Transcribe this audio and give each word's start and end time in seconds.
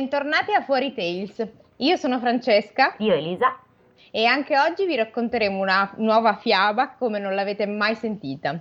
bentornati 0.00 0.54
a 0.54 0.62
Fuori 0.62 0.94
Tales. 0.94 1.46
Io 1.76 1.96
sono 1.96 2.18
Francesca. 2.20 2.94
Io 3.00 3.12
Elisa. 3.12 3.58
E 4.10 4.24
anche 4.24 4.58
oggi 4.58 4.86
vi 4.86 4.96
racconteremo 4.96 5.60
una 5.60 5.92
nuova 5.96 6.36
fiaba 6.36 6.94
come 6.98 7.18
non 7.18 7.34
l'avete 7.34 7.66
mai 7.66 7.94
sentita. 7.94 8.58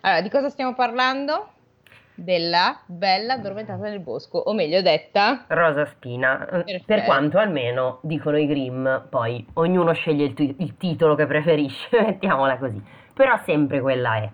Allora, 0.00 0.20
di 0.20 0.28
cosa 0.28 0.48
stiamo 0.48 0.74
parlando? 0.74 1.52
Della 2.12 2.80
bella 2.86 3.34
addormentata 3.34 3.84
nel 3.84 4.00
bosco, 4.00 4.38
o 4.38 4.52
meglio 4.52 4.82
detta... 4.82 5.44
Rosa 5.46 5.86
Spina, 5.86 6.44
Perfetto. 6.50 6.82
per 6.84 7.04
quanto 7.04 7.38
almeno 7.38 8.00
dicono 8.02 8.36
i 8.36 8.48
Grimm, 8.48 8.88
poi 9.08 9.46
ognuno 9.54 9.92
sceglie 9.92 10.24
il, 10.24 10.34
t- 10.34 10.54
il 10.58 10.76
titolo 10.76 11.14
che 11.14 11.26
preferisce, 11.26 11.88
mettiamola 12.02 12.58
così, 12.58 12.82
però 13.14 13.38
sempre 13.44 13.80
quella 13.80 14.16
è. 14.16 14.30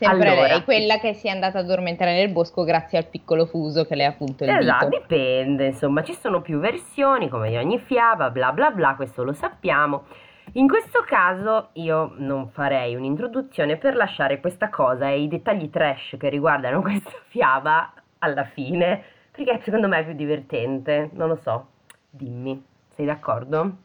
Sempre 0.00 0.30
allora, 0.30 0.46
lei, 0.46 0.64
quella 0.64 0.98
che 0.98 1.12
si 1.12 1.26
è 1.26 1.30
andata 1.30 1.58
ad 1.58 1.64
addormentare 1.66 2.14
nel 2.14 2.32
bosco 2.32 2.64
grazie 2.64 2.96
al 2.96 3.04
piccolo 3.04 3.44
fuso 3.44 3.84
che 3.84 3.94
le 3.94 4.06
ha 4.06 4.08
appunto 4.08 4.44
il 4.44 4.50
esatto, 4.50 4.86
dito. 4.86 4.98
dipende, 4.98 5.66
insomma, 5.66 6.02
ci 6.02 6.14
sono 6.14 6.40
più 6.40 6.58
versioni 6.58 7.28
come 7.28 7.50
di 7.50 7.56
ogni 7.56 7.78
fiaba, 7.78 8.30
bla 8.30 8.50
bla 8.52 8.70
bla, 8.70 8.94
questo 8.94 9.22
lo 9.22 9.34
sappiamo. 9.34 10.04
In 10.52 10.68
questo 10.68 11.04
caso 11.06 11.68
io 11.74 12.14
non 12.16 12.48
farei 12.48 12.94
un'introduzione 12.94 13.76
per 13.76 13.94
lasciare 13.94 14.40
questa 14.40 14.70
cosa 14.70 15.10
e 15.10 15.20
i 15.20 15.28
dettagli 15.28 15.68
trash 15.68 16.16
che 16.18 16.30
riguardano 16.30 16.80
questa 16.82 17.12
fiaba 17.28 17.92
alla 18.20 18.44
fine, 18.44 19.02
perché 19.30 19.60
secondo 19.62 19.86
me 19.86 19.98
è 19.98 20.04
più 20.04 20.14
divertente, 20.14 21.10
non 21.12 21.28
lo 21.28 21.36
so, 21.36 21.66
dimmi, 22.08 22.64
sei 22.94 23.04
d'accordo? 23.04 23.76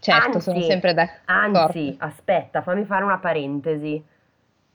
Certo, 0.00 0.26
anzi, 0.36 0.40
sono 0.40 0.60
sempre 0.62 0.94
d'accordo. 0.94 1.58
Anzi, 1.58 1.94
aspetta, 1.98 2.62
fammi 2.62 2.86
fare 2.86 3.04
una 3.04 3.18
parentesi 3.18 4.02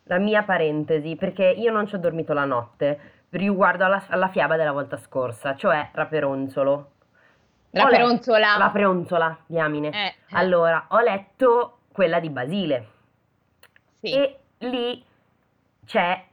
la 0.03 0.17
mia 0.17 0.43
parentesi, 0.43 1.15
perché 1.15 1.45
io 1.45 1.71
non 1.71 1.87
ci 1.87 1.95
ho 1.95 1.99
dormito 1.99 2.33
la 2.33 2.45
notte, 2.45 2.99
riguardo 3.29 3.85
alla, 3.85 4.03
alla 4.09 4.27
fiaba 4.27 4.55
della 4.55 4.71
volta 4.71 4.97
scorsa, 4.97 5.55
cioè 5.55 5.89
Raperonzolo. 5.91 6.91
Raperonzola. 7.71 8.57
La 8.57 8.69
preonzola, 8.69 9.37
diamine. 9.47 9.89
Eh, 9.89 10.05
eh. 10.05 10.15
Allora, 10.31 10.85
ho 10.89 10.99
letto 10.99 11.79
quella 11.91 12.19
di 12.19 12.29
Basile. 12.29 12.87
Sì. 13.99 14.13
E 14.13 14.39
lì 14.59 15.03
c'è 15.85 16.23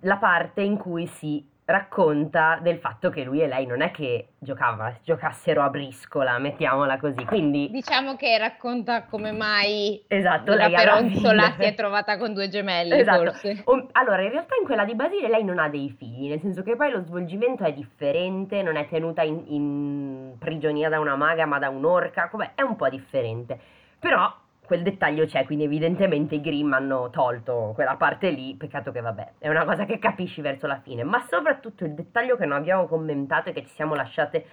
la 0.00 0.16
parte 0.16 0.60
in 0.60 0.76
cui 0.76 1.06
si 1.06 1.48
racconta 1.66 2.58
del 2.60 2.78
fatto 2.78 3.08
che 3.08 3.24
lui 3.24 3.40
e 3.40 3.46
lei 3.46 3.64
non 3.64 3.80
è 3.80 3.90
che 3.90 4.28
giocava, 4.38 4.94
giocassero 5.02 5.62
a 5.62 5.70
briscola, 5.70 6.38
mettiamola 6.38 6.98
così. 6.98 7.24
Quindi 7.24 7.70
diciamo 7.70 8.16
che 8.16 8.36
racconta 8.36 9.04
come 9.04 9.32
mai 9.32 10.04
esatto, 10.06 10.54
la 10.54 10.68
peronzola 10.68 11.54
si 11.58 11.64
è 11.64 11.74
trovata 11.74 12.18
con 12.18 12.34
due 12.34 12.48
gemelli, 12.48 12.98
esatto. 12.98 13.24
forse. 13.24 13.62
O, 13.64 13.88
allora, 13.92 14.22
in 14.22 14.30
realtà 14.30 14.54
in 14.60 14.66
quella 14.66 14.84
di 14.84 14.94
Basile 14.94 15.28
lei 15.28 15.44
non 15.44 15.58
ha 15.58 15.68
dei 15.68 15.94
figli, 15.96 16.28
nel 16.28 16.40
senso 16.40 16.62
che 16.62 16.76
poi 16.76 16.90
lo 16.90 17.00
svolgimento 17.00 17.64
è 17.64 17.72
differente, 17.72 18.62
non 18.62 18.76
è 18.76 18.86
tenuta 18.88 19.22
in, 19.22 19.42
in 19.46 20.34
prigionia 20.38 20.90
da 20.90 21.00
una 21.00 21.16
maga, 21.16 21.46
ma 21.46 21.58
da 21.58 21.70
un'orca, 21.70 22.28
com'è? 22.28 22.52
è 22.54 22.62
un 22.62 22.76
po' 22.76 22.88
differente. 22.90 23.58
Però 23.98 24.30
quel 24.66 24.82
dettaglio 24.82 25.26
c'è, 25.26 25.44
quindi 25.44 25.64
evidentemente 25.64 26.36
i 26.36 26.40
Grimm 26.40 26.72
hanno 26.72 27.10
tolto 27.10 27.72
quella 27.74 27.96
parte 27.96 28.30
lì, 28.30 28.54
peccato 28.56 28.92
che 28.92 29.00
vabbè, 29.00 29.32
è 29.38 29.48
una 29.48 29.64
cosa 29.64 29.84
che 29.84 29.98
capisci 29.98 30.40
verso 30.40 30.66
la 30.66 30.80
fine, 30.80 31.04
ma 31.04 31.20
soprattutto 31.28 31.84
il 31.84 31.94
dettaglio 31.94 32.36
che 32.36 32.46
non 32.46 32.58
abbiamo 32.58 32.86
commentato 32.86 33.50
e 33.50 33.52
che 33.52 33.62
ci 33.62 33.74
siamo 33.74 33.94
lasciate 33.94 34.46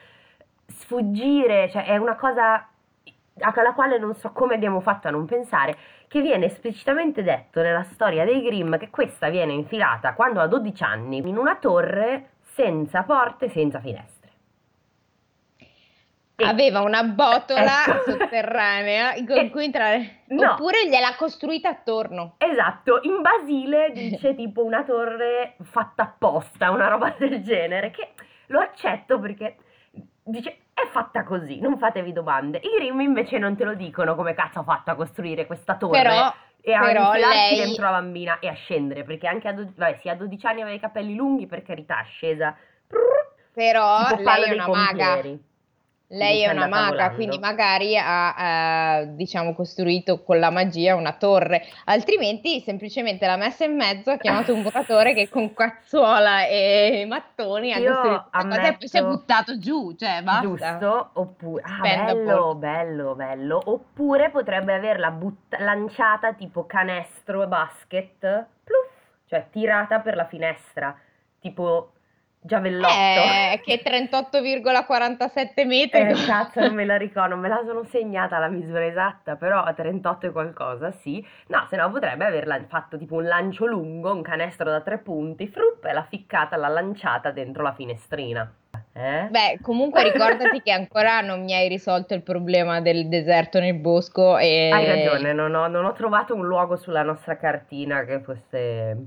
sfuggire, 0.65 1.69
cioè 1.69 1.85
è 1.85 1.97
una 1.97 2.15
cosa 2.15 2.67
alla 3.39 3.73
quale 3.73 3.97
non 3.97 4.13
so 4.13 4.31
come 4.31 4.55
abbiamo 4.55 4.81
fatto 4.81 5.07
a 5.07 5.11
non 5.11 5.25
pensare, 5.25 5.77
che 6.07 6.21
viene 6.21 6.45
esplicitamente 6.45 7.23
detto 7.23 7.61
nella 7.61 7.83
storia 7.83 8.25
dei 8.25 8.41
Grimm 8.41 8.75
che 8.75 8.89
questa 8.89 9.29
viene 9.29 9.53
infilata 9.53 10.13
quando 10.13 10.41
ha 10.41 10.47
12 10.47 10.83
anni 10.83 11.17
in 11.17 11.37
una 11.37 11.55
torre 11.55 12.31
senza 12.41 13.03
porte, 13.03 13.49
senza 13.49 13.79
finestre 13.79 14.10
aveva 16.43 16.81
una 16.81 17.03
botola 17.03 17.85
ecco. 17.85 18.11
sotterranea 18.11 19.13
con 19.25 19.49
cui 19.49 19.65
entrare. 19.65 20.23
No. 20.27 20.51
Oppure 20.51 20.87
gliel'ha 20.87 21.15
costruita 21.15 21.69
attorno. 21.69 22.35
Esatto, 22.37 22.99
in 23.03 23.21
Basile 23.21 23.91
dice 23.93 24.35
tipo 24.35 24.63
una 24.63 24.83
torre 24.83 25.55
fatta 25.63 26.03
apposta, 26.03 26.71
una 26.71 26.87
roba 26.87 27.13
del 27.19 27.41
genere, 27.43 27.91
che 27.91 28.09
lo 28.47 28.59
accetto 28.59 29.19
perché 29.19 29.57
dice 30.23 30.57
è 30.73 30.87
fatta 30.91 31.23
così, 31.23 31.59
non 31.59 31.77
fatevi 31.77 32.13
domande. 32.13 32.59
I 32.59 32.69
Grimm 32.77 33.01
invece 33.01 33.37
non 33.37 33.55
te 33.55 33.63
lo 33.63 33.75
dicono 33.75 34.15
come 34.15 34.33
cazzo 34.33 34.59
ha 34.59 34.63
fatto 34.63 34.91
a 34.91 34.95
costruire 34.95 35.45
questa 35.45 35.75
torre. 35.75 36.01
Però, 36.01 36.33
e 36.61 36.73
a 36.73 36.81
però 36.81 37.13
lei... 37.13 37.57
dentro 37.57 37.83
la 37.83 37.91
bambina 37.91 38.39
e 38.39 38.47
a 38.47 38.53
scendere 38.53 39.03
perché 39.03 39.27
anche 39.27 39.47
a, 39.47 39.53
do- 39.53 39.71
vabbè, 39.75 39.97
sì, 39.99 40.09
a 40.09 40.15
12 40.15 40.45
anni 40.45 40.61
aveva 40.61 40.75
i 40.75 40.79
capelli 40.79 41.15
lunghi 41.15 41.47
per 41.47 41.63
carità 41.63 42.03
scesa 42.03 42.55
però 43.53 44.07
lei 44.17 44.43
è 44.43 44.53
una 44.53 44.65
pompieri. 44.65 45.29
maga 45.29 45.37
lei 46.11 46.41
è 46.41 46.49
una 46.49 46.67
maga, 46.67 46.89
volando. 46.89 47.15
quindi 47.15 47.39
magari 47.39 47.97
ha, 47.97 48.99
eh, 48.99 49.15
diciamo, 49.15 49.53
costruito 49.53 50.23
con 50.23 50.39
la 50.39 50.49
magia 50.49 50.95
una 50.95 51.13
torre, 51.13 51.63
altrimenti 51.85 52.59
semplicemente 52.61 53.25
l'ha 53.25 53.37
messa 53.37 53.63
in 53.63 53.75
mezzo, 53.75 54.11
ha 54.11 54.17
chiamato 54.17 54.53
un 54.53 54.61
votatore 54.61 55.13
che 55.13 55.29
con 55.29 55.53
cazzuola 55.53 56.45
e 56.45 57.05
mattoni 57.07 57.73
ha 57.73 57.77
Io 57.77 57.91
costruito 57.93 58.27
ammetto, 58.31 58.59
cosa 58.59 58.67
e 58.67 58.77
poi 58.77 58.87
si 58.87 58.97
è 58.97 59.03
buttato 59.03 59.57
giù, 59.57 59.95
cioè 59.95 60.21
basta. 60.21 60.41
Giusto, 60.41 61.09
oppure, 61.13 61.63
ah, 61.65 61.79
bello, 61.79 62.55
bello, 62.55 63.15
bello, 63.15 63.61
oppure 63.63 64.29
potrebbe 64.29 64.73
averla 64.73 65.11
but- 65.11 65.57
lanciata 65.59 66.33
tipo 66.33 66.65
canestro 66.65 67.43
e 67.43 67.47
basket, 67.47 68.19
pluff, 68.63 68.91
cioè 69.27 69.45
tirata 69.49 69.99
per 69.99 70.15
la 70.15 70.25
finestra, 70.25 70.93
tipo 71.39 71.91
Giavellotto. 72.43 72.91
Eh, 72.91 73.61
che 73.63 73.83
38,47 73.83 75.67
metri. 75.67 76.01
Eh, 76.01 76.25
cazzo, 76.25 76.59
non 76.59 76.73
me 76.73 76.85
la 76.85 76.97
ricordo, 76.97 77.35
non 77.35 77.39
me 77.39 77.47
la 77.47 77.61
sono 77.63 77.83
segnata 77.83 78.39
la 78.39 78.47
misura 78.47 78.83
esatta, 78.83 79.35
però 79.35 79.63
38 79.71 80.25
e 80.25 80.31
qualcosa, 80.31 80.91
sì. 80.91 81.23
No, 81.47 81.67
se 81.69 81.75
no 81.75 81.91
potrebbe 81.91 82.25
averla 82.25 82.59
fatto 82.67 82.97
tipo 82.97 83.15
un 83.15 83.25
lancio 83.25 83.67
lungo, 83.67 84.11
un 84.11 84.23
canestro 84.23 84.71
da 84.71 84.81
tre 84.81 84.97
punti, 84.97 85.47
frupp, 85.47 85.85
e 85.85 85.93
l'ha 85.93 86.05
ficcata, 86.09 86.55
l'ha 86.55 86.69
lanciata 86.69 87.29
dentro 87.29 87.61
la 87.61 87.73
finestrina. 87.73 88.51
Eh? 88.93 89.27
Beh, 89.29 89.59
comunque 89.61 90.03
ricordati 90.03 90.61
che 90.61 90.71
ancora 90.71 91.21
non 91.21 91.43
mi 91.43 91.53
hai 91.53 91.69
risolto 91.69 92.15
il 92.15 92.23
problema 92.23 92.81
del 92.81 93.07
deserto 93.07 93.59
nel 93.59 93.75
bosco 93.75 94.37
e... 94.39 94.69
Hai 94.73 94.85
ragione, 94.85 95.31
non 95.31 95.53
ho, 95.53 95.67
non 95.67 95.85
ho 95.85 95.93
trovato 95.93 96.33
un 96.33 96.45
luogo 96.45 96.75
sulla 96.75 97.03
nostra 97.03 97.37
cartina 97.37 98.03
che 98.03 98.19
fosse 98.19 98.97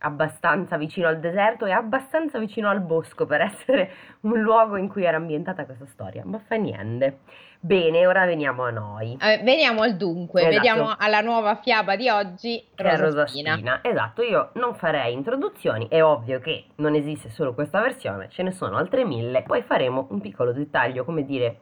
abbastanza 0.00 0.76
vicino 0.76 1.08
al 1.08 1.18
deserto 1.18 1.66
e 1.66 1.72
abbastanza 1.72 2.38
vicino 2.38 2.68
al 2.68 2.80
bosco 2.80 3.26
per 3.26 3.40
essere 3.52 3.90
un 4.20 4.40
luogo 4.40 4.76
in 4.76 4.88
cui 4.88 5.04
era 5.04 5.16
ambientata 5.16 5.64
questa 5.64 5.86
storia, 5.86 6.22
ma 6.24 6.38
fa 6.46 6.56
niente. 6.56 7.20
Bene, 7.60 8.06
ora 8.06 8.24
veniamo 8.24 8.62
a 8.62 8.70
noi. 8.70 9.18
Eh, 9.20 9.40
veniamo 9.42 9.82
al 9.82 9.96
dunque, 9.96 10.42
esatto. 10.42 10.54
vediamo 10.54 10.94
alla 10.96 11.20
nuova 11.20 11.56
fiaba 11.56 11.96
di 11.96 12.08
oggi, 12.08 12.64
Rosa, 12.76 12.96
Rosa 12.96 13.26
Spina. 13.26 13.54
Spina. 13.54 13.80
Esatto, 13.82 14.22
io 14.22 14.50
non 14.54 14.76
farei 14.76 15.12
introduzioni, 15.12 15.88
è 15.88 16.00
ovvio 16.00 16.38
che 16.38 16.66
non 16.76 16.94
esiste 16.94 17.30
solo 17.30 17.54
questa 17.54 17.80
versione, 17.80 18.28
ce 18.28 18.44
ne 18.44 18.52
sono 18.52 18.76
altre 18.76 19.04
mille, 19.04 19.42
poi 19.42 19.62
faremo 19.62 20.06
un 20.10 20.20
piccolo 20.20 20.52
dettaglio, 20.52 21.04
come 21.04 21.24
dire, 21.24 21.58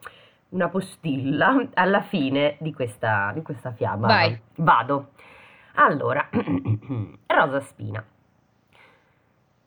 una 0.51 0.69
postilla 0.69 1.67
alla 1.73 2.03
fine 2.03 2.57
di 2.61 2.75
questa, 2.75 3.31
di 3.33 3.41
questa 3.41 3.73
fiaba. 3.73 4.07
Vai. 4.07 4.39
Vado. 4.57 5.13
Allora, 5.77 6.29
Rosa 7.27 7.61
Spina 7.61 8.05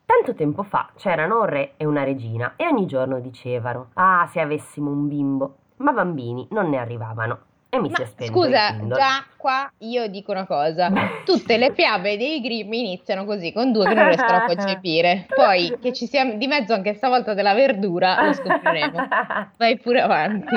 Tanto 0.10 0.34
tempo 0.34 0.64
fa 0.64 0.90
c'erano 0.96 1.42
un 1.42 1.46
re 1.46 1.74
e 1.78 1.86
una 1.86 2.04
regina 2.04 2.54
e 2.56 2.66
ogni 2.66 2.88
giorno 2.88 3.20
dicevano 3.20 3.92
Ah, 3.94 4.28
se 4.32 4.40
avessimo 4.40 4.90
un 4.90 5.08
bimbo, 5.08 5.58
ma 5.78 5.92
bambini 5.92 6.48
non 6.50 6.68
ne 6.68 6.80
arrivavano. 6.80 7.42
E 7.70 7.80
mi 7.80 7.90
ma 7.90 7.96
si 7.96 8.02
è 8.02 8.06
spento 8.08 8.34
Scusa, 8.34 8.76
già 8.88 9.24
qua 9.38 9.72
io 9.78 10.08
dico 10.08 10.32
una 10.32 10.48
cosa. 10.48 10.90
Tutte 11.24 11.58
le 11.58 11.74
fiabe 11.74 12.18
dei 12.18 12.42
Grimm 12.42 12.74
iniziano 12.74 13.24
così, 13.24 13.54
con 13.54 13.72
due 13.72 13.86
che 13.86 13.94
non 13.94 14.08
riescono 14.08 14.38
a 14.38 14.46
concepire. 14.46 15.28
Poi 15.30 15.78
che 15.80 15.94
ci 15.94 16.08
sia 16.08 16.26
di 16.26 16.48
mezzo 16.48 16.74
anche 16.74 16.96
stavolta 16.96 17.36
della 17.36 17.54
verdura, 17.54 18.26
lo 18.26 18.34
scopriremo. 18.34 19.08
Vai 19.58 19.78
pure 19.78 20.02
avanti. 20.02 20.56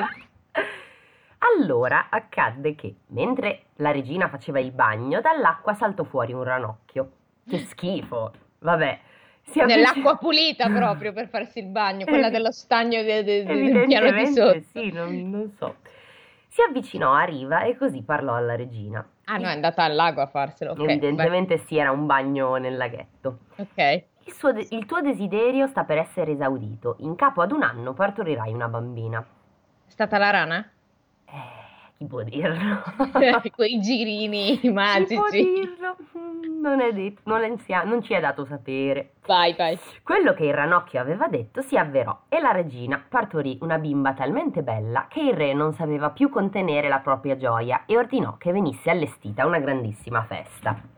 Allora 1.60 2.06
accadde 2.08 2.75
che, 2.75 2.94
mentre 3.08 3.64
la 3.76 3.90
regina 3.90 4.28
faceva 4.28 4.60
il 4.60 4.72
bagno, 4.72 5.20
dall'acqua 5.20 5.75
saltò 5.75 6.04
fuori 6.04 6.32
un 6.32 6.43
ranocchio. 6.43 7.10
Che 7.46 7.58
schifo! 7.58 8.32
Vabbè, 8.60 9.00
Nell'acqua 9.54 10.16
pulita 10.16 10.68
proprio 10.70 11.12
per 11.12 11.28
farsi 11.28 11.58
il 11.58 11.66
bagno, 11.66 12.04
quella 12.04 12.30
dello 12.30 12.52
stagno 12.52 13.02
de, 13.02 13.22
de, 13.22 13.44
del 13.44 13.86
piano 13.86 14.10
di 14.10 14.26
sotto. 14.28 14.60
Sì, 14.72 14.90
non, 14.90 15.30
non, 15.30 15.52
so. 15.56 15.76
Si 16.48 16.62
avvicinò 16.62 17.12
a 17.12 17.24
riva 17.24 17.62
e 17.62 17.76
così 17.76 18.02
parlò 18.02 18.34
alla 18.34 18.54
regina. 18.54 19.04
Ah 19.24 19.38
no, 19.38 19.48
è 19.48 19.52
andata 19.52 19.84
al 19.84 19.94
lago 19.94 20.20
a 20.20 20.26
farselo. 20.26 20.72
Okay, 20.72 20.84
Evidentemente 20.84 21.56
beh. 21.56 21.62
sì, 21.66 21.76
era 21.76 21.90
un 21.90 22.06
bagno 22.06 22.56
nel 22.56 22.76
laghetto. 22.76 23.38
Ok. 23.56 24.04
Il, 24.24 24.52
de- 24.54 24.66
il 24.70 24.86
tuo 24.86 25.00
desiderio 25.00 25.66
sta 25.66 25.84
per 25.84 25.98
essere 25.98 26.32
esaudito. 26.32 26.96
In 27.00 27.16
capo 27.16 27.42
ad 27.42 27.52
un 27.52 27.62
anno 27.62 27.92
partorirai 27.94 28.52
una 28.52 28.68
bambina. 28.68 29.20
È 29.20 29.90
stata 29.90 30.18
la 30.18 30.30
rana? 30.30 30.70
Eh, 31.26 31.62
chi 32.02 32.06
può 32.06 32.22
dirlo? 32.22 32.82
Quei 33.54 33.81
girini 33.81 34.60
magici. 34.72 35.06
Chi 35.06 35.14
può 35.14 35.28
dirlo? 35.31 35.96
Mm, 36.19 36.60
non 36.60 36.81
è 36.81 36.93
detto, 36.93 37.20
non, 37.25 37.43
è, 37.43 37.84
non 37.84 38.02
ci 38.02 38.12
è 38.12 38.20
dato 38.20 38.44
sapere. 38.44 39.14
Vai, 39.26 39.54
vai. 39.56 39.78
Quello 40.02 40.34
che 40.34 40.44
il 40.44 40.54
ranocchio 40.54 41.00
aveva 41.00 41.28
detto 41.28 41.62
si 41.62 41.76
avverò 41.76 42.22
e 42.28 42.40
la 42.40 42.52
regina 42.52 43.02
partorì 43.08 43.58
una 43.60 43.78
bimba 43.78 44.14
talmente 44.14 44.62
bella 44.62 45.06
che 45.08 45.20
il 45.20 45.34
re 45.34 45.54
non 45.54 45.72
sapeva 45.75 46.10
più 46.10 46.28
contenere 46.28 46.88
la 46.88 46.99
propria 46.99 47.37
gioia 47.37 47.84
e 47.87 47.96
ordinò 47.96 48.37
che 48.37 48.52
venisse 48.52 48.90
allestita 48.90 49.46
una 49.46 49.58
grandissima 49.58 50.22
festa. 50.25 50.91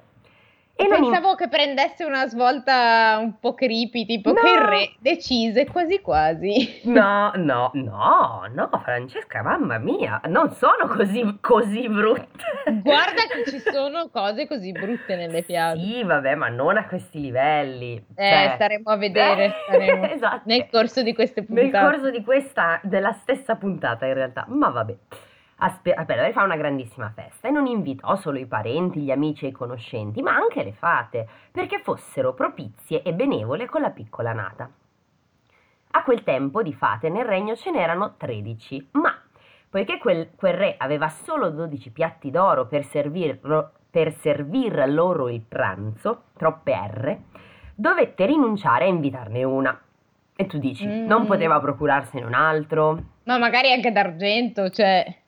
E 0.76 0.88
Pensavo 0.88 1.30
in... 1.30 1.36
che 1.36 1.48
prendesse 1.48 2.04
una 2.04 2.26
svolta 2.26 3.18
un 3.20 3.38
po' 3.38 3.54
creepy, 3.54 4.06
tipo 4.06 4.32
no. 4.32 4.40
che 4.40 4.50
il 4.50 4.58
re 4.58 4.92
decise 4.98 5.66
quasi 5.66 6.00
quasi. 6.00 6.80
No, 6.84 7.30
no, 7.38 7.70
no, 7.74 8.50
no, 8.52 8.70
Francesca, 8.82 9.40
mamma 9.42 9.78
mia, 9.78 10.20
non 10.26 10.50
sono 10.50 10.88
così, 10.88 11.38
così 11.40 11.88
brutte. 11.88 12.42
Guarda 12.82 13.22
che 13.22 13.48
ci 13.48 13.60
sono 13.60 14.08
cose 14.10 14.48
così 14.48 14.72
brutte 14.72 15.14
nelle 15.14 15.42
fiabe. 15.42 15.78
Sì, 15.78 16.02
vabbè, 16.02 16.34
ma 16.34 16.48
non 16.48 16.76
a 16.76 16.86
questi 16.86 17.20
livelli. 17.20 18.04
Eh, 18.16 18.28
cioè... 18.28 18.52
staremo 18.56 18.90
a 18.90 18.96
vedere 18.96 19.54
staremo 19.68 20.08
esatto. 20.08 20.42
nel 20.46 20.66
corso 20.68 21.02
di 21.04 21.14
queste 21.14 21.44
puntate. 21.44 21.70
Nel 21.70 21.80
corso 21.82 22.10
di 22.10 22.24
questa, 22.24 22.80
della 22.82 23.12
stessa 23.12 23.54
puntata 23.54 24.06
in 24.06 24.14
realtà, 24.14 24.44
ma 24.48 24.70
vabbè. 24.70 24.96
Aspe- 25.56 25.94
aspetta, 25.94 26.22
lei 26.22 26.32
fa 26.32 26.42
una 26.42 26.56
grandissima 26.56 27.10
festa 27.14 27.48
e 27.48 27.50
non 27.50 27.66
invitò 27.66 28.16
solo 28.16 28.38
i 28.38 28.46
parenti, 28.46 29.00
gli 29.00 29.10
amici 29.10 29.44
e 29.44 29.48
i 29.48 29.52
conoscenti, 29.52 30.20
ma 30.20 30.34
anche 30.34 30.62
le 30.62 30.72
fate, 30.72 31.28
perché 31.50 31.80
fossero 31.80 32.34
propizie 32.34 33.02
e 33.02 33.12
benevole 33.12 33.66
con 33.66 33.80
la 33.80 33.90
piccola 33.90 34.32
nata. 34.32 34.68
A 35.96 36.02
quel 36.02 36.24
tempo 36.24 36.62
di 36.62 36.72
fate 36.72 37.08
nel 37.08 37.24
regno 37.24 37.54
ce 37.54 37.70
n'erano 37.70 38.14
13, 38.16 38.88
ma 38.92 39.16
poiché 39.70 39.98
quel, 39.98 40.30
quel 40.36 40.54
re 40.54 40.74
aveva 40.76 41.08
solo 41.08 41.50
12 41.50 41.90
piatti 41.90 42.30
d'oro 42.30 42.66
per, 42.66 42.84
servir, 42.84 43.38
per 43.90 44.12
servir 44.12 44.84
loro 44.88 45.28
il 45.28 45.40
pranzo, 45.40 46.24
troppe 46.36 46.72
R, 46.72 47.16
dovette 47.74 48.26
rinunciare 48.26 48.84
a 48.84 48.88
invitarne 48.88 49.44
una. 49.44 49.80
E 50.36 50.46
tu 50.46 50.58
dici, 50.58 50.84
mm. 50.86 51.06
non 51.06 51.26
poteva 51.26 51.60
procurarsene 51.60 52.24
un 52.24 52.34
altro? 52.34 53.02
Ma 53.24 53.38
magari 53.38 53.72
anche 53.72 53.92
d'argento, 53.92 54.68
cioè... 54.70 55.22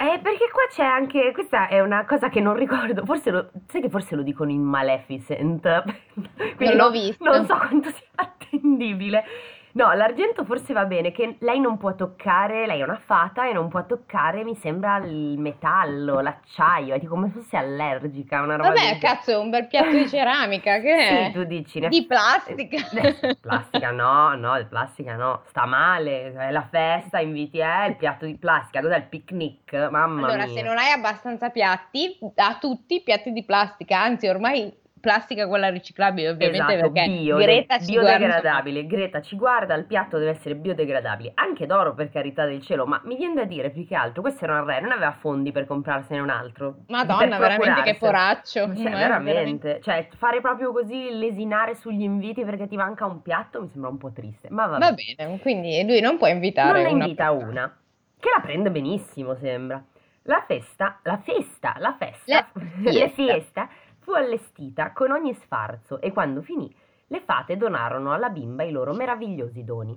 Eh, 0.00 0.18
perché 0.22 0.48
qua 0.50 0.62
c'è 0.70 0.82
anche, 0.82 1.30
questa 1.34 1.68
è 1.68 1.80
una 1.80 2.06
cosa 2.06 2.30
che 2.30 2.40
non 2.40 2.54
ricordo, 2.54 3.04
forse 3.04 3.30
lo, 3.30 3.50
sai 3.66 3.82
che 3.82 3.90
forse 3.90 4.16
lo 4.16 4.22
dicono 4.22 4.50
in 4.50 4.62
Maleficent, 4.62 5.82
quindi 6.56 6.74
non 6.74 6.76
l'ho 6.76 6.90
visto. 6.90 7.22
Non 7.22 7.44
so 7.44 7.54
quanto 7.54 7.90
sia 7.90 8.06
attendibile. 8.14 9.22
No, 9.72 9.92
l'argento 9.92 10.44
forse 10.44 10.72
va 10.72 10.84
bene, 10.84 11.12
che 11.12 11.36
lei 11.40 11.60
non 11.60 11.76
può 11.76 11.94
toccare, 11.94 12.66
lei 12.66 12.80
è 12.80 12.82
una 12.82 13.00
fata 13.02 13.48
e 13.48 13.52
non 13.52 13.68
può 13.68 13.86
toccare, 13.86 14.42
mi 14.42 14.56
sembra, 14.56 14.96
il 14.98 15.38
metallo, 15.38 16.20
l'acciaio, 16.20 16.94
è 16.94 16.98
tipo 16.98 17.14
come 17.14 17.30
fosse 17.30 17.56
allergica, 17.56 18.42
una 18.42 18.56
roba 18.56 18.70
Vabbè, 18.70 18.98
cazzo, 18.98 19.30
è 19.30 19.36
un 19.36 19.50
bel 19.50 19.66
piatto 19.68 19.90
di 19.90 20.06
ceramica, 20.10 20.80
che 20.80 20.96
è? 20.96 21.24
Sì, 21.26 21.32
tu 21.32 21.44
dici... 21.44 21.86
Di 21.88 22.06
plastica. 22.06 22.78
Eh, 23.00 23.36
plastica 23.40 23.90
no, 23.90 24.34
no, 24.34 24.58
di 24.58 24.64
plastica 24.64 25.14
no, 25.14 25.42
sta 25.46 25.64
male, 25.64 26.32
è 26.32 26.50
la 26.50 26.66
festa, 26.68 27.18
inviti, 27.18 27.58
eh, 27.58 27.86
il 27.88 27.96
piatto 27.96 28.26
di 28.26 28.36
plastica, 28.36 28.80
cos'è 28.80 28.96
il 28.96 29.04
picnic? 29.04 29.72
Mamma 29.72 30.04
allora, 30.04 30.34
mia. 30.34 30.44
Allora, 30.44 30.46
se 30.48 30.62
non 30.62 30.76
hai 30.76 30.90
abbastanza 30.90 31.50
piatti, 31.50 32.18
a 32.34 32.58
tutti 32.60 33.00
piatti 33.02 33.32
di 33.32 33.44
plastica, 33.44 34.00
anzi 34.00 34.28
ormai 34.28 34.72
plastica 35.00 35.48
quella 35.48 35.68
riciclabile 35.70 36.28
ovviamente 36.28 36.74
esatto, 36.74 36.92
perché 36.92 37.10
bio, 37.10 37.36
Greta 37.36 37.78
ci 37.78 37.92
biodegradabile. 37.92 38.80
Guarda, 38.80 38.96
Greta 38.96 39.20
ci 39.22 39.36
guarda 39.36 39.74
il 39.74 39.86
piatto 39.86 40.18
deve 40.18 40.30
essere 40.30 40.54
biodegradabile. 40.54 41.32
Anche 41.34 41.66
d'oro 41.66 41.94
per 41.94 42.10
carità 42.10 42.44
del 42.44 42.62
cielo 42.62 42.86
ma 42.86 43.00
mi 43.04 43.16
viene 43.16 43.34
da 43.34 43.44
dire 43.44 43.70
più 43.70 43.86
che 43.86 43.94
altro 43.94 44.22
questo 44.22 44.44
era 44.44 44.60
un 44.60 44.66
re 44.66 44.80
non 44.80 44.92
aveva 44.92 45.12
fondi 45.12 45.50
per 45.50 45.66
comprarsene 45.66 46.20
un 46.20 46.30
altro. 46.30 46.80
Madonna 46.88 47.38
veramente 47.38 47.82
che 47.82 47.96
poraccio 47.96 48.74
cioè, 48.74 48.90
veramente. 48.90 49.32
veramente. 49.32 49.80
Cioè 49.82 50.08
fare 50.16 50.40
proprio 50.40 50.72
così 50.72 51.18
lesinare 51.18 51.74
sugli 51.74 52.02
inviti 52.02 52.44
perché 52.44 52.68
ti 52.68 52.76
manca 52.76 53.06
un 53.06 53.22
piatto 53.22 53.62
mi 53.62 53.68
sembra 53.68 53.90
un 53.90 53.98
po' 53.98 54.12
triste. 54.12 54.48
Ma 54.50 54.66
vabbè. 54.66 54.84
va 54.84 54.92
bene 54.92 55.38
quindi 55.40 55.82
lui 55.84 56.00
non 56.00 56.18
può 56.18 56.26
invitare 56.26 56.82
non 56.82 56.98
ne 56.98 57.04
invita 57.04 57.30
una, 57.30 57.46
una. 57.48 57.78
Che 58.18 58.28
la 58.34 58.42
prende 58.42 58.70
benissimo 58.70 59.34
sembra. 59.36 59.82
La 60.24 60.44
festa 60.46 61.00
la 61.04 61.18
festa 61.24 61.74
la 61.78 61.96
festa. 61.98 62.50
Le, 62.82 62.92
le 62.92 63.08
fiesta 63.08 63.68
fu 64.10 64.16
allestita 64.16 64.92
con 64.92 65.12
ogni 65.12 65.32
sfarzo 65.34 66.00
e 66.00 66.12
quando 66.12 66.42
finì 66.42 66.68
le 67.06 67.20
fate 67.20 67.56
donarono 67.56 68.12
alla 68.12 68.28
bimba 68.28 68.64
i 68.64 68.72
loro 68.72 68.92
meravigliosi 68.92 69.62
doni. 69.62 69.96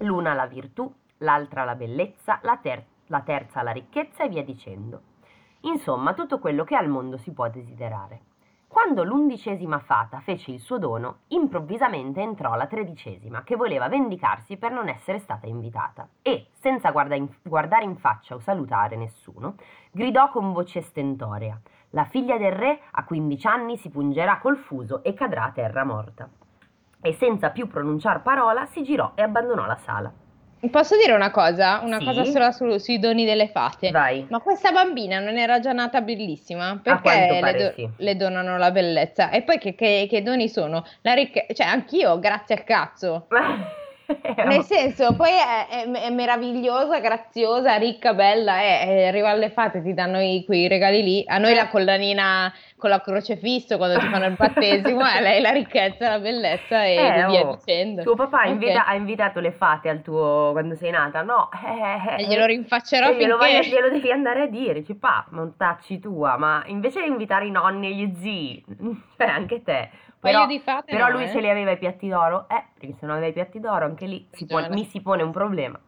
L'una 0.00 0.34
la 0.34 0.44
virtù, 0.44 0.94
l'altra 1.18 1.64
la 1.64 1.74
bellezza, 1.74 2.40
la, 2.42 2.58
ter- 2.58 2.84
la 3.06 3.22
terza 3.22 3.62
la 3.62 3.70
ricchezza 3.70 4.24
e 4.24 4.28
via 4.28 4.44
dicendo. 4.44 5.00
Insomma, 5.60 6.12
tutto 6.12 6.38
quello 6.38 6.64
che 6.64 6.76
al 6.76 6.88
mondo 6.88 7.16
si 7.16 7.32
può 7.32 7.48
desiderare. 7.48 8.20
Quando 8.68 9.02
l'undicesima 9.02 9.78
fata 9.78 10.20
fece 10.20 10.50
il 10.50 10.60
suo 10.60 10.76
dono, 10.76 11.20
improvvisamente 11.28 12.20
entrò 12.20 12.54
la 12.54 12.66
tredicesima, 12.66 13.44
che 13.44 13.56
voleva 13.56 13.88
vendicarsi 13.88 14.58
per 14.58 14.72
non 14.72 14.90
essere 14.90 15.20
stata 15.20 15.46
invitata, 15.46 16.06
e, 16.20 16.48
senza 16.52 16.90
guarda 16.90 17.14
in, 17.14 17.26
guardare 17.42 17.84
in 17.84 17.96
faccia 17.96 18.34
o 18.34 18.40
salutare 18.40 18.94
nessuno, 18.96 19.54
gridò 19.90 20.28
con 20.28 20.52
voce 20.52 20.82
stentorea 20.82 21.58
la 21.90 22.04
figlia 22.04 22.36
del 22.36 22.52
re 22.52 22.80
a 22.90 23.04
15 23.04 23.46
anni 23.46 23.76
si 23.76 23.88
pungerà 23.88 24.38
col 24.38 24.56
fuso 24.56 25.02
e 25.02 25.14
cadrà 25.14 25.44
a 25.44 25.52
terra 25.52 25.84
morta. 25.84 26.28
E 27.00 27.12
senza 27.14 27.50
più 27.50 27.68
pronunciar 27.68 28.22
parola 28.22 28.66
si 28.66 28.82
girò 28.82 29.12
e 29.14 29.22
abbandonò 29.22 29.66
la 29.66 29.76
sala. 29.76 30.12
Posso 30.70 30.96
dire 30.96 31.12
una 31.12 31.30
cosa? 31.30 31.80
Una 31.84 31.98
sì? 31.98 32.04
cosa 32.04 32.24
solo 32.24 32.50
su, 32.50 32.78
sui 32.78 32.98
doni 32.98 33.24
delle 33.24 33.48
fate. 33.48 33.90
Vai. 33.90 34.26
Ma 34.28 34.40
questa 34.40 34.72
bambina 34.72 35.20
non 35.20 35.36
era 35.36 35.60
già 35.60 35.72
nata 35.72 36.00
bellissima? 36.00 36.80
Perché 36.82 37.40
le, 37.40 37.52
do- 37.52 37.72
sì. 37.74 37.88
le, 37.96 38.16
donano 38.16 38.58
la 38.58 38.72
bellezza? 38.72 39.30
E 39.30 39.42
poi 39.42 39.58
che, 39.58 39.76
che, 39.76 40.08
che 40.10 40.22
doni 40.22 40.48
sono? 40.48 40.84
La 41.02 41.14
ricchezza, 41.14 41.54
cioè 41.54 41.66
anch'io, 41.68 42.18
grazie 42.18 42.56
al 42.56 42.64
cazzo. 42.64 43.28
Nel 44.46 44.62
senso, 44.62 45.14
poi 45.14 45.32
è, 45.32 45.66
è, 45.68 45.90
è, 45.90 46.10
meravigliosa, 46.10 46.98
graziosa, 46.98 47.76
ricca, 47.76 48.14
bella, 48.14 48.60
e 48.62 49.06
arriva 49.06 49.28
alle 49.28 49.50
fate, 49.50 49.82
ti 49.82 49.92
danno 49.92 50.18
i, 50.20 50.44
quei 50.46 50.66
regali 50.66 51.02
lì. 51.02 51.24
A 51.26 51.36
noi 51.36 51.54
la 51.54 51.68
collanina 51.68 52.50
con 52.78 52.88
la 52.88 53.00
crocefisso 53.00 53.76
quando 53.76 53.98
ti 53.98 54.06
fanno 54.06 54.24
il 54.24 54.34
battesimo, 54.38 55.00
a 55.00 55.20
lei 55.20 55.42
la 55.42 55.50
ricchezza, 55.50 56.08
la 56.08 56.18
bellezza 56.20 56.84
e 56.84 56.94
eh, 56.94 57.26
via 57.26 57.46
oh. 57.46 57.56
dicendo. 57.56 58.02
Tuo 58.02 58.14
papà 58.14 58.38
okay. 58.38 58.52
invita, 58.52 58.86
ha 58.86 58.94
invitato 58.94 59.40
le 59.40 59.52
fate 59.52 59.90
al 59.90 60.00
tuo 60.00 60.50
quando 60.52 60.74
sei 60.74 60.90
nata? 60.90 61.20
No, 61.20 61.50
eh, 61.52 62.22
e 62.22 62.26
glielo 62.26 62.46
rinfaccerò 62.46 63.12
glielo, 63.12 63.38
finché... 63.38 63.58
vai, 63.58 63.68
glielo 63.68 63.90
devi 63.90 64.10
andare 64.10 64.42
a 64.42 64.46
dire, 64.46 64.80
dici 64.80 64.94
pa, 64.94 65.26
non 65.30 65.54
tacci 65.56 65.98
tua, 65.98 66.38
ma 66.38 66.62
invece 66.66 67.02
di 67.02 67.08
invitare 67.08 67.46
i 67.46 67.50
nonni 67.50 67.88
e 67.88 67.94
gli 67.94 68.14
zii, 68.14 68.64
cioè 69.18 69.26
anche 69.26 69.62
te 69.62 69.90
però, 70.20 70.46
di 70.46 70.58
fate 70.58 70.90
però 70.90 71.06
no, 71.06 71.14
lui 71.14 71.24
eh? 71.24 71.28
ce 71.28 71.40
li 71.40 71.48
aveva 71.48 71.70
i 71.70 71.78
piatti 71.78 72.08
d'oro, 72.08 72.48
eh, 72.48 72.64
perché 72.78 72.94
se 72.98 73.06
non 73.06 73.16
aveva 73.16 73.28
i 73.28 73.32
piatti 73.32 73.60
d'oro 73.60 73.84
anche 73.84 74.06
lì 74.06 74.26
si 74.32 74.46
pone, 74.46 74.68
mi 74.70 74.84
si 74.84 75.00
pone 75.00 75.22
un 75.22 75.30
problema. 75.30 75.78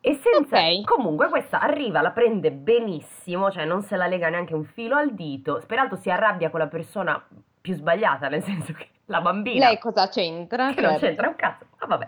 E 0.00 0.20
senza, 0.22 0.56
okay. 0.56 0.82
comunque 0.84 1.28
questa 1.28 1.58
arriva, 1.58 2.00
la 2.00 2.12
prende 2.12 2.52
benissimo, 2.52 3.50
cioè 3.50 3.64
non 3.64 3.82
se 3.82 3.96
la 3.96 4.06
lega 4.06 4.28
neanche 4.28 4.54
un 4.54 4.64
filo 4.64 4.94
al 4.94 5.14
dito, 5.14 5.60
peraltro 5.66 5.96
si 5.96 6.10
arrabbia 6.10 6.48
con 6.48 6.60
la 6.60 6.68
persona 6.68 7.20
più 7.60 7.74
sbagliata, 7.74 8.28
nel 8.28 8.44
senso 8.44 8.72
che 8.72 8.88
la 9.06 9.20
bambina... 9.20 9.66
Lei 9.66 9.78
cosa 9.80 10.08
c'entra? 10.08 10.68
Che 10.68 10.74
certo. 10.74 10.90
non 10.90 10.98
c'entra 11.00 11.28
un 11.28 11.34
cazzo, 11.34 11.66
ma 11.80 11.86
vabbè. 11.86 12.06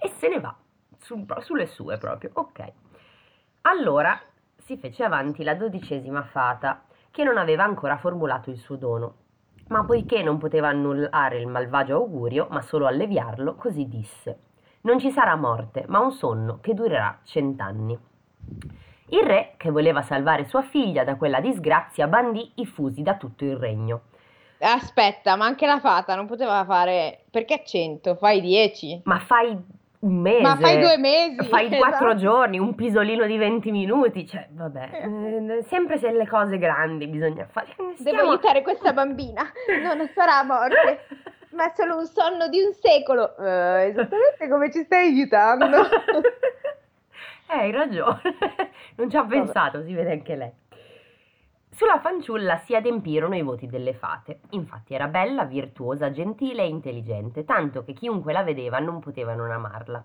E 0.00 0.08
se 0.16 0.28
ne 0.28 0.40
va, 0.40 0.56
su, 0.98 1.24
sulle 1.38 1.66
sue 1.66 1.98
proprio, 1.98 2.30
ok. 2.32 2.72
Allora 3.62 4.20
si 4.56 4.76
fece 4.76 5.04
avanti 5.04 5.44
la 5.44 5.54
dodicesima 5.54 6.24
fata, 6.24 6.82
che 7.12 7.22
non 7.22 7.38
aveva 7.38 7.62
ancora 7.62 7.96
formulato 7.96 8.50
il 8.50 8.58
suo 8.58 8.74
dono 8.74 9.14
ma 9.68 9.84
poiché 9.84 10.22
non 10.22 10.38
poteva 10.38 10.68
annullare 10.68 11.38
il 11.38 11.46
malvagio 11.46 11.96
augurio, 11.96 12.46
ma 12.50 12.62
solo 12.62 12.86
alleviarlo, 12.86 13.54
così 13.54 13.88
disse: 13.88 14.38
Non 14.82 14.98
ci 14.98 15.10
sarà 15.10 15.34
morte, 15.36 15.84
ma 15.88 15.98
un 16.00 16.12
sonno 16.12 16.58
che 16.60 16.74
durerà 16.74 17.18
cent'anni. 17.24 17.98
Il 19.08 19.22
re, 19.22 19.54
che 19.56 19.70
voleva 19.70 20.02
salvare 20.02 20.44
sua 20.44 20.62
figlia 20.62 21.04
da 21.04 21.16
quella 21.16 21.40
disgrazia, 21.40 22.08
bandì 22.08 22.52
i 22.56 22.66
fusi 22.66 23.02
da 23.02 23.16
tutto 23.16 23.44
il 23.44 23.56
regno. 23.56 24.02
Aspetta, 24.58 25.36
ma 25.36 25.44
anche 25.44 25.66
la 25.66 25.78
fata 25.80 26.14
non 26.14 26.26
poteva 26.26 26.64
fare. 26.64 27.24
Perché 27.30 27.62
100? 27.64 28.14
Fai 28.16 28.40
10? 28.40 29.02
Ma 29.04 29.18
fai 29.20 29.56
un 30.06 30.20
mese. 30.20 30.40
Ma 30.40 30.56
fai 30.56 30.78
due 30.78 30.96
mesi. 30.96 31.48
Fai 31.48 31.66
esatto. 31.72 31.76
quattro 31.76 32.14
giorni, 32.14 32.58
un 32.58 32.74
pisolino 32.74 33.26
di 33.26 33.36
20 33.36 33.70
minuti. 33.70 34.26
Cioè, 34.26 34.48
vabbè, 34.50 34.90
eh, 34.92 35.64
sempre 35.68 35.98
se 35.98 36.10
le 36.12 36.26
cose 36.26 36.58
grandi 36.58 37.06
bisogna 37.08 37.46
fare. 37.50 37.74
Stiamo... 37.96 38.18
Devo 38.18 38.30
aiutare 38.30 38.62
questa 38.62 38.92
bambina, 38.92 39.42
non 39.82 40.08
sarà 40.14 40.42
morte. 40.44 41.06
ma 41.50 41.66
è 41.66 41.72
solo 41.74 41.96
un 41.98 42.06
sonno 42.06 42.48
di 42.48 42.60
un 42.60 42.72
secolo. 42.72 43.34
Uh, 43.36 43.88
esattamente 43.88 44.48
come 44.48 44.70
ci 44.70 44.82
stai 44.84 45.08
aiutando. 45.08 45.76
eh, 47.48 47.58
hai 47.58 47.70
ragione. 47.72 48.20
non 48.96 49.10
ci 49.10 49.16
ha 49.16 49.24
pensato, 49.24 49.82
si 49.82 49.92
vede 49.92 50.12
anche 50.12 50.36
lei. 50.36 50.52
Sulla 51.76 52.00
fanciulla 52.00 52.56
si 52.64 52.74
adempirono 52.74 53.36
i 53.36 53.42
voti 53.42 53.66
delle 53.66 53.92
fate. 53.92 54.40
Infatti 54.52 54.94
era 54.94 55.08
bella, 55.08 55.44
virtuosa, 55.44 56.10
gentile 56.10 56.62
e 56.62 56.68
intelligente, 56.68 57.44
tanto 57.44 57.84
che 57.84 57.92
chiunque 57.92 58.32
la 58.32 58.42
vedeva 58.42 58.78
non 58.78 58.98
poteva 58.98 59.34
non 59.34 59.50
amarla. 59.50 60.02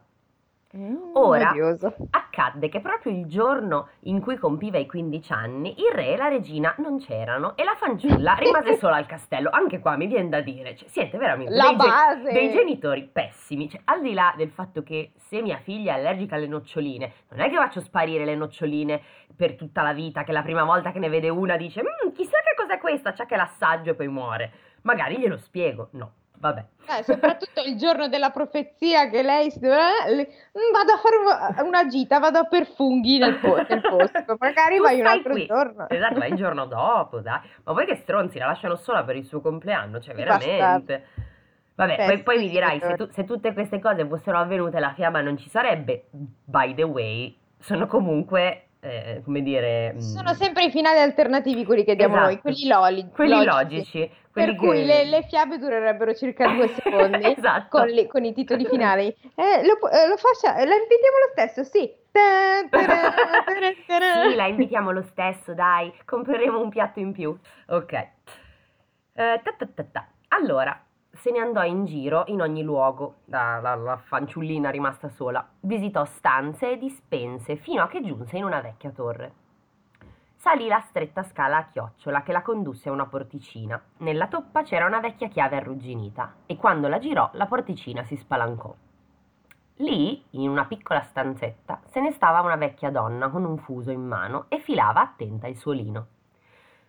Mm, 0.76 1.16
Ora 1.16 1.50
odioso. 1.50 1.94
accadde 2.12 2.70
che 2.70 2.80
proprio 2.80 3.12
il 3.12 3.26
giorno 3.26 3.90
in 4.04 4.22
cui 4.22 4.38
compiva 4.38 4.78
i 4.78 4.86
15 4.86 5.34
anni, 5.34 5.76
il 5.78 5.92
re 5.94 6.14
e 6.14 6.18
la 6.18 6.30
regina 6.30 6.74
non 6.78 6.98
c'erano 7.00 7.58
e 7.58 7.64
la 7.66 7.76
fanciulla 7.78 8.36
rimase 8.36 8.78
sola 8.80 8.96
al 8.96 9.06
castello. 9.06 9.50
Anche 9.52 9.80
qua 9.80 9.98
mi 9.98 10.08
viene 10.08 10.30
da 10.30 10.40
dire, 10.40 10.76
cioè, 10.78 10.88
siete 10.88 11.18
veramente 11.18 11.54
La 11.54 11.74
dei, 11.76 12.24
ge- 12.24 12.32
dei 12.32 12.52
genitori 12.52 13.04
pessimi. 13.12 13.70
Cioè, 13.70 13.82
al 13.84 14.02
di 14.02 14.14
là 14.14 14.34
del 14.38 14.50
fatto 14.50 14.82
che 14.82 15.12
se 15.18 15.42
mia 15.42 15.58
figlia 15.58 15.94
è 15.96 15.98
allergica 16.00 16.36
alle 16.36 16.48
noccioline, 16.48 17.12
non 17.32 17.42
è 17.42 17.50
che 17.50 17.56
faccio 17.58 17.82
sparire 17.82 18.24
le 18.24 18.36
noccioline 18.36 19.02
per 19.36 19.56
tutta 19.56 19.82
la 19.82 19.92
vita, 19.92 20.24
che 20.24 20.32
la 20.32 20.42
prima 20.42 20.64
volta 20.64 20.92
che 20.94 21.00
ne 21.00 21.10
vede 21.10 21.28
una 21.28 21.58
dice, 21.58 21.82
"Mm, 21.82 22.12
chissà 22.14 22.38
che 22.38 22.56
cos'è 22.56 22.78
questa, 22.80 23.12
c'è 23.12 23.26
che 23.26 23.36
l'assaggio 23.36 23.92
e 23.92 23.96
poi 23.96 24.08
muore. 24.08 24.52
Magari 24.84 25.18
glielo 25.20 25.38
spiego. 25.38 25.90
No, 25.92 26.12
vabbè. 26.42 26.66
Eh, 27.00 27.04
soprattutto 27.04 27.62
il 27.66 27.78
giorno 27.78 28.10
della 28.10 28.32
profezia 28.32 29.08
che 29.10 29.22
lei 29.22 29.50
si 29.52 29.60
doveva... 29.60 29.88
le- 30.08 30.28
"Mm, 30.28 30.74
Vado 30.74 30.92
a 30.92 30.98
fare 30.98 31.64
una- 31.64 31.86
gita, 31.88 32.20
vado 32.20 32.46
per 32.50 32.66
funghi 32.68 33.18
nel, 33.18 33.36
po- 33.40 33.56
nel 33.56 33.80
posto. 33.88 34.36
Magari 34.40 34.76
Tu 34.78 34.82
vai 34.84 35.00
un 35.00 35.06
altro 35.06 35.32
qui. 35.34 35.46
giorno. 35.46 35.88
Esatto, 35.88 36.20
vai 36.20 36.30
il 36.32 36.36
giorno 36.44 36.66
dopo, 36.66 37.20
dai. 37.22 37.40
Ma 37.64 37.74
poi 37.74 37.86
che 37.86 37.96
stronzi, 37.96 38.40
la 38.40 38.48
lasciano 38.48 38.76
sola 38.76 39.04
per 39.04 39.16
il 39.16 39.26
suo 39.26 39.40
compleanno, 39.40 40.00
cioè 40.02 40.14
veramente. 40.16 41.06
Vabbè, 41.76 41.96
poi, 41.96 42.06
Pessimi 42.06 42.24
poi 42.24 42.38
mi 42.40 42.50
dirai, 42.50 42.80
se, 42.82 42.96
tu- 42.96 43.10
se 43.12 43.24
tutte 43.24 43.54
queste 43.54 43.80
cose 43.80 44.06
fossero 44.06 44.38
avvenute 44.38 44.80
la 44.80 44.92
fiamma 44.94 45.22
non 45.22 45.38
ci 45.38 45.48
sarebbe. 45.50 46.08
By 46.12 46.74
the 46.76 46.84
way, 46.84 47.38
sono 47.60 47.88
comunque, 47.88 48.66
eh, 48.82 49.22
come 49.24 49.42
dire... 49.42 49.94
mm, 49.94 49.98
Sono 50.00 50.34
sempre 50.34 50.66
i 50.66 50.72
finali 50.72 51.00
alternativi 51.00 51.64
quelli 51.66 51.84
che 51.84 51.96
diamo 51.96 52.16
Esatto. 52.16 52.30
noi, 52.32 52.42
quelli 52.42 52.68
loli- 52.68 53.10
quelli 53.14 53.44
logici. 53.46 54.00
logici. 54.00 54.12
quelli 54.32 54.48
Per 54.48 54.56
cui 54.58 54.78
che- 54.80 54.84
le, 54.86 55.04
le 55.06 55.22
fiabe 55.30 55.58
durerebbero 55.58 56.14
circa 56.16 56.48
due 56.48 56.68
secondi 56.76 57.34
Esatto. 57.38 57.78
con, 57.78 57.88
li- 57.88 58.08
con 58.08 58.24
i 58.26 58.34
titoli 58.34 58.66
finali. 58.66 59.08
Eh, 59.08 59.66
lo, 59.66 59.90
eh, 59.90 60.08
lo 60.08 60.18
faccia, 60.18 60.54
la 60.56 60.76
invitiamo 60.76 61.18
lo 61.26 61.32
stesso, 61.34 61.64
sì. 61.64 62.00
Sì, 64.30 64.36
la 64.36 64.48
invitiamo 64.48 64.92
lo 64.92 65.02
stesso, 65.04 65.54
dai, 65.54 65.94
compreremo 66.06 66.60
un 66.60 66.70
piatto 66.70 67.00
in 67.00 67.12
più. 67.14 67.38
Ok. 67.68 67.94
Eh, 67.94 68.10
ta 69.14 69.40
ta 69.58 69.68
ta 69.74 69.84
ta. 69.92 70.08
Allora, 70.30 70.78
se 71.14 71.32
ne 71.32 71.40
andò 71.40 71.64
in 71.64 71.86
giro 71.86 72.24
in 72.28 72.42
ogni 72.42 72.64
luogo, 72.64 73.16
la, 73.26 73.60
la- 73.60 73.76
la 73.76 73.98
fanciullina 73.98 74.70
rimasta 74.70 75.10
sola. 75.10 75.46
Visitò 75.60 76.06
stanze 76.06 76.72
e 76.72 76.78
dispense 76.78 77.58
fino 77.58 77.84
a 77.84 77.88
che 77.88 78.02
giunse 78.02 78.38
in 78.38 78.44
una 78.44 78.62
vecchia 78.62 78.92
torre. 78.92 79.34
Salì 80.36 80.68
la 80.68 80.80
stretta 80.80 81.22
scala 81.24 81.58
a 81.58 81.66
chiocciola 81.68 82.24
che 82.24 82.32
la 82.32 82.42
condusse 82.42 82.90
a 82.90 82.92
una 82.92 83.06
porticina. 83.06 83.80
Nella 83.98 84.28
toppa 84.28 84.64
c'era 84.64 84.88
una 84.88 85.00
vecchia 85.00 85.28
chiave 85.28 85.58
arrugginita 85.58 86.34
e 86.48 86.58
quando 86.58 86.88
la 86.88 86.98
girò 86.98 87.30
la 87.34 87.46
porticina 87.46 88.04
si 88.06 88.16
spalancò. 88.16 88.74
Lì, 89.76 90.24
in 90.32 90.50
una 90.50 90.66
piccola 90.66 91.02
stanzetta, 91.02 91.82
se 91.86 92.02
ne 92.02 92.12
stava 92.12 92.42
una 92.42 92.56
vecchia 92.56 92.90
donna 92.90 93.30
con 93.30 93.44
un 93.46 93.58
fuso 93.58 93.92
in 93.92 94.02
mano 94.06 94.46
e 94.48 94.60
filava 94.60 95.02
attenta 95.02 95.48
il 95.48 95.58
suo 95.58 95.72
lino. 95.74 96.08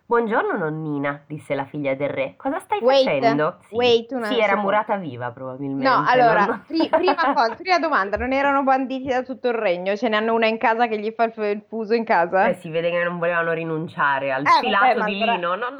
Buongiorno 0.05 0.57
nonnina, 0.57 1.23
disse 1.25 1.55
la 1.55 1.63
figlia 1.65 1.95
del 1.95 2.09
re. 2.09 2.35
Cosa 2.35 2.59
stai 2.59 2.79
Wait, 2.81 3.05
facendo? 3.05 3.57
Sì, 3.69 3.75
wait 3.75 4.11
un 4.11 4.25
sì, 4.25 4.37
era 4.37 4.55
murata 4.57 4.97
viva 4.97 5.31
probabilmente. 5.31 5.87
No, 5.87 6.03
allora, 6.05 6.45
non- 6.45 6.63
pri- 6.67 6.89
prima, 6.89 7.33
cosa, 7.33 7.55
prima 7.55 7.79
domanda, 7.79 8.17
non 8.17 8.33
erano 8.33 8.63
banditi 8.63 9.07
da 9.07 9.23
tutto 9.23 9.47
il 9.47 9.53
regno? 9.55 9.95
Ce 9.95 10.09
ne 10.09 10.17
hanno 10.17 10.33
una 10.33 10.47
in 10.47 10.57
casa 10.57 10.87
che 10.87 10.99
gli 10.99 11.09
fa 11.15 11.23
il, 11.23 11.63
fuso 11.67 11.93
in 11.93 12.03
casa? 12.03 12.47
Eh, 12.47 12.55
si 12.55 12.69
vede 12.69 12.91
che 12.91 13.01
non 13.03 13.17
volevano 13.17 13.53
rinunciare 13.53 14.33
al 14.33 14.41
Eh, 14.41 14.43
vabbè, 14.43 14.59
filato 14.59 14.99
ma 14.99 15.05
di 15.05 15.13
allora- 15.21 15.33
lino. 15.35 15.55
non- 15.55 15.77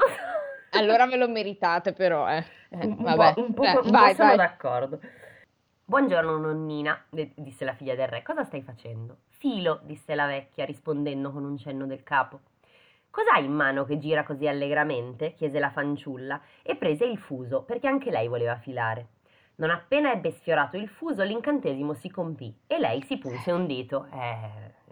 Allora 0.70 1.06
ve 1.06 1.16
lo 1.16 1.28
meritate 1.28 1.92
però, 1.92 2.26
eh. 2.28 2.44
Eh, 2.70 2.86
un, 2.86 2.94
un 2.98 3.04
vabbè. 3.04 3.34
po', 3.34 3.40
un 3.42 3.54
po', 3.54 3.62
Eh, 3.62 3.76
un 3.76 3.82
po' 3.82 3.90
vai, 3.90 4.14
sono 4.14 4.28
vai. 4.28 4.36
d'accordo. 4.38 5.00
Buongiorno 5.84 6.38
nonnina, 6.38 6.98
disse 7.10 7.64
la 7.66 7.74
figlia 7.74 7.94
del 7.94 8.08
re. 8.08 8.22
Cosa 8.22 8.42
stai 8.42 8.62
facendo? 8.62 9.18
Filo, 9.28 9.80
disse 9.82 10.14
la 10.14 10.24
vecchia, 10.26 10.64
rispondendo 10.64 11.30
con 11.30 11.44
un 11.44 11.58
cenno 11.58 11.84
del 11.86 12.02
capo. 12.02 12.40
Cos'hai 13.14 13.44
in 13.44 13.52
mano 13.52 13.84
che 13.84 13.98
gira 13.98 14.24
così 14.24 14.48
allegramente? 14.48 15.34
chiese 15.34 15.60
la 15.60 15.70
fanciulla 15.70 16.40
e 16.64 16.74
prese 16.74 17.04
il 17.04 17.16
fuso 17.16 17.62
perché 17.62 17.86
anche 17.86 18.10
lei 18.10 18.26
voleva 18.26 18.56
filare. 18.56 19.06
Non 19.56 19.70
appena 19.70 20.10
ebbe 20.10 20.32
sfiorato 20.32 20.76
il 20.76 20.88
fuso, 20.88 21.22
l'incantesimo 21.22 21.94
si 21.94 22.10
compì 22.10 22.52
e 22.66 22.80
lei 22.80 23.00
si 23.02 23.16
punse 23.18 23.52
un 23.52 23.68
dito. 23.68 24.08
Eh, 24.12 24.18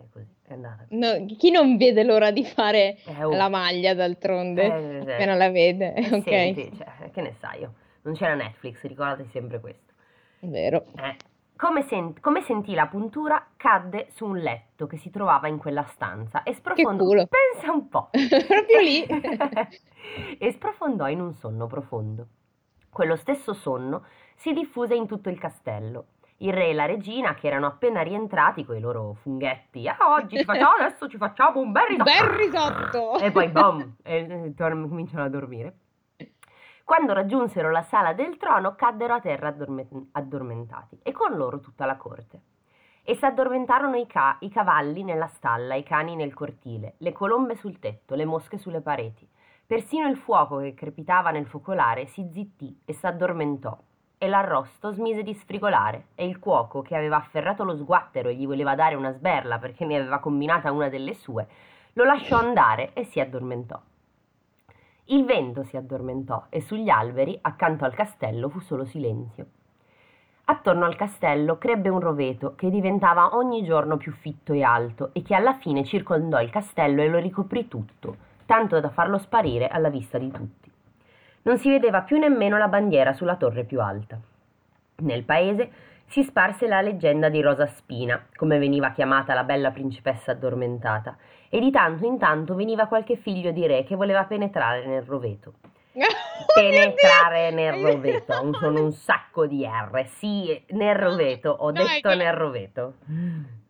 è 0.01 0.05
così, 0.13 0.25
è 0.47 0.53
andata. 0.53 0.87
No, 0.91 1.27
chi 1.37 1.51
non 1.51 1.77
vede 1.77 2.05
l'ora 2.05 2.31
di 2.31 2.45
fare 2.45 2.97
Eh, 3.05 3.25
oh. 3.25 3.35
la 3.35 3.49
maglia 3.49 3.93
d'altronde? 3.93 4.63
Eh. 4.67 5.01
Appena 5.01 5.35
la 5.35 5.51
vede, 5.51 5.93
Eh, 5.95 6.15
ok. 6.15 6.23
Senti, 6.23 6.73
cioè, 6.77 7.11
che 7.11 7.21
ne 7.23 7.35
sai 7.41 7.59
io? 7.63 7.75
Non 8.03 8.15
c'era 8.15 8.35
Netflix, 8.37 8.83
ricordati 8.83 9.29
sempre 9.33 9.59
questo. 9.59 9.93
Vero. 10.43 10.85
Eh, 10.97 11.17
Come, 11.63 11.83
sen- 11.83 12.21
come 12.21 12.43
sentì 12.43 12.75
la 12.75 12.89
puntura, 12.89 13.47
cadde 13.57 14.09
su 14.11 14.27
un 14.27 14.37
letto 14.37 14.89
che 14.89 14.97
si 14.97 15.11
trovava 15.11 15.47
in 15.47 15.59
quella 15.59 15.85
stanza 15.85 16.43
e 16.43 16.55
sprofondò. 16.55 17.05
Pensa 17.05 17.71
un 17.71 17.89
po'. 17.89 18.11
Proprio 18.49 18.81
lì. 18.81 19.07
e 20.39 20.51
sprofondò 20.51 21.09
in 21.09 21.21
un 21.21 21.33
sonno 21.35 21.69
profondo. 21.69 22.27
Quello 22.91 23.15
stesso 23.15 23.53
sonno 23.53 24.07
si 24.35 24.53
diffuse 24.53 24.97
in 24.97 25.07
tutto 25.07 25.29
il 25.29 25.39
castello. 25.39 26.07
Il 26.39 26.53
re 26.53 26.71
e 26.71 26.75
la 26.75 26.85
regina, 26.85 27.35
che 27.35 27.47
erano 27.47 27.67
appena 27.67 28.03
rientrati 28.03 28.65
con 28.65 28.77
i 28.77 28.81
loro 28.81 29.17
funghetti, 29.23 29.87
ah, 29.87 29.97
oggi 30.19 30.39
ci 30.39 30.45
facciamo, 30.45 30.73
adesso 30.81 31.09
ci 31.09 31.17
facciamo 31.17 31.61
un 31.61 31.71
bel 31.71 31.87
risotto. 31.87 32.11
Bel 32.11 32.29
risotto! 32.29 33.19
E 33.21 33.31
poi 33.31 33.49
bom, 33.51 33.99
e 34.03 34.53
e 34.53 34.55
cominciano 34.57 35.23
a 35.23 35.29
dormire. 35.29 35.77
Quando 36.85 37.13
raggiunsero 37.13 37.71
la 37.71 37.83
sala 37.83 38.13
del 38.13 38.37
trono, 38.37 38.75
caddero 38.75 39.15
a 39.15 39.21
terra 39.21 39.49
addorme- 39.49 39.87
addormentati 40.13 40.99
e 41.03 41.13
con 41.13 41.37
loro 41.37 41.61
tutta 41.61 41.87
la 41.87 41.97
corte. 41.97 42.41
E 43.05 43.15
s'addormentarono 43.15 43.97
i, 43.97 44.07
ca- 44.07 44.37
i 44.41 44.51
cavalli 44.51 45.03
nella 45.05 45.29
stalla, 45.29 45.75
i 45.75 45.85
cani 45.85 46.17
nel 46.17 46.35
cortile, 46.35 46.95
le 46.99 47.13
colombe 47.13 47.55
sul 47.55 47.79
tetto, 47.79 48.15
le 48.15 48.25
mosche 48.25 48.59
sulle 48.59 48.81
pareti. 48.81 49.29
Persino 49.65 50.09
il 50.09 50.17
fuoco 50.17 50.59
che 50.59 50.75
crepitava 50.75 51.31
nel 51.31 51.47
focolare 51.47 52.07
si 52.07 52.29
zittì 52.33 52.83
e 52.85 52.93
s'addormentò. 52.93 53.79
E 54.19 54.29
l'arrosto 54.29 54.93
smise 54.93 55.23
di 55.23 55.35
sfrigolare 55.35 56.09
e 56.15 56.27
il 56.27 56.39
cuoco, 56.39 56.83
che 56.83 56.97
aveva 56.97 57.17
afferrato 57.17 57.65
lo 57.65 57.77
sguattero 57.77 58.29
e 58.29 58.35
gli 58.35 58.47
voleva 58.47 58.75
dare 58.75 58.97
una 58.97 59.13
sberla 59.13 59.59
perché 59.59 59.85
ne 59.85 59.97
aveva 59.99 60.19
combinata 60.19 60.71
una 60.71 60.89
delle 60.89 61.15
sue, 61.15 61.47
lo 61.95 62.05
lasciò 62.05 62.39
andare 62.39 62.93
e 62.93 63.05
si 63.05 63.19
addormentò. 63.19 63.81
Il 65.07 65.25
vento 65.25 65.65
si 65.65 65.77
addormentò 65.77 66.47
e 66.49 66.61
sugli 66.61 66.89
alberi, 66.89 67.37
accanto 67.43 67.85
al 67.85 67.93
castello, 67.93 68.49
fu 68.49 68.61
solo 68.61 68.85
silenzio. 68.85 69.47
Attorno 70.45 70.85
al 70.85 70.97
castello 70.97 71.59
crebbe 71.59 71.89
un 71.89 71.99
roveto 71.99 72.55
che 72.55 72.71
diventava 72.71 73.37
ogni 73.37 73.65
giorno 73.65 73.97
più 73.97 74.13
fitto 74.13 74.53
e 74.53 74.63
alto 74.63 75.11
e 75.13 75.23
che 75.23 75.35
alla 75.35 75.55
fine 75.55 75.85
circondò 75.85 76.41
il 76.41 76.51
castello 76.51 77.03
e 77.03 77.09
lo 77.09 77.19
ricoprì 77.19 77.69
tutto, 77.69 78.17
tanto 78.47 78.79
da 78.79 78.91
farlo 78.91 79.19
sparire 79.19 79.69
alla 79.69 79.89
vista 79.89 80.19
di 80.19 80.31
tutti. 80.31 80.71
Non 81.43 81.59
si 81.59 81.69
vedeva 81.69 82.03
più 82.03 82.19
nemmeno 82.19 82.57
la 82.57 82.69
bandiera 82.69 83.13
sulla 83.13 83.37
torre 83.37 83.65
più 83.65 83.81
alta. 83.81 84.19
Nel 84.97 85.25
paese 85.25 85.71
si 86.13 86.23
sparse 86.25 86.67
la 86.69 86.83
leggenda 86.83 87.31
di 87.31 87.41
Rosa 87.41 87.67
Spina, 87.67 88.23
come 88.37 88.59
veniva 88.59 88.91
chiamata 88.93 89.33
la 89.33 89.45
bella 89.45 89.71
principessa 89.71 90.33
addormentata, 90.33 91.17
e 91.49 91.59
di 91.59 91.71
tanto 91.71 92.05
in 92.05 92.19
tanto 92.19 92.55
veniva 92.55 92.85
qualche 92.87 93.17
figlio 93.17 93.51
di 93.51 93.67
re 93.67 93.83
che 93.85 93.97
voleva 93.97 94.25
penetrare 94.25 94.85
nel 94.87 95.03
roveto. 95.03 95.55
Oh 96.43 96.53
Penetrare 96.55 97.51
nel 97.51 97.73
roveto, 97.75 98.33
sono 98.59 98.83
un 98.83 98.93
sacco 98.93 99.47
di 99.47 99.65
R, 99.65 100.07
sì, 100.19 100.61
nel 100.71 100.95
roveto, 100.97 101.51
ho 101.51 101.71
No, 101.71 101.83
detto 101.85 102.09
che- 102.09 102.15
nel 102.15 102.33
roveto. 102.33 102.95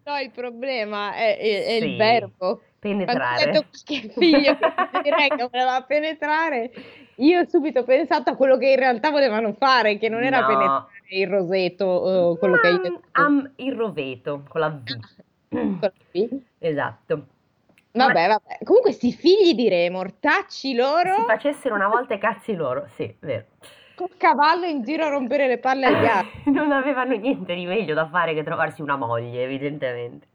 No, 0.04 0.16
il 0.18 0.30
problema 0.30 1.12
è, 1.14 1.36
è- 1.36 1.64
è 1.64 1.78
Sì, 1.80 1.84
il 1.90 1.96
verbo. 1.96 2.36
Quando 2.38 2.58
ho 2.58 2.96
Penetrare. 2.96 3.50
detto 3.50 3.66
che 3.84 4.10
figlio 4.16 4.56
che 4.56 5.00
direi 5.02 5.28
che 5.28 5.48
voleva 5.50 5.80
penetrare, 5.86 6.70
io 7.16 7.40
ho 7.40 7.46
subito 7.48 7.84
pensato 7.84 8.30
a 8.30 8.36
quello 8.36 8.56
che 8.56 8.70
in 8.70 8.78
realtà 8.78 9.10
volevano 9.10 9.52
fare, 9.52 9.98
che 9.98 10.08
non 10.08 10.22
era 10.24 10.40
No. 10.40 10.46
penetrare 10.46 10.84
il 11.18 11.26
roseto, 11.28 11.84
o 11.84 12.36
quello 12.36 12.56
che 12.58 12.66
hai 12.68 12.74
Ma, 12.74 12.80
detto. 12.80 13.00
am- 13.12 13.50
il 13.56 13.74
roveto, 13.74 14.42
con 14.48 14.60
la 14.60 14.68
V. 14.70 14.98
Quello 15.48 15.92
lì. 16.12 16.28
Esatto. 16.58 17.26
Vabbè, 17.94 18.26
vabbè. 18.28 18.58
Comunque, 18.64 18.92
sti 18.92 19.12
figli 19.12 19.54
di 19.54 19.68
re, 19.68 19.90
mortacci 19.90 20.74
loro, 20.74 21.14
Si 21.16 21.22
facessero 21.26 21.74
una 21.74 21.88
volta 21.88 22.14
i 22.14 22.18
cazzi 22.18 22.54
loro, 22.54 22.86
sì, 22.94 23.14
vero. 23.20 23.44
col 23.94 24.16
cavallo 24.16 24.64
in 24.64 24.82
giro 24.82 25.04
a 25.04 25.08
rompere 25.10 25.46
le 25.46 25.58
palle 25.58 25.86
agli 25.86 26.06
altri. 26.06 26.50
non 26.52 26.72
avevano 26.72 27.14
niente 27.16 27.54
di 27.54 27.66
meglio 27.66 27.92
da 27.92 28.06
fare 28.08 28.32
che 28.32 28.42
trovarsi 28.44 28.80
una 28.80 28.96
moglie, 28.96 29.42
evidentemente. 29.42 30.28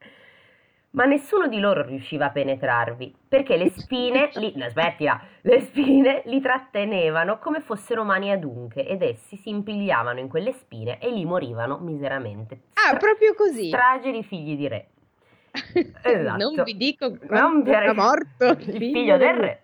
Ma 0.97 1.05
nessuno 1.05 1.47
di 1.47 1.59
loro 1.59 1.83
riusciva 1.83 2.25
a 2.25 2.29
penetrarvi, 2.31 3.15
perché 3.27 3.55
le 3.55 3.69
spine, 3.69 4.31
li, 4.41 4.51
no, 4.55 4.65
aspettila, 4.65 5.21
le 5.41 5.61
spine 5.61 6.23
li 6.25 6.41
trattenevano 6.41 7.37
come 7.37 7.59
fossero 7.61 8.03
mani 8.03 8.31
adunche 8.31 8.83
ed 8.83 9.03
essi 9.03 9.37
si 9.37 9.49
impigliavano 9.49 10.19
in 10.19 10.27
quelle 10.27 10.53
spine 10.53 10.97
e 10.99 11.11
lì 11.11 11.23
morivano 11.23 11.77
miseramente. 11.77 12.61
Ah, 12.73 12.87
Stra- 12.87 12.97
proprio 12.97 13.35
così. 13.35 13.67
Strage 13.67 14.11
di 14.11 14.23
figli 14.23 14.57
di 14.57 14.67
re. 14.67 14.87
Esatto. 16.01 16.37
Non 16.37 16.63
vi 16.63 16.75
dico 16.75 17.11
per- 17.11 17.29
era 17.67 17.93
morto 17.93 18.45
il 18.45 18.77
figlio 18.77 19.17
del 19.17 19.35
re. 19.35 19.61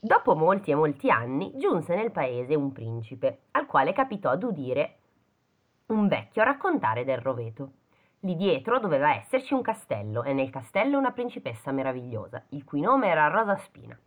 Dopo 0.00 0.34
molti 0.34 0.70
e 0.70 0.74
molti 0.74 1.10
anni 1.10 1.52
giunse 1.56 1.94
nel 1.94 2.10
paese 2.10 2.54
un 2.54 2.72
principe, 2.72 3.40
al 3.50 3.66
quale 3.66 3.92
capitò 3.92 4.36
d'udire 4.36 4.96
un 5.88 6.08
vecchio 6.08 6.42
raccontare 6.44 7.04
del 7.04 7.18
roveto. 7.18 7.72
Lì 8.24 8.36
dietro 8.36 8.78
doveva 8.78 9.16
esserci 9.16 9.52
un 9.52 9.62
castello 9.62 10.22
e 10.22 10.32
nel 10.32 10.48
castello 10.48 10.96
una 10.96 11.10
principessa 11.10 11.72
meravigliosa, 11.72 12.40
il 12.50 12.62
cui 12.62 12.80
nome 12.80 13.08
era 13.08 13.26
Rosa 13.26 13.56
Spina. 13.56 13.98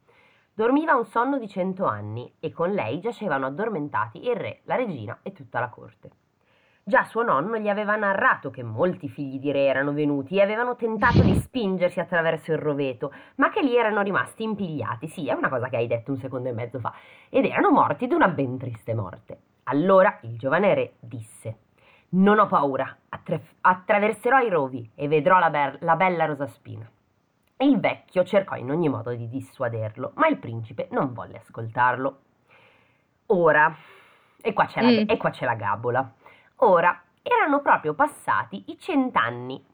Dormiva 0.53 0.95
un 0.95 1.03
sonno 1.03 1.37
di 1.37 1.49
cento 1.49 1.83
anni 1.83 2.33
e 2.39 2.53
con 2.53 2.71
lei 2.71 3.01
giacevano 3.01 3.47
addormentati 3.47 4.25
il 4.25 4.37
re, 4.37 4.61
la 4.63 4.75
regina 4.75 5.19
e 5.21 5.33
tutta 5.33 5.59
la 5.59 5.67
corte. 5.67 6.11
Già 6.81 7.03
suo 7.03 7.23
nonno 7.23 7.57
gli 7.57 7.67
aveva 7.67 7.97
narrato 7.97 8.51
che 8.51 8.63
molti 8.63 9.09
figli 9.09 9.37
di 9.37 9.51
re 9.51 9.65
erano 9.65 9.91
venuti 9.91 10.37
e 10.37 10.41
avevano 10.41 10.77
tentato 10.77 11.21
di 11.21 11.35
spingersi 11.35 11.99
attraverso 11.99 12.53
il 12.53 12.57
roveto, 12.57 13.11
ma 13.35 13.49
che 13.49 13.61
lì 13.61 13.75
erano 13.75 14.01
rimasti 14.01 14.43
impigliati. 14.43 15.09
Sì, 15.09 15.27
è 15.27 15.33
una 15.33 15.49
cosa 15.49 15.67
che 15.67 15.75
hai 15.75 15.87
detto 15.87 16.11
un 16.11 16.19
secondo 16.19 16.47
e 16.47 16.53
mezzo 16.53 16.79
fa. 16.79 16.93
Ed 17.27 17.43
erano 17.43 17.69
morti 17.69 18.07
di 18.07 18.13
una 18.13 18.29
ben 18.29 18.57
triste 18.57 18.93
morte. 18.93 19.39
Allora 19.63 20.19
il 20.21 20.37
giovane 20.37 20.73
re 20.73 20.93
disse: 20.99 21.57
Non 22.09 22.39
ho 22.39 22.47
paura, 22.47 22.95
attra- 23.09 23.39
attraverserò 23.61 24.39
i 24.39 24.49
rovi 24.49 24.89
e 24.95 25.07
vedrò 25.07 25.37
la, 25.39 25.49
be- 25.49 25.77
la 25.81 25.95
bella 25.95 26.25
Rosaspina. 26.25 26.89
Il 27.57 27.79
vecchio 27.79 28.23
cercò 28.23 28.55
in 28.55 28.69
ogni 28.71 28.89
modo 28.89 29.13
di 29.13 29.27
dissuaderlo, 29.29 30.11
ma 30.15 30.27
il 30.27 30.37
principe 30.37 30.87
non 30.91 31.13
volle 31.13 31.37
ascoltarlo. 31.39 32.19
Ora, 33.27 33.73
e 34.41 34.53
qua 34.53 34.65
c'è 34.65 34.81
la, 34.81 34.89
Mm. 34.89 35.05
e 35.09 35.17
qua 35.17 35.29
c'è 35.29 35.45
la 35.45 35.55
gabola. 35.55 36.13
Ora 36.57 37.01
erano 37.21 37.61
proprio 37.61 37.93
passati 37.95 38.63
i 38.67 38.77
cent'anni 38.77 39.65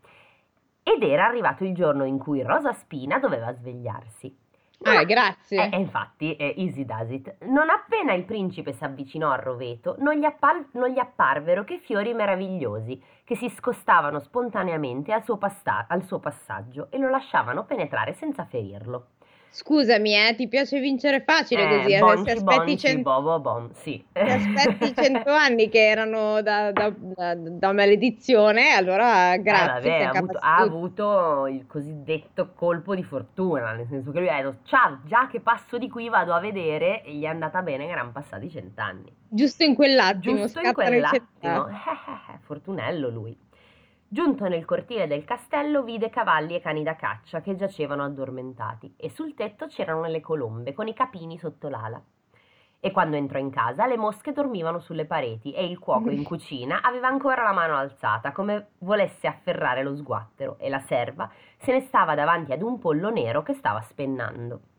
ed 0.83 1.03
era 1.03 1.25
arrivato 1.25 1.63
il 1.63 1.73
giorno 1.75 2.05
in 2.05 2.17
cui 2.17 2.41
Rosa 2.41 2.71
Spina 2.73 3.19
doveva 3.19 3.51
svegliarsi. 3.53 4.35
Ah, 4.83 4.97
a- 4.99 5.03
grazie. 5.03 5.69
eh, 5.69 5.75
eh, 5.75 5.79
infatti, 5.79 6.33
è 6.35 6.53
easy 6.57 6.85
does 6.85 7.09
it. 7.11 7.35
Non 7.45 7.69
appena 7.69 8.13
il 8.13 8.23
principe 8.25 8.73
si 8.73 8.83
avvicinò 8.83 9.31
al 9.31 9.39
roveto, 9.39 9.95
non 9.99 10.15
gli, 10.15 10.25
appal- 10.25 10.67
non 10.73 10.89
gli 10.89 10.99
apparvero 10.99 11.63
che 11.63 11.77
fiori 11.79 12.13
meravigliosi 12.13 13.01
che 13.23 13.35
si 13.35 13.49
scostavano 13.49 14.19
spontaneamente 14.19 15.13
al 15.13 15.23
suo, 15.23 15.37
passa- 15.37 15.85
al 15.87 16.03
suo 16.03 16.19
passaggio 16.19 16.87
e 16.89 16.97
lo 16.97 17.09
lasciavano 17.09 17.65
penetrare 17.65 18.13
senza 18.13 18.45
ferirlo. 18.45 19.07
Scusami, 19.53 20.15
eh, 20.15 20.33
ti 20.35 20.47
piace 20.47 20.79
vincere 20.79 21.23
facile 21.25 21.67
così, 21.67 21.93
eh, 21.93 21.99
bonci, 21.99 22.23
se 22.23 22.31
aspetti 22.31 22.55
bonci, 22.55 22.77
cento 22.77 23.21
bo, 23.21 23.21
bo, 23.21 23.39
bom, 23.41 23.71
sì. 23.73 24.01
aspetti 24.13 24.93
100 24.95 25.29
anni 25.29 25.67
che 25.67 25.87
erano 25.89 26.41
da, 26.41 26.71
da- 26.71 26.93
da- 26.95 27.35
da 27.35 27.73
maledizione, 27.73 28.71
allora 28.71 29.33
Eh, 29.33 29.41
grazie, 29.41 29.71
vabbè, 29.73 29.81
sei 29.81 30.03
ha 30.05 30.09
avuto, 30.11 30.37
ha 30.37 30.55
avuto 30.55 31.47
il 31.47 31.67
cosiddetto 31.67 32.53
colpo 32.55 32.95
di 32.95 33.03
fortuna, 33.03 33.73
nel 33.73 33.87
senso 33.89 34.11
che 34.11 34.19
lui 34.19 34.29
ha 34.29 34.37
detto, 34.41 34.59
ciao, 34.63 34.99
già 35.03 35.27
che 35.29 35.41
passo 35.41 35.77
di 35.77 35.89
qui 35.89 36.07
vado 36.07 36.33
a 36.33 36.39
vedere 36.39 37.03
e 37.03 37.13
gli 37.13 37.23
è 37.23 37.27
andata 37.27 37.61
bene 37.61 37.85
che 37.85 37.91
erano 37.91 38.11
passati 38.11 38.49
cent'anni. 38.49 39.13
Giusto 39.27 39.63
in 39.63 39.75
quell'attimo, 39.75 40.37
Giusto 40.37 40.61
in 40.61 40.71
quell'attimo, 40.71 41.67
eh, 41.67 41.71
eh, 41.71 42.33
eh, 42.35 42.39
fortunello 42.43 43.09
lui. 43.09 43.37
Giunto 44.13 44.49
nel 44.49 44.65
cortile 44.65 45.07
del 45.07 45.23
castello 45.23 45.83
vide 45.83 46.09
cavalli 46.09 46.53
e 46.53 46.59
cani 46.59 46.83
da 46.83 46.97
caccia 46.97 47.39
che 47.39 47.55
giacevano 47.55 48.03
addormentati 48.03 48.93
e 48.97 49.09
sul 49.09 49.33
tetto 49.33 49.67
c'erano 49.67 50.05
le 50.05 50.19
colombe 50.19 50.73
con 50.73 50.89
i 50.89 50.93
capini 50.93 51.37
sotto 51.37 51.69
l'ala. 51.69 52.03
E 52.81 52.91
quando 52.91 53.15
entrò 53.15 53.39
in 53.39 53.49
casa 53.49 53.87
le 53.87 53.95
mosche 53.95 54.33
dormivano 54.33 54.79
sulle 54.79 55.05
pareti 55.05 55.53
e 55.53 55.63
il 55.63 55.79
cuoco 55.79 56.09
in 56.09 56.25
cucina 56.27 56.81
aveva 56.81 57.07
ancora 57.07 57.43
la 57.43 57.53
mano 57.53 57.77
alzata 57.77 58.33
come 58.33 58.71
volesse 58.79 59.27
afferrare 59.27 59.81
lo 59.81 59.95
sguattero 59.95 60.57
e 60.59 60.67
la 60.67 60.79
serva 60.79 61.31
se 61.55 61.71
ne 61.71 61.79
stava 61.79 62.13
davanti 62.13 62.51
ad 62.51 62.63
un 62.63 62.79
pollo 62.79 63.11
nero 63.11 63.43
che 63.43 63.53
stava 63.53 63.79
spennando. 63.79 64.70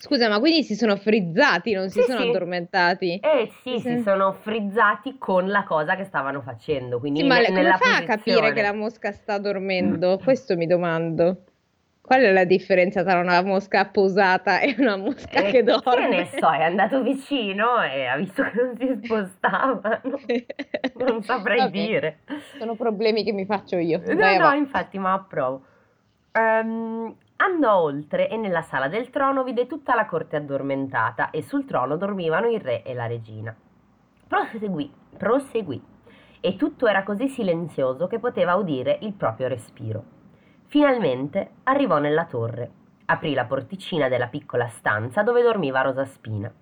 Scusa, 0.00 0.28
ma 0.28 0.38
quindi 0.38 0.62
si 0.62 0.74
sono 0.76 0.96
frizzati, 0.96 1.72
non 1.72 1.90
si 1.90 2.00
Sì, 2.00 2.06
sono 2.06 2.20
sì. 2.20 2.28
addormentati? 2.28 3.18
E 3.20 3.50
sì, 3.62 3.80
Sì. 3.80 3.96
si 3.96 3.98
sono 4.02 4.32
frizzati 4.32 5.18
con 5.18 5.48
la 5.48 5.64
cosa 5.64 5.96
che 5.96 6.04
stavano 6.04 6.40
facendo, 6.40 7.00
quindi 7.00 7.20
Sì, 7.20 7.26
ma 7.26 7.40
ne- 7.40 7.46
come 7.48 7.62
fa 7.64 7.74
a 7.74 8.02
capire 8.04 8.06
posizione. 8.06 8.52
che 8.52 8.62
la 8.62 8.72
mosca 8.72 9.12
sta 9.12 9.38
dormendo? 9.38 10.18
Questo 10.22 10.56
mi 10.56 10.66
domando. 10.66 11.42
Qual 12.00 12.22
è 12.22 12.32
la 12.32 12.44
differenza 12.44 13.02
tra 13.02 13.18
una 13.18 13.42
mosca 13.42 13.86
posata 13.86 14.60
e 14.60 14.74
una 14.78 14.96
mosca 14.96 15.42
Eh, 15.42 15.50
che 15.50 15.62
dorme? 15.64 16.08
Che 16.08 16.08
ne 16.08 16.24
so, 16.38 16.50
è 16.50 16.62
andato 16.62 17.02
vicino 17.02 17.82
e 17.82 18.06
ha 18.06 18.16
visto 18.16 18.42
che 18.44 18.52
non 18.54 18.76
si 18.78 18.98
spostavano. 19.04 20.20
Non 20.94 21.22
saprei 21.22 21.58
Vabbè, 21.58 21.70
dire. 21.70 22.18
Sono 22.56 22.76
problemi 22.76 23.24
che 23.24 23.32
mi 23.32 23.44
faccio 23.44 23.76
io. 23.76 23.98
No, 23.98 24.14
Vai 24.14 24.36
no, 24.36 24.36
avanti. 24.36 24.58
infatti, 24.58 24.98
ma 24.98 25.12
approvo. 25.12 25.66
Ehm, 26.32 27.14
andò 27.38 27.76
oltre 27.76 28.28
e 28.28 28.36
nella 28.36 28.62
sala 28.62 28.88
del 28.88 29.10
trono 29.10 29.42
vide 29.42 29.66
tutta 29.66 29.94
la 29.94 30.06
corte 30.06 30.36
addormentata 30.36 31.30
e 31.30 31.42
sul 31.42 31.64
trono 31.64 31.96
dormivano 31.96 32.48
il 32.48 32.60
re 32.60 32.82
e 32.82 32.94
la 32.94 33.06
regina. 33.06 33.54
Proseguì, 34.26 34.92
proseguì, 35.16 35.82
e 36.40 36.56
tutto 36.56 36.86
era 36.86 37.02
così 37.02 37.28
silenzioso 37.28 38.06
che 38.06 38.18
poteva 38.18 38.54
udire 38.54 38.98
il 39.02 39.12
proprio 39.14 39.48
respiro. 39.48 40.02
Finalmente 40.66 41.50
arrivò 41.64 41.98
nella 41.98 42.26
torre, 42.26 42.70
aprì 43.06 43.34
la 43.34 43.46
porticina 43.46 44.08
della 44.08 44.26
piccola 44.26 44.68
stanza 44.68 45.22
dove 45.22 45.42
dormiva 45.42 45.80
Rosaspina. 45.80 46.52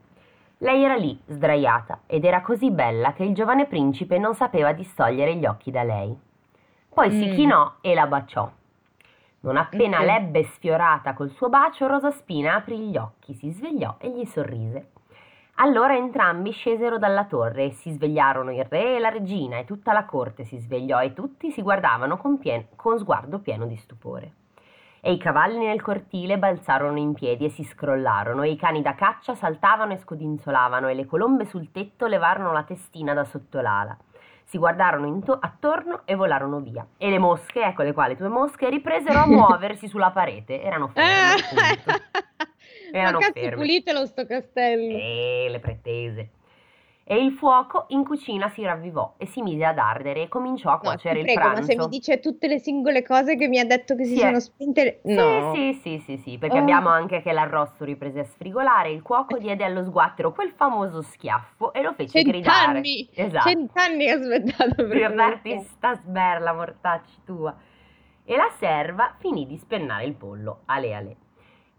Lei 0.59 0.85
era 0.85 0.95
lì, 0.95 1.19
sdraiata, 1.27 2.01
ed 2.07 2.25
era 2.25 2.41
così 2.41 2.71
bella 2.71 3.13
che 3.13 3.25
il 3.25 3.35
giovane 3.35 3.67
principe 3.67 4.17
non 4.19 4.35
sapeva 4.35 4.73
distogliere 4.73 5.35
gli 5.35 5.45
occhi 5.45 5.71
da 5.71 5.83
lei. 5.83 6.17
Poi 6.89 7.11
si 7.11 7.27
Mm. 7.27 7.35
chinò 7.35 7.73
e 7.83 7.93
la 7.95 8.07
baciò. 8.07 8.51
Non 9.47 9.59
appena 9.59 10.03
l'ebbe 10.03 10.43
sfiorata 10.43 11.15
col 11.15 11.31
suo 11.31 11.49
bacio, 11.49 11.87
Rosaspina 11.87 12.57
aprì 12.57 12.81
gli 12.81 12.97
occhi, 12.97 13.33
si 13.33 13.53
svegliò 13.53 13.95
e 13.99 14.11
gli 14.11 14.25
sorrise. 14.25 14.91
Allora 15.59 15.95
entrambi 15.95 16.51
scesero 16.51 16.99
dalla 16.99 17.27
torre 17.27 17.67
e 17.67 17.71
si 17.71 17.93
svegliarono 17.93 18.51
il 18.51 18.65
re 18.65 18.97
e 18.97 18.99
la 18.99 19.09
regina 19.09 19.59
e 19.59 19.65
tutta 19.65 19.93
la 19.93 20.05
corte 20.05 20.43
si 20.43 20.59
svegliò 20.59 21.01
e 21.01 21.13
tutti 21.13 21.53
si 21.53 21.63
guardavano 21.63 22.17
con, 22.17 22.39
pien- 22.39 22.67
con 22.75 22.99
sguardo 22.99 23.39
pieno 23.39 23.67
di 23.67 23.77
stupore. 23.77 24.33
E 25.01 25.13
i 25.13 25.19
cavalli 25.19 25.65
nel 25.65 25.81
cortile 25.81 26.39
balzarono 26.39 26.99
in 26.99 27.13
piedi 27.13 27.45
e 27.45 27.51
si 27.51 27.63
scrollarono, 27.63 28.43
e 28.43 28.51
i 28.51 28.57
cani 28.57 28.83
da 28.83 28.97
caccia 28.97 29.37
saltavano 29.37 29.93
e 29.93 29.99
scodinzolavano, 29.99 30.89
e 30.89 30.95
le 30.95 31.07
colombe 31.07 31.45
sul 31.45 31.71
tetto 31.71 32.09
levarono 32.09 32.51
la 32.51 32.65
testina 32.65 33.15
da 33.15 33.23
sotto 33.23 33.61
l'ala. 33.61 33.97
Si 34.49 34.59
guardarono 34.59 35.07
into- 35.07 35.37
attorno 35.41 36.03
e 36.05 36.15
volarono 36.15 36.61
via. 36.61 36.87
E 36.99 37.11
le 37.11 37.19
mosche, 37.19 37.63
ecco 37.63 37.83
le 37.83 37.93
quali 37.93 38.17
tue 38.17 38.29
mosche, 38.29 38.71
ripresero 38.71 39.19
a 39.19 39.27
muoversi 39.29 39.89
sulla 39.89 40.11
parete. 40.11 40.63
Erano 40.63 40.89
ferme, 40.89 41.43
appunto. 41.43 42.03
Erano 42.93 43.19
Ma 43.19 43.25
cazzo, 43.27 43.41
ferme. 43.41 43.57
pulitelo 43.57 44.07
sto 44.07 44.25
castello. 44.25 44.97
E 44.97 45.49
le 45.51 45.59
pretese. 45.59 46.31
E 47.09 47.23
il 47.23 47.31
fuoco 47.31 47.85
in 47.91 48.05
cucina 48.05 48.49
si 48.49 48.65
ravvivò 48.65 49.15
e 49.17 49.27
si 49.27 49.41
mise 49.41 49.65
ad 49.65 49.79
ardere 49.79 50.23
e 50.23 50.29
cominciò 50.29 50.71
a 50.71 50.73
No, 50.73 50.79
cuocere 50.81 51.21
il 51.21 51.25
prego, 51.25 51.39
pranzo. 51.41 51.61
ma 51.61 51.67
se 51.67 51.77
mi 51.77 51.87
dice 51.89 52.19
tutte 52.19 52.49
le 52.49 52.59
singole 52.59 53.05
cose 53.05 53.37
che 53.37 53.47
mi 53.47 53.61
ha 53.61 53.65
detto 53.65 53.95
che 53.95 54.05
si 54.05 54.15
Sì, 54.15 54.19
sono 54.19 54.39
eh. 54.39 54.41
spinte... 54.41 55.01
Sì, 55.05 55.15
No. 55.15 55.53
sì, 55.55 55.73
sì, 55.75 55.99
sì, 56.01 56.17
sì, 56.17 56.37
perché 56.37 56.57
Oh. 56.57 56.63
abbiamo 56.63 56.89
anche 56.89 57.23
che 57.23 57.31
l'arrosto 57.31 57.85
riprese 57.85 58.19
a 58.19 58.25
sfrigolare, 58.25 58.91
il 58.91 59.03
cuoco 59.03 59.39
diede 59.39 59.63
allo 59.63 59.85
sguattero 59.85 60.33
quel 60.33 60.51
famoso 60.57 61.01
schiaffo 61.01 61.73
e 61.73 61.83
lo 61.83 61.93
fece 61.93 62.23
gridare. 62.23 62.83
Cent'anni! 62.83 63.09
Esatto. 63.15 63.49
Cent'anni 63.51 64.11
ho 64.11 64.15
aspettato 64.17 64.75
per 64.89 65.15
darti 65.15 65.61
sta 65.61 65.95
sberla, 65.95 66.53
mortacci 66.55 67.19
tua. 67.25 67.55
E 68.25 68.35
la 68.37 68.51
serva 68.59 69.15
finì 69.21 69.47
di 69.47 69.57
spennare 69.59 70.07
il 70.07 70.15
pollo, 70.17 70.63
ale 70.65 70.93
ale. 70.93 71.17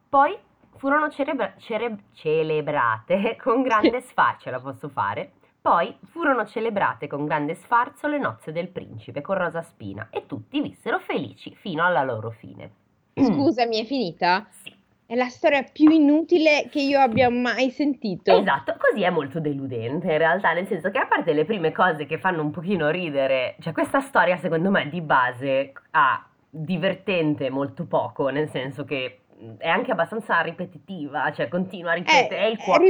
Poi 0.07 0.37
furono 0.77 1.09
cerebra- 1.09 1.53
cereb- 1.57 1.99
celebrate 2.13 3.35
con 3.41 3.61
grande 3.61 4.01
sfarzo, 4.01 4.49
la 4.49 4.59
posso 4.59 4.89
fare? 4.89 5.31
Poi 5.59 5.93
furono 6.11 6.45
celebrate 6.45 7.07
con 7.07 7.25
grande 7.25 7.55
sfarzo 7.55 8.07
le 8.07 8.19
nozze 8.19 8.51
del 8.51 8.69
principe 8.69 9.21
con 9.21 9.37
Rosa 9.37 9.61
Spina 9.61 10.07
e 10.11 10.25
tutti 10.25 10.61
vissero 10.61 10.99
felici 10.99 11.53
fino 11.55 11.83
alla 11.83 12.03
loro 12.03 12.29
fine. 12.29 12.71
Scusami, 13.15 13.81
è 13.81 13.85
finita? 13.85 14.45
Sì. 14.49 14.73
È 15.05 15.15
la 15.15 15.29
storia 15.29 15.63
più 15.63 15.89
inutile 15.89 16.67
che 16.69 16.81
io 16.81 16.99
abbia 16.99 17.29
mai 17.29 17.69
sentito. 17.71 18.37
Esatto, 18.37 18.75
così 18.77 19.03
è 19.03 19.09
molto 19.09 19.39
deludente 19.39 20.11
in 20.11 20.17
realtà, 20.17 20.53
nel 20.53 20.67
senso 20.67 20.91
che 20.91 20.99
a 20.99 21.07
parte 21.07 21.31
le 21.33 21.45
prime 21.45 21.71
cose 21.71 22.05
che 22.05 22.17
fanno 22.19 22.41
un 22.41 22.51
pochino 22.51 22.89
ridere, 22.89 23.55
cioè 23.59 23.71
questa 23.71 24.01
storia 24.01 24.37
secondo 24.37 24.69
me 24.69 24.89
di 24.89 25.01
base 25.01 25.71
ha 25.91 26.25
divertente 26.49 27.49
molto 27.49 27.85
poco, 27.85 28.29
nel 28.29 28.49
senso 28.49 28.83
che 28.83 29.19
è 29.57 29.67
anche 29.67 29.91
abbastanza 29.91 30.39
ripetitiva, 30.41 31.31
cioè 31.33 31.47
continua 31.47 31.91
a 31.91 31.95
È, 32.01 32.19
ripetere, 32.25 32.41
è 32.41 32.45
il 32.45 32.57
è 32.57 32.57
cuore. 32.57 32.85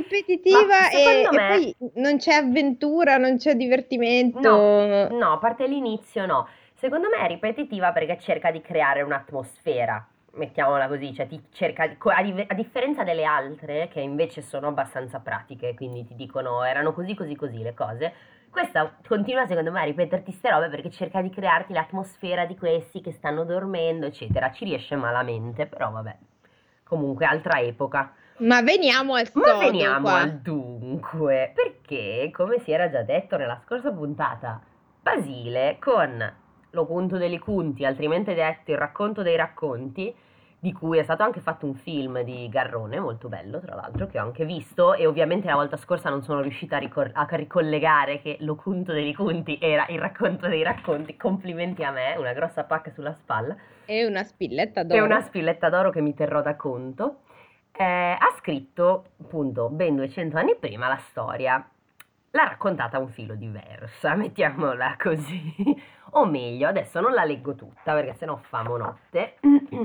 ripetitiva 0.46 0.90
e, 0.92 1.28
secondo 1.28 1.30
e 1.30 1.42
me- 1.42 1.46
poi 1.46 1.76
non 1.96 2.18
c'è 2.18 2.34
avventura, 2.36 3.18
non 3.18 3.38
c'è 3.38 3.56
divertimento. 3.56 4.50
No, 4.50 5.08
no, 5.10 5.34
a 5.34 5.38
parte 5.38 5.68
l'inizio 5.68 6.26
no. 6.26 6.48
Secondo 6.76 7.08
me 7.10 7.18
è 7.26 7.28
ripetitiva 7.28 7.92
perché 7.92 8.20
cerca 8.20 8.52
di 8.52 8.62
creare 8.62 9.02
un'atmosfera, 9.02 10.08
mettiamola 10.34 10.88
così, 10.88 11.14
cioè 11.14 11.28
ti 11.28 11.42
cerca 11.52 11.88
di- 11.88 11.98
a, 12.04 12.22
dive- 12.24 12.46
a 12.48 12.54
differenza 12.54 13.04
delle 13.04 13.24
altre 13.26 13.88
che 13.90 14.00
invece 14.00 14.42
sono 14.42 14.68
abbastanza 14.68 15.20
pratiche, 15.20 15.74
quindi 15.74 16.06
ti 16.06 16.16
dicono 16.16 16.64
erano 16.64 16.94
così 16.94 17.16
così 17.16 17.36
così 17.36 17.58
le 17.64 17.74
cose. 17.74 18.14
Questa 18.50 18.96
continua 19.08 19.46
secondo 19.48 19.72
me 19.72 19.82
a 19.82 19.84
ripeterti 19.86 20.32
ste 20.32 20.50
robe 20.52 20.70
perché 20.70 20.90
cerca 20.92 21.22
di 21.22 21.30
crearti 21.30 21.74
l'atmosfera 21.74 22.46
di 22.46 22.56
questi 22.56 23.02
che 23.02 23.12
stanno 23.12 23.44
dormendo, 23.44 24.06
eccetera. 24.06 24.52
Ci 24.52 24.64
riesce 24.66 24.96
malamente, 24.96 25.66
però 25.66 25.90
vabbè. 25.92 26.16
Comunque 26.88 27.26
altra 27.26 27.60
epoca. 27.60 28.14
Ma 28.38 28.62
veniamo 28.62 29.16
al 29.16 29.30
Ma 29.34 29.46
sodo 29.46 29.58
veniamo 29.60 30.02
qua. 30.02 30.22
al 30.22 30.40
dunque, 30.42 31.52
perché 31.56 32.30
come 32.32 32.60
si 32.60 32.72
era 32.72 32.90
già 32.90 33.02
detto 33.02 33.36
nella 33.36 33.60
scorsa 33.66 33.92
puntata, 33.92 34.62
Basile 35.02 35.78
con 35.80 36.34
L'Opunto 36.72 37.18
dei 37.18 37.40
Cunti, 37.40 37.86
altrimenti 37.86 38.32
detto 38.32 38.72
il 38.72 38.78
racconto 38.78 39.22
dei 39.22 39.36
racconti, 39.36 40.14
di 40.60 40.74
cui 40.74 40.98
è 40.98 41.04
stato 41.04 41.24
anche 41.24 41.40
fatto 41.40 41.66
un 41.66 41.76
film 41.76 42.22
di 42.22 42.50
Garrone, 42.50 43.00
molto 43.00 43.28
bello 43.28 43.60
tra 43.60 43.76
l'altro, 43.76 44.08
che 44.08 44.20
ho 44.20 44.24
anche 44.24 44.44
visto 44.44 44.96
e 44.96 45.06
ovviamente 45.06 45.48
la 45.48 45.56
volta 45.56 45.78
scorsa 45.78 46.10
non 46.10 46.24
sono 46.24 46.42
riuscita 46.42 46.78
a, 46.78 46.80
ricor- 46.80 47.12
a 47.14 47.28
ricollegare 47.30 48.22
che 48.22 48.38
l'Opunto 48.40 48.92
dei 48.92 49.14
Cunti 49.14 49.60
era 49.62 49.86
il 49.90 50.00
racconto 50.00 50.48
dei 50.48 50.64
racconti. 50.64 51.16
Complimenti 51.16 51.84
a 51.84 51.92
me, 51.92 52.16
una 52.18 52.34
grossa 52.34 52.64
pacca 52.64 52.92
sulla 52.92 53.14
spalla. 53.14 53.56
E 53.86 54.06
una 54.06 54.24
spilletta 54.24 54.84
d'oro. 54.84 55.00
E 55.00 55.02
una 55.02 55.22
spilletta 55.22 55.70
d'oro 55.70 55.92
che 55.92 56.02
mi 56.02 56.16
terrò 56.16 56.42
da 56.42 56.56
conto. 56.56 57.20
Eh, 57.72 57.84
ha 57.84 58.36
scritto, 58.40 59.06
appunto, 59.22 59.70
ben 59.70 59.96
200 59.96 60.38
anni 60.38 60.56
prima 60.56 60.88
la 60.88 60.98
storia 60.98 61.64
l'ha 62.38 62.50
raccontata 62.50 63.00
un 63.00 63.10
filo 63.10 63.34
diversa, 63.34 64.14
mettiamola 64.16 64.96
così. 65.00 65.56
o 66.12 66.26
meglio, 66.26 66.68
adesso 66.68 67.00
non 67.00 67.14
la 67.14 67.24
leggo 67.24 67.56
tutta 67.56 67.94
perché 67.94 68.14
sennò 68.14 68.38
fa 68.38 68.62
monotte 68.62 69.38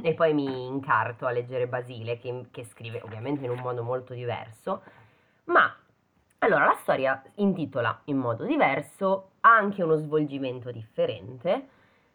e 0.03 0.13
poi 0.13 0.35
mi 0.35 0.67
incarto 0.67 1.27
a 1.27 1.31
leggere 1.31 1.67
Basile 1.67 2.19
che, 2.19 2.49
che 2.51 2.65
scrive 2.67 3.01
ovviamente 3.03 3.45
in 3.47 3.51
un 3.51 3.61
modo 3.61 3.83
molto 3.83 4.13
diverso, 4.13 4.83
ma 5.45 5.75
allora 6.39 6.67
la 6.67 6.77
storia 6.83 7.23
intitola 7.37 8.03
in 8.05 8.19
modo 8.19 8.45
diverso, 8.45 9.31
ha 9.41 9.57
anche 9.57 9.83
uno 9.83 9.97
svolgimento 9.97 10.71
differente, 10.71 11.69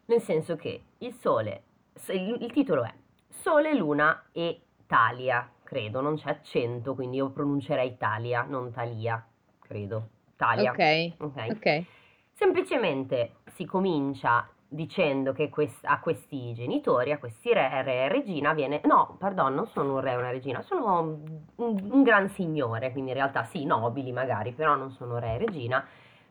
nel 0.06 0.20
senso 0.20 0.54
che 0.54 0.84
il 0.98 1.12
sole, 1.14 1.62
il, 2.10 2.38
il 2.40 2.52
titolo 2.52 2.84
è 2.84 2.92
Sole, 3.28 3.74
Luna 3.74 4.24
e 4.32 4.60
Talia, 4.86 5.50
credo, 5.64 6.00
non 6.00 6.16
c'è 6.16 6.30
accento, 6.30 6.94
quindi 6.94 7.16
io 7.16 7.30
pronuncerei 7.30 7.96
Talia, 7.96 8.42
non 8.42 8.70
Talia, 8.70 9.22
credo. 9.58 10.16
Italia. 10.38 10.70
Ok. 10.70 11.12
Ok. 11.18 11.56
okay. 11.56 11.86
Semplicemente 12.32 13.32
si 13.54 13.64
comincia 13.64 14.48
dicendo 14.68 15.32
che 15.32 15.48
quest- 15.48 15.84
a 15.84 15.98
questi 15.98 16.52
genitori, 16.54 17.10
a 17.10 17.18
questi 17.18 17.52
re, 17.52 17.82
re 17.82 18.04
e 18.04 18.08
regina 18.08 18.52
viene... 18.52 18.80
No, 18.84 19.16
pardon, 19.18 19.54
non 19.54 19.66
sono 19.66 19.94
un 19.94 20.00
re 20.00 20.12
e 20.12 20.16
una 20.16 20.30
regina, 20.30 20.62
sono 20.62 21.00
un, 21.56 21.80
un, 21.90 22.02
gran 22.02 22.28
signore, 22.28 22.92
quindi 22.92 23.10
in 23.10 23.16
realtà 23.16 23.44
sì, 23.44 23.64
nobili 23.64 24.12
magari, 24.12 24.52
però 24.52 24.76
non 24.76 24.92
sono 24.92 25.18
re 25.18 25.34
e 25.34 25.38
regina. 25.38 25.84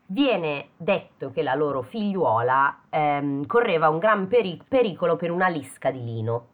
Viene 0.06 0.68
detto 0.76 1.30
che 1.30 1.42
la 1.42 1.54
loro 1.54 1.82
figliuola 1.82 2.84
ehm, 2.88 3.44
correva 3.46 3.90
un 3.90 3.98
gran 3.98 4.28
peri- 4.28 4.62
pericolo 4.66 5.16
per 5.16 5.30
una 5.30 5.48
lisca 5.48 5.90
di 5.90 6.02
lino 6.02 6.46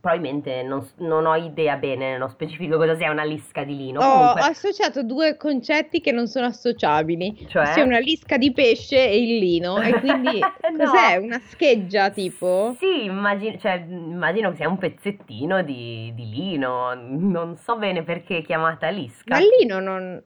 probabilmente 0.00 0.62
non, 0.62 0.86
non, 0.96 1.26
ho 1.26 1.34
idea 1.34 1.76
bene 1.76 2.12
nello 2.12 2.28
specifico 2.28 2.76
cosa 2.76 2.96
sia 2.96 3.10
una 3.10 3.24
lisca 3.24 3.64
di 3.64 3.76
lino. 3.76 4.00
Ho 4.00 4.32
associato 4.32 5.02
due 5.02 5.36
concetti 5.36 6.00
che 6.00 6.12
non 6.12 6.26
sono 6.26 6.46
associabili, 6.46 7.46
cioè 7.48 7.66
sia 7.72 7.84
una 7.84 7.98
lisca 7.98 8.36
di 8.36 8.52
pesce 8.52 9.08
e 9.08 9.20
il 9.20 9.38
lino, 9.38 9.80
e 9.80 9.98
quindi 10.00 10.38
no. 10.40 10.84
cos'è? 10.84 11.16
Una 11.16 11.40
scheggia 11.48 12.10
tipo? 12.10 12.74
Sì, 12.78 13.04
immagino, 13.04 13.58
cioè, 13.58 13.84
immagino 13.88 14.50
che 14.50 14.56
sia 14.56 14.68
un 14.68 14.78
pezzettino 14.78 15.62
di, 15.62 16.12
di, 16.14 16.28
lino, 16.28 16.94
non 16.94 17.56
so 17.56 17.76
bene 17.76 18.02
perché 18.02 18.38
è 18.38 18.42
chiamata 18.42 18.88
lisca. 18.88 19.34
Ma 19.34 19.38
il 19.38 19.48
lino 19.58 19.80
non 19.80 20.22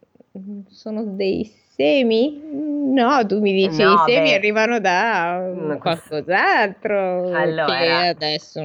sono 0.68 1.04
dei 1.04 1.44
semi? 1.74 2.71
No, 2.92 3.24
tu 3.26 3.40
mi 3.40 3.52
dici 3.52 3.82
no, 3.82 3.94
i 3.94 3.98
semi 4.04 4.28
beh, 4.28 4.34
arrivano 4.34 4.78
da 4.78 5.78
qualcos'altro 5.78 7.34
allora. 7.34 8.08
adesso. 8.08 8.60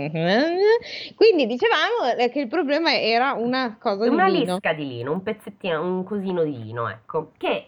Quindi 1.16 1.46
dicevamo 1.46 2.14
che 2.30 2.40
il 2.40 2.48
problema 2.50 2.94
era 2.94 3.32
una 3.34 3.78
cosa 3.80 4.04
di 4.04 4.10
una 4.10 4.28
lino. 4.28 4.44
Una 4.44 4.54
lisca 4.56 4.74
di 4.74 4.86
lino, 4.86 5.14
un 5.14 5.24
pezzettino, 5.24 5.82
un 5.82 6.04
cosino 6.04 6.44
di 6.44 6.62
lino, 6.62 6.90
ecco, 6.90 7.32
che 7.38 7.68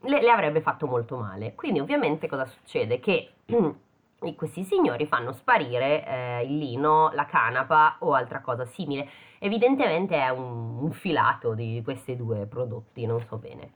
le, 0.00 0.22
le 0.22 0.30
avrebbe 0.30 0.62
fatto 0.62 0.86
molto 0.86 1.16
male. 1.16 1.54
Quindi 1.54 1.80
ovviamente 1.80 2.26
cosa 2.28 2.46
succede? 2.46 2.98
Che 2.98 3.32
questi 4.36 4.64
signori 4.64 5.04
fanno 5.04 5.32
sparire 5.32 6.06
eh, 6.06 6.44
il 6.44 6.56
lino, 6.56 7.10
la 7.12 7.26
canapa 7.26 7.96
o 7.98 8.14
altra 8.14 8.40
cosa 8.40 8.64
simile. 8.64 9.06
Evidentemente 9.38 10.16
è 10.16 10.30
un, 10.30 10.78
un 10.80 10.92
filato 10.92 11.52
di 11.52 11.82
questi 11.84 12.16
due 12.16 12.46
prodotti, 12.46 13.04
non 13.04 13.22
so 13.28 13.36
bene. 13.36 13.72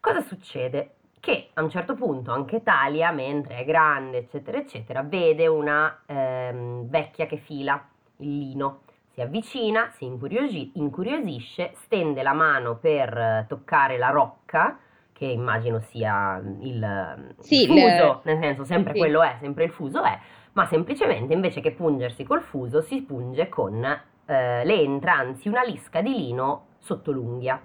Cosa 0.00 0.22
succede? 0.22 0.94
Che 1.24 1.48
a 1.54 1.62
un 1.62 1.70
certo 1.70 1.94
punto 1.94 2.32
anche 2.32 2.62
Talia, 2.62 3.10
mentre 3.10 3.56
è 3.56 3.64
grande, 3.64 4.18
eccetera, 4.18 4.58
eccetera, 4.58 5.02
vede 5.02 5.46
una 5.46 6.02
ehm, 6.04 6.86
vecchia 6.90 7.24
che 7.24 7.38
fila 7.38 7.82
il 8.18 8.36
lino. 8.36 8.80
Si 9.08 9.22
avvicina, 9.22 9.88
si 9.92 10.04
incuriosi- 10.04 10.72
incuriosisce, 10.74 11.72
stende 11.76 12.22
la 12.22 12.34
mano 12.34 12.76
per 12.76 13.16
eh, 13.16 13.46
toccare 13.48 13.96
la 13.96 14.10
rocca, 14.10 14.78
che 15.14 15.24
immagino 15.24 15.80
sia 15.80 16.42
il, 16.60 17.34
sì, 17.38 17.62
il 17.62 17.68
fuso, 17.68 18.20
le... 18.24 18.34
nel 18.34 18.42
senso 18.42 18.64
sempre 18.64 18.92
sì. 18.92 18.98
quello 18.98 19.22
è, 19.22 19.36
sempre 19.40 19.64
il 19.64 19.70
fuso 19.70 20.02
è, 20.02 20.18
ma 20.52 20.66
semplicemente 20.66 21.32
invece 21.32 21.62
che 21.62 21.72
pungersi 21.72 22.24
col 22.24 22.42
fuso 22.42 22.82
si 22.82 23.00
punge 23.00 23.48
con, 23.48 23.82
eh, 23.82 24.62
le 24.62 24.74
entra 24.78 25.14
anzi 25.14 25.48
una 25.48 25.62
lisca 25.62 26.02
di 26.02 26.12
lino 26.12 26.66
sotto 26.80 27.12
l'unghia. 27.12 27.58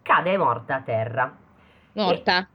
Cade 0.00 0.38
morta 0.38 0.76
a 0.76 0.80
terra. 0.80 1.36
Morta. 1.92 2.38
E, 2.38 2.46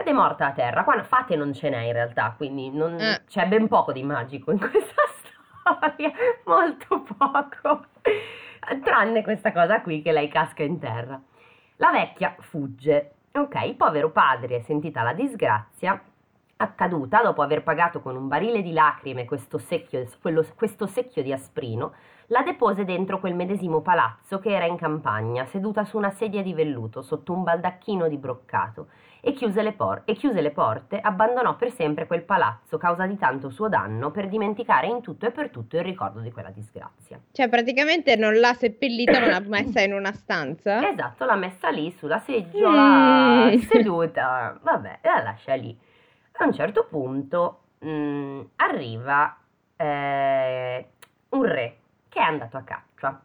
ed 0.00 0.06
è 0.06 0.12
morta 0.12 0.46
a 0.46 0.52
terra. 0.52 0.82
Qua 0.82 1.02
fate 1.02 1.36
non 1.36 1.52
ce 1.52 1.68
n'è 1.68 1.82
in 1.82 1.92
realtà, 1.92 2.34
quindi 2.36 2.70
non, 2.70 2.98
eh. 2.98 3.22
c'è 3.26 3.46
ben 3.46 3.68
poco 3.68 3.92
di 3.92 4.02
magico 4.02 4.50
in 4.50 4.58
questa 4.58 5.02
storia, 5.18 6.10
molto 6.44 7.02
poco. 7.02 7.86
Tranne 8.82 9.22
questa 9.22 9.52
cosa 9.52 9.80
qui 9.82 10.02
che 10.02 10.12
lei 10.12 10.28
casca 10.28 10.62
in 10.62 10.78
terra. 10.78 11.20
La 11.76 11.90
vecchia 11.90 12.34
fugge. 12.38 13.12
Ok, 13.32 13.54
il 13.66 13.76
povero 13.76 14.10
padre, 14.10 14.62
sentita 14.62 15.02
la 15.02 15.12
disgrazia, 15.12 16.02
accaduta 16.56 17.22
dopo 17.22 17.42
aver 17.42 17.62
pagato 17.62 18.00
con 18.00 18.16
un 18.16 18.26
barile 18.26 18.62
di 18.62 18.72
lacrime 18.72 19.26
questo 19.26 19.58
secchio, 19.58 20.08
quello, 20.20 20.44
questo 20.56 20.86
secchio 20.86 21.22
di 21.22 21.32
asprino, 21.32 21.92
la 22.30 22.42
depose 22.42 22.84
dentro 22.84 23.20
quel 23.20 23.34
medesimo 23.34 23.80
palazzo 23.80 24.38
che 24.38 24.50
era 24.54 24.66
in 24.66 24.76
campagna, 24.76 25.46
seduta 25.46 25.84
su 25.84 25.96
una 25.96 26.10
sedia 26.10 26.42
di 26.42 26.52
velluto 26.52 27.00
sotto 27.00 27.32
un 27.32 27.42
baldacchino 27.42 28.06
di 28.08 28.16
broccato, 28.16 28.88
e 29.20 29.32
chiuse 29.32 29.62
le, 29.62 29.72
por- 29.72 30.02
e 30.04 30.14
chiuse 30.14 30.40
le 30.40 30.50
porte, 30.50 31.00
abbandonò 31.00 31.56
per 31.56 31.72
sempre 31.72 32.06
quel 32.06 32.22
palazzo, 32.22 32.76
causa 32.76 33.06
di 33.06 33.16
tanto 33.16 33.50
suo 33.50 33.68
danno, 33.68 34.10
per 34.10 34.28
dimenticare 34.28 34.86
in 34.86 35.00
tutto 35.00 35.26
e 35.26 35.30
per 35.30 35.50
tutto 35.50 35.76
il 35.76 35.82
ricordo 35.82 36.20
di 36.20 36.30
quella 36.30 36.50
disgrazia. 36.50 37.18
Cioè, 37.32 37.48
praticamente 37.48 38.14
non 38.16 38.38
l'ha 38.38 38.52
seppellita, 38.52 39.20
ma 39.20 39.26
l'ha 39.26 39.40
messa 39.40 39.80
in 39.80 39.94
una 39.94 40.12
stanza? 40.12 40.86
Esatto, 40.98 41.24
l'ha 41.24 41.36
messa 41.36 41.68
lì 41.68 41.90
sulla 41.92 42.18
seggiola, 42.18 43.50
mm. 43.50 43.56
seduta, 43.68 44.58
vabbè, 44.60 45.00
la 45.02 45.22
lascia 45.22 45.54
lì. 45.54 45.76
A 46.40 46.44
un 46.44 46.52
certo 46.52 46.86
punto 46.88 47.60
mh, 47.78 47.88
mm, 47.88 48.40
arriva 48.56 49.36
eh, 49.76 50.86
un 51.30 51.42
re 51.42 51.76
che 52.18 52.24
è 52.24 52.26
andato 52.26 52.56
a 52.56 52.62
caccia. 52.62 53.20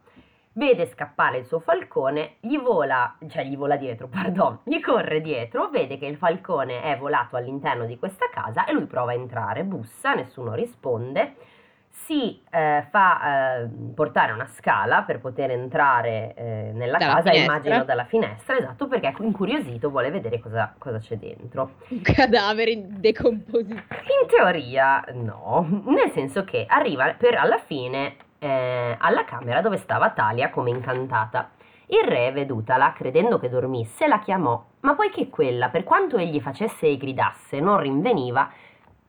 Vede 0.56 0.86
scappare 0.86 1.40
il 1.40 1.46
suo 1.46 1.60
falcone, 1.60 2.36
gli 2.40 2.60
vola, 2.60 3.18
cioè 3.28 3.44
gli 3.44 3.58
vola 3.58 3.76
dietro, 3.76 4.06
pardon, 4.14 4.60
gli 4.64 4.80
corre 4.80 5.20
dietro, 5.20 5.70
vede 5.70 5.98
che 5.98 6.06
il 6.06 6.18
falcone 6.18 6.84
è 6.84 6.96
volato 6.96 7.36
all'interno 7.36 7.86
di 7.86 7.98
questa 7.98 8.30
casa 8.32 8.66
e 8.66 8.74
lui 8.74 8.86
prova 8.86 9.12
a 9.12 9.16
entrare, 9.16 9.64
bussa, 9.64 10.14
nessuno 10.14 10.54
risponde, 10.54 11.36
si 11.90 12.40
eh, 12.52 12.86
fa 12.90 13.62
eh, 13.62 13.70
portare 13.96 14.32
una 14.32 14.48
scala 14.48 15.04
per 15.04 15.20
poter 15.20 15.52
entrare 15.52 16.34
eh, 16.36 16.72
nella 16.74 16.98
dalla 16.98 17.14
casa, 17.16 17.30
finestra. 17.30 17.54
immagino 17.54 17.84
dalla 17.84 18.06
finestra, 18.06 18.58
esatto, 18.58 18.88
perché 18.88 19.08
è 19.08 19.14
incuriosito, 19.20 19.90
vuole 19.90 20.12
vedere 20.12 20.40
cosa, 20.40 20.74
cosa 20.78 21.00
c'è 21.00 21.18
dentro. 21.18 21.78
Un 21.90 22.02
cadavere 22.02 22.72
in 22.72 23.00
decomposizione. 23.00 23.86
In 24.22 24.28
teoria 24.28 25.04
no, 25.14 25.84
nel 25.86 26.12
senso 26.12 26.44
che 26.44 26.66
arriva 26.68 27.16
per 27.18 27.36
alla 27.36 27.60
fine 27.60 28.18
eh, 28.44 28.98
alla 29.00 29.24
camera 29.24 29.62
dove 29.62 29.78
stava 29.78 30.10
Talia 30.10 30.50
come 30.50 30.70
incantata. 30.70 31.52
Il 31.88 32.04
re, 32.06 32.32
vedutala, 32.32 32.92
credendo 32.92 33.40
che 33.40 33.50
dormisse, 33.50 34.08
la 34.08 34.20
chiamò, 34.20 34.62
ma 34.82 34.96
poiché 34.96 35.30
quella, 35.30 35.70
per 35.70 35.84
quanto 35.84 36.18
egli 36.18 36.42
facesse 36.42 36.88
e 36.88 36.98
gridasse, 36.98 37.62
non 37.62 37.80
rinveniva, 37.80 38.50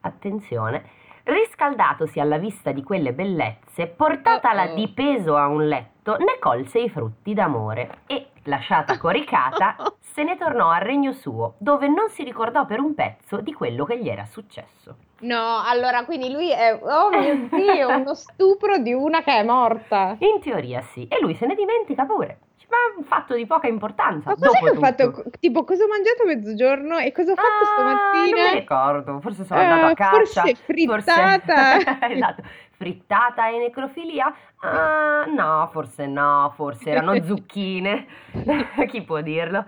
attenzione, 0.01 0.83
riscaldatosi 1.23 2.19
alla 2.19 2.37
vista 2.37 2.71
di 2.71 2.81
quelle 2.83 3.11
bellezze, 3.11 3.87
portatala 3.87 4.67
di 4.67 4.87
peso 4.89 5.35
a 5.35 5.47
un 5.47 5.67
letto, 5.67 6.15
ne 6.17 6.37
colse 6.39 6.79
i 6.79 6.89
frutti 6.89 7.33
d'amore 7.33 8.03
e, 8.07 8.27
lasciata 8.43 8.97
coricata, 8.99 9.75
se 9.99 10.23
ne 10.23 10.37
tornò 10.37 10.69
al 10.69 10.81
regno 10.81 11.11
suo, 11.11 11.55
dove 11.57 11.89
non 11.89 12.09
si 12.09 12.23
ricordò 12.23 12.65
per 12.65 12.79
un 12.79 12.93
pezzo 12.93 13.41
di 13.41 13.51
quello 13.51 13.83
che 13.83 13.99
gli 13.99 14.07
era 14.07 14.25
successo. 14.25 15.04
No, 15.21 15.61
allora 15.63 16.03
quindi 16.03 16.31
lui 16.31 16.51
è, 16.51 16.77
oh 16.81 17.09
mio 17.09 17.47
Dio, 17.51 17.89
uno 17.89 18.13
stupro 18.13 18.77
di 18.77 18.93
una 18.93 19.21
che 19.21 19.37
è 19.37 19.43
morta. 19.43 20.17
In 20.19 20.39
teoria 20.41 20.81
sì, 20.81 21.07
e 21.07 21.19
lui 21.21 21.33
se 21.35 21.45
ne 21.45 21.55
dimentica 21.55 22.05
pure. 22.05 22.39
Ma 22.67 22.77
è 22.77 22.97
un 22.97 23.03
fatto 23.03 23.35
di 23.35 23.45
poca 23.45 23.67
importanza. 23.67 24.31
Ma 24.31 24.35
cos'è 24.35 24.59
che 24.59 24.69
ho 24.71 24.79
fatto? 24.79 25.23
Tipo, 25.39 25.63
cosa 25.63 25.83
ho 25.83 25.87
mangiato 25.87 26.23
a 26.23 26.25
mezzogiorno 26.25 26.97
e 26.97 27.11
cosa 27.11 27.31
ho 27.31 27.35
fatto 27.35 27.47
ah, 27.47 27.65
stamattina? 27.65 28.41
Non 28.41 28.51
mi 28.53 28.59
ricordo, 28.59 29.19
forse 29.21 29.45
sono 29.45 29.59
uh, 29.59 29.63
andato 29.63 29.85
a 29.85 29.93
caccia. 29.93 30.41
Forse 30.41 30.55
frittata. 30.55 31.71
Forse... 31.79 31.97
esatto, 32.11 32.41
frittata 32.71 33.49
e 33.49 33.57
necrofilia? 33.59 34.33
Uh, 34.61 35.33
no, 35.33 35.69
forse 35.71 36.07
no, 36.07 36.51
forse 36.55 36.89
erano 36.89 37.21
zucchine. 37.23 38.07
Chi 38.89 39.03
può 39.03 39.21
dirlo? 39.21 39.65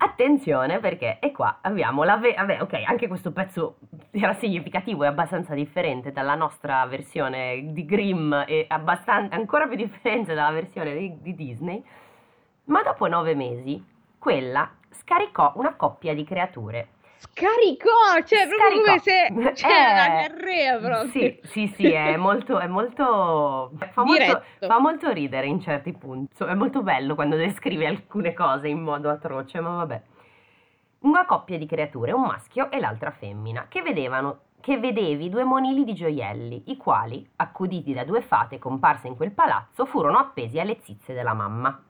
Attenzione 0.00 0.78
perché 0.78 1.18
e 1.18 1.32
qua 1.32 1.58
abbiamo 1.60 2.04
la 2.04 2.16
ve- 2.16 2.34
vabbè, 2.34 2.62
ok, 2.62 2.82
anche 2.86 3.08
questo 3.08 3.32
pezzo 3.32 3.78
era 4.12 4.32
significativo 4.34 5.02
e 5.02 5.08
abbastanza 5.08 5.54
differente 5.54 6.12
dalla 6.12 6.36
nostra 6.36 6.86
versione 6.86 7.72
di 7.72 7.84
Grimm 7.84 8.32
e 8.46 8.64
abbastanza, 8.68 9.34
ancora 9.34 9.66
più 9.66 9.76
differente 9.76 10.34
dalla 10.34 10.52
versione 10.52 10.94
di, 10.96 11.20
di 11.20 11.34
Disney. 11.34 11.84
Ma 12.64 12.82
dopo 12.82 13.08
nove 13.08 13.34
mesi, 13.34 13.84
quella 14.18 14.70
scaricò 14.90 15.52
una 15.56 15.74
coppia 15.74 16.14
di 16.14 16.22
creature 16.24 16.88
Scaricò, 17.18 18.22
cioè 18.24 18.46
proprio 18.46 18.80
come 18.82 18.98
se 19.00 19.28
cioè, 19.54 19.70
Eh, 19.70 19.94
la 19.94 20.08
diarrea 20.08 20.78
proprio. 20.78 21.10
Sì, 21.10 21.40
sì, 21.44 21.66
sì, 21.74 21.90
è 21.90 22.16
molto, 22.18 22.58
è 22.58 22.66
molto, 22.66 23.72
fa 23.90 24.04
molto, 24.04 24.42
fa 24.58 24.78
molto 24.78 25.10
ridere 25.10 25.46
in 25.46 25.60
certi 25.60 25.92
punti. 25.92 26.44
È 26.44 26.54
molto 26.54 26.82
bello 26.82 27.14
quando 27.14 27.36
descrive 27.36 27.86
alcune 27.86 28.32
cose 28.34 28.68
in 28.68 28.80
modo 28.80 29.10
atroce, 29.10 29.60
ma 29.60 29.76
vabbè. 29.76 30.02
Una 31.00 31.24
coppia 31.26 31.58
di 31.58 31.66
creature, 31.66 32.12
un 32.12 32.22
maschio 32.22 32.70
e 32.70 32.80
l'altra 32.80 33.10
femmina, 33.10 33.66
che 33.68 33.82
vedevano 33.82 34.40
che 34.60 34.78
vedevi 34.78 35.28
due 35.28 35.44
monili 35.44 35.84
di 35.84 35.94
gioielli, 35.94 36.64
i 36.66 36.76
quali, 36.76 37.26
accuditi 37.36 37.92
da 37.92 38.04
due 38.04 38.20
fate 38.20 38.58
comparse 38.58 39.06
in 39.06 39.16
quel 39.16 39.30
palazzo, 39.30 39.86
furono 39.86 40.18
appesi 40.18 40.58
alle 40.58 40.78
zizze 40.82 41.14
della 41.14 41.32
mamma. 41.32 41.80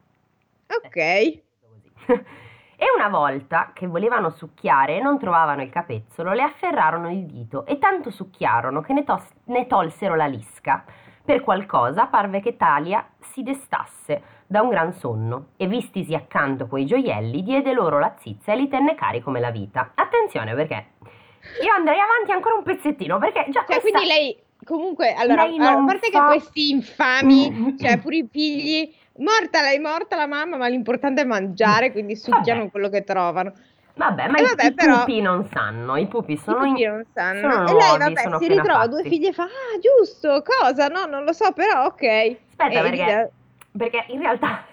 Ok. 0.66 1.42
Così. 1.60 1.92
E 2.80 2.86
una 2.94 3.08
volta 3.08 3.72
che 3.74 3.88
volevano 3.88 4.30
succhiare 4.30 4.98
e 4.98 5.00
non 5.00 5.18
trovavano 5.18 5.62
il 5.62 5.68
capezzolo, 5.68 6.32
le 6.32 6.42
afferrarono 6.42 7.10
il 7.10 7.26
dito 7.26 7.66
e 7.66 7.78
tanto 7.78 8.08
succhiarono 8.10 8.80
che 8.82 8.92
ne, 8.92 9.02
tos- 9.02 9.34
ne 9.46 9.66
tolsero 9.66 10.14
la 10.14 10.26
lisca. 10.26 10.84
Per 11.24 11.40
qualcosa 11.42 12.06
parve 12.06 12.40
che 12.40 12.56
Talia 12.56 13.04
si 13.18 13.42
destasse 13.42 14.22
da 14.46 14.62
un 14.62 14.68
gran 14.68 14.92
sonno 14.92 15.48
e 15.56 15.66
vistisi 15.66 16.14
accanto 16.14 16.68
quei 16.68 16.86
gioielli 16.86 17.42
diede 17.42 17.72
loro 17.72 17.98
la 17.98 18.14
zizza 18.16 18.52
e 18.52 18.56
li 18.56 18.68
tenne 18.68 18.94
cari 18.94 19.20
come 19.22 19.40
la 19.40 19.50
vita. 19.50 19.90
Attenzione 19.96 20.54
perché 20.54 20.92
io 21.62 21.72
andrei 21.72 21.98
avanti 21.98 22.30
ancora 22.30 22.54
un 22.54 22.62
pezzettino 22.62 23.18
perché 23.18 23.46
già 23.48 23.64
Cioè, 23.66 23.80
questa... 23.80 23.90
quindi 23.90 24.06
lei 24.06 24.38
comunque, 24.64 25.14
allora, 25.14 25.44
Lei 25.46 25.58
a 25.58 25.72
non 25.72 25.86
parte 25.86 26.10
fa- 26.10 26.20
che 26.20 26.26
questi 26.26 26.70
infami, 26.70 27.76
cioè 27.78 27.98
pure 27.98 28.16
i 28.16 28.28
figli, 28.30 28.94
morta 29.18 29.60
lei, 29.62 29.78
morta 29.78 30.16
la 30.16 30.26
mamma, 30.26 30.56
ma 30.56 30.66
l'importante 30.68 31.22
è 31.22 31.24
mangiare, 31.24 31.92
quindi 31.92 32.16
succhiano 32.16 32.60
Vabbè. 32.60 32.70
quello 32.70 32.88
che 32.88 33.04
trovano. 33.04 33.52
Vabbè, 33.94 34.28
ma 34.28 34.38
Eh, 34.38 34.42
i, 34.42 34.44
vabbè, 34.46 34.64
i 34.66 34.74
però- 34.74 34.98
pupi 35.00 35.20
non 35.20 35.44
sanno, 35.46 35.96
i 35.96 36.06
pupi 36.06 36.36
sono 36.36 36.64
I 36.64 36.68
figli 36.74 36.86
non 36.86 37.04
sanno. 37.12 37.40
sono 37.50 37.54
e 37.68 37.72
lei, 37.72 37.88
nuovi, 37.88 37.98
vabbè, 38.14 38.20
sono 38.22 38.38
si 38.38 38.48
ritrova 38.48 38.78
fatti. 38.78 38.88
due 38.90 39.02
figli 39.02 39.26
e 39.26 39.32
fa, 39.32 39.42
ah, 39.42 39.78
giusto, 39.80 40.42
cosa? 40.44 40.86
No, 40.88 41.06
non 41.06 41.24
lo 41.24 41.32
so, 41.32 41.52
però 41.52 41.86
ok. 41.86 42.02
Aspetta, 42.04 42.68
E 42.68 42.82
perché, 42.82 43.30
perché 43.76 44.04
in 44.08 44.20
realtà... 44.20 44.64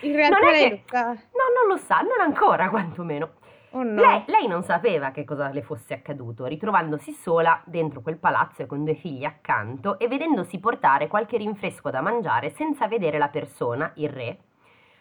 In 0.00 0.16
realtà 0.16 0.38
non 0.38 0.48
è 0.48 0.52
lei 0.52 0.68
che... 0.70 0.70
lo 0.70 0.82
sa. 0.98 1.04
No, 1.06 1.14
non 1.56 1.68
lo 1.68 1.76
sa, 1.76 1.96
non 2.00 2.20
ancora 2.20 2.68
quantomeno. 2.68 3.30
Oh 3.76 3.82
no. 3.82 4.00
Lei, 4.00 4.22
lei 4.26 4.46
non 4.46 4.62
sapeva 4.62 5.10
che 5.10 5.24
cosa 5.24 5.48
le 5.48 5.62
fosse 5.62 5.94
accaduto, 5.94 6.44
ritrovandosi 6.44 7.10
sola 7.10 7.60
dentro 7.66 8.02
quel 8.02 8.18
palazzo 8.18 8.62
e 8.62 8.66
con 8.66 8.84
due 8.84 8.94
figli 8.94 9.24
accanto 9.24 9.98
e 9.98 10.06
vedendosi 10.06 10.60
portare 10.60 11.08
qualche 11.08 11.38
rinfresco 11.38 11.90
da 11.90 12.00
mangiare 12.00 12.50
senza 12.50 12.86
vedere 12.86 13.18
la 13.18 13.28
persona, 13.28 13.90
il 13.96 14.08
re. 14.08 14.38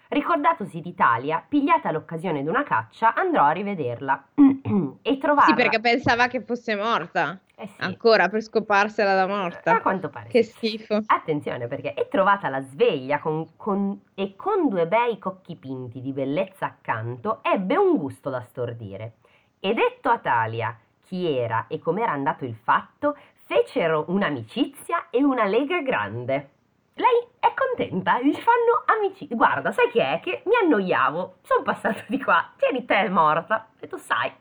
Ricordatosi 0.09 0.79
d'Italia, 0.81 1.43
pigliata 1.47 1.91
l'occasione 1.91 2.43
di 2.43 2.47
una 2.47 2.63
caccia, 2.63 3.13
andrò 3.15 3.43
a 3.43 3.51
rivederla 3.51 4.23
e 5.01 5.17
trovarla. 5.17 5.45
Sì, 5.47 5.53
perché 5.55 5.79
pensava 5.79 6.27
che 6.27 6.41
fosse 6.41 6.75
morta. 6.75 7.39
Eh 7.55 7.67
sì, 7.67 7.81
Ancora 7.81 8.29
per 8.29 8.41
scoparsela 8.41 9.13
da 9.15 9.23
a 9.23 9.27
morta. 9.27 9.79
quanto 9.81 10.09
pare. 10.09 10.29
Che 10.29 10.43
schifo. 10.43 10.99
Attenzione 11.05 11.67
perché 11.67 11.93
è 11.93 12.07
trovata 12.07 12.49
la 12.49 12.61
sveglia 12.61 13.19
con- 13.19 13.55
con- 13.55 13.99
e 14.13 14.35
con 14.35 14.67
due 14.69 14.87
bei 14.87 15.17
cocchi 15.17 15.55
pinti 15.55 16.01
di 16.01 16.11
bellezza 16.11 16.65
accanto 16.65 17.39
ebbe 17.43 17.77
un 17.77 17.97
gusto 17.97 18.29
da 18.29 18.41
stordire. 18.41 19.13
E 19.59 19.73
detto 19.73 20.09
a 20.09 20.17
Talia 20.19 20.77
chi 21.05 21.27
era 21.27 21.65
e 21.67 21.79
com'era 21.79 22.11
andato 22.11 22.43
il 22.45 22.55
fatto, 22.55 23.15
fecero 23.45 24.05
un'amicizia 24.07 25.09
e 25.09 25.23
una 25.23 25.45
lega 25.45 25.81
grande. 25.81 26.49
Lei 26.95 27.27
è 27.39 27.51
contenta, 27.55 28.19
gli 28.21 28.33
fanno 28.33 28.83
amicizia. 28.85 29.35
Guarda, 29.35 29.71
sai 29.71 29.89
che 29.89 30.01
è? 30.01 30.19
Che 30.19 30.43
mi 30.45 30.55
annoiavo, 30.55 31.37
sono 31.41 31.63
passato 31.63 32.03
di 32.07 32.21
qua, 32.21 32.51
tieni 32.57 32.85
te 32.85 33.09
morta, 33.09 33.69
e 33.79 33.87
tu 33.87 33.97
sai, 33.97 34.31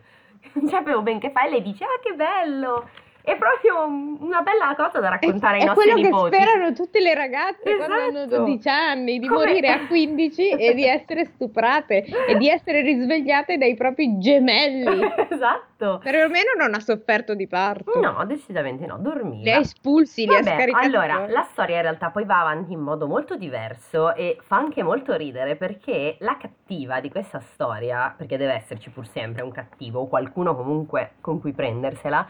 non 0.53 0.67
sapevo 0.69 1.03
ben 1.03 1.19
che 1.19 1.31
fai, 1.31 1.51
lei 1.51 1.63
dice, 1.63 1.85
ah 1.85 1.99
che 2.03 2.13
bello, 2.15 2.89
è 3.23 3.37
proprio 3.37 3.85
una 3.87 4.41
bella 4.43 4.75
cosa 4.77 4.99
da 5.01 5.11
raccontare 5.11 5.57
ai 5.59 5.63
è 5.63 5.67
nostri 5.67 5.91
quello 5.91 6.07
nipoti. 6.09 6.31
che 6.31 6.43
sperano 6.43 6.73
tutte 6.73 7.01
le 7.01 7.15
ragazze 7.15 7.77
quando 7.77 7.95
hanno 7.95 8.19
Esatto. 8.23 8.37
12 8.45 8.69
anni, 8.69 9.19
di 9.19 9.27
Come- 9.29 9.45
morire 9.47 9.69
a 9.69 9.87
15 9.87 10.51
e 10.51 10.75
di 10.75 10.85
essere 10.87 11.25
stuprate 11.27 12.05
e 12.29 12.37
di 12.37 12.49
essere 12.49 12.81
risvegliate 12.83 13.57
dai 13.59 13.75
propri 13.75 14.19
gemelli. 14.19 15.01
esatto. 15.31 15.99
Perlomeno 16.03 16.53
non 16.59 16.75
ha 16.75 16.81
sofferto 16.81 17.35
di 17.35 17.47
parto. 17.49 17.99
No, 18.01 18.25
decisamente 18.27 18.87
no, 18.87 18.99
dormiva. 18.99 19.43
Li 19.43 19.51
ha 19.51 19.59
espulsi, 19.59 20.25
li 20.27 20.35
ha 20.35 20.41
Vabbè, 20.41 20.57
scaricati. 20.57 20.87
allora, 20.87 21.27
la 21.29 21.43
storia 21.51 21.77
in 21.77 21.83
realtà 21.83 22.11
poi 22.11 22.25
va 22.25 22.41
avanti 22.41 22.73
in 22.73 22.81
modo 22.81 23.07
molto 23.09 23.37
diverso 23.37 24.15
e 24.15 24.39
fa 24.43 24.57
anche 24.57 24.83
molto 24.83 25.15
ridere 25.17 25.57
perché 25.57 26.17
la 26.21 26.37
cattiva 26.39 27.01
di 27.01 27.11
questa 27.11 27.41
storia, 27.41 28.15
perché 28.17 28.37
deve 28.37 28.55
esserci 28.55 28.91
pur 28.91 29.07
sempre 29.09 29.43
un 29.43 29.51
cattivo 29.51 30.01
o 30.01 30.09
qualcuno 30.09 30.55
comunque 30.55 31.13
con 31.21 31.41
cui 31.41 31.53
prendersela, 31.53 32.27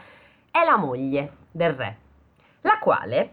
è 0.53 0.63
la 0.63 0.77
moglie 0.77 1.31
del 1.49 1.73
re, 1.73 1.97
la 2.61 2.77
quale... 2.79 3.31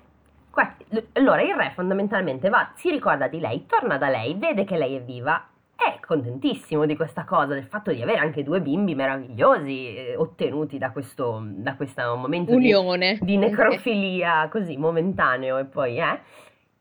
qua- 0.51 0.75
Allora, 1.13 1.43
il 1.43 1.55
re 1.55 1.73
fondamentalmente 1.75 2.49
va, 2.49 2.73
si 2.77 2.91
ricorda 2.91 3.29
di 3.29 3.41
lei, 3.41 3.67
torna 3.67 3.99
da 3.99 4.09
lei, 4.09 4.35
vede 4.39 4.65
che 4.65 4.79
lei 4.79 4.97
è 4.97 5.03
viva, 5.03 5.47
è 5.77 6.01
contentissimo 6.01 6.87
di 6.87 6.97
questa 6.97 7.25
cosa, 7.25 7.53
del 7.53 7.65
fatto 7.67 7.93
di 7.93 8.01
avere 8.01 8.19
anche 8.19 8.43
due 8.43 8.63
bimbi 8.63 8.95
meravigliosi 8.95 9.97
eh, 9.97 10.17
ottenuti 10.17 10.79
da 10.79 10.93
questo, 10.93 11.43
da 11.45 11.75
questo 11.77 12.17
momento 12.17 12.53
di, 12.53 12.73
Unione. 12.73 13.19
di 13.21 13.37
necrofilia 13.37 14.49
così 14.51 14.79
momentaneo 14.79 15.59
e 15.59 15.65
poi 15.67 15.99
eh 15.99 16.21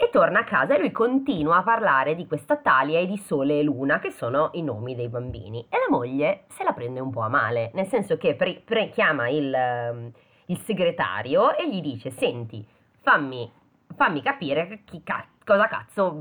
e 0.02 0.10
torna 0.10 0.39
a 0.39 0.43
casa 0.45 0.75
e 0.75 0.80
lui 0.80 0.91
continua 0.91 1.58
a 1.58 1.62
parlare 1.62 2.15
di 2.15 2.25
questa 2.25 2.56
Talia 2.56 2.99
e 2.99 3.06
di 3.06 3.17
Sole 3.17 3.60
e 3.60 3.63
Luna 3.63 3.99
che 3.99 4.12
sono 4.12 4.52
i 4.54 4.62
nomi 4.62 4.95
dei 4.95 5.10
bambini 5.10 5.65
e 5.69 5.75
la 5.78 5.93
moglie 5.93 6.45
se 6.47 6.63
la 6.63 6.71
prende 6.71 7.02
un 7.02 7.10
po' 7.10 7.19
a 7.19 7.28
male 7.28 7.71
nel 7.73 7.86
senso 7.88 8.15
che 8.15 8.34
pre- 8.36 8.62
pre- 8.63 8.91
chiama 8.91 9.28
il, 9.28 9.54
ehm, 9.54 10.12
il 10.50 10.60
segretario 10.62 11.56
e 11.56 11.70
gli 11.70 11.82
dice 11.82 12.12
senti 12.12 12.66
fammi, 13.02 13.52
fammi 13.96 14.22
capire 14.22 14.82
ca- 15.04 15.26
cosa 15.44 15.68
cazzo 15.68 16.16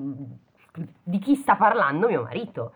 di 1.02 1.18
chi 1.18 1.34
sta 1.34 1.56
parlando 1.56 2.06
mio 2.06 2.22
marito 2.22 2.72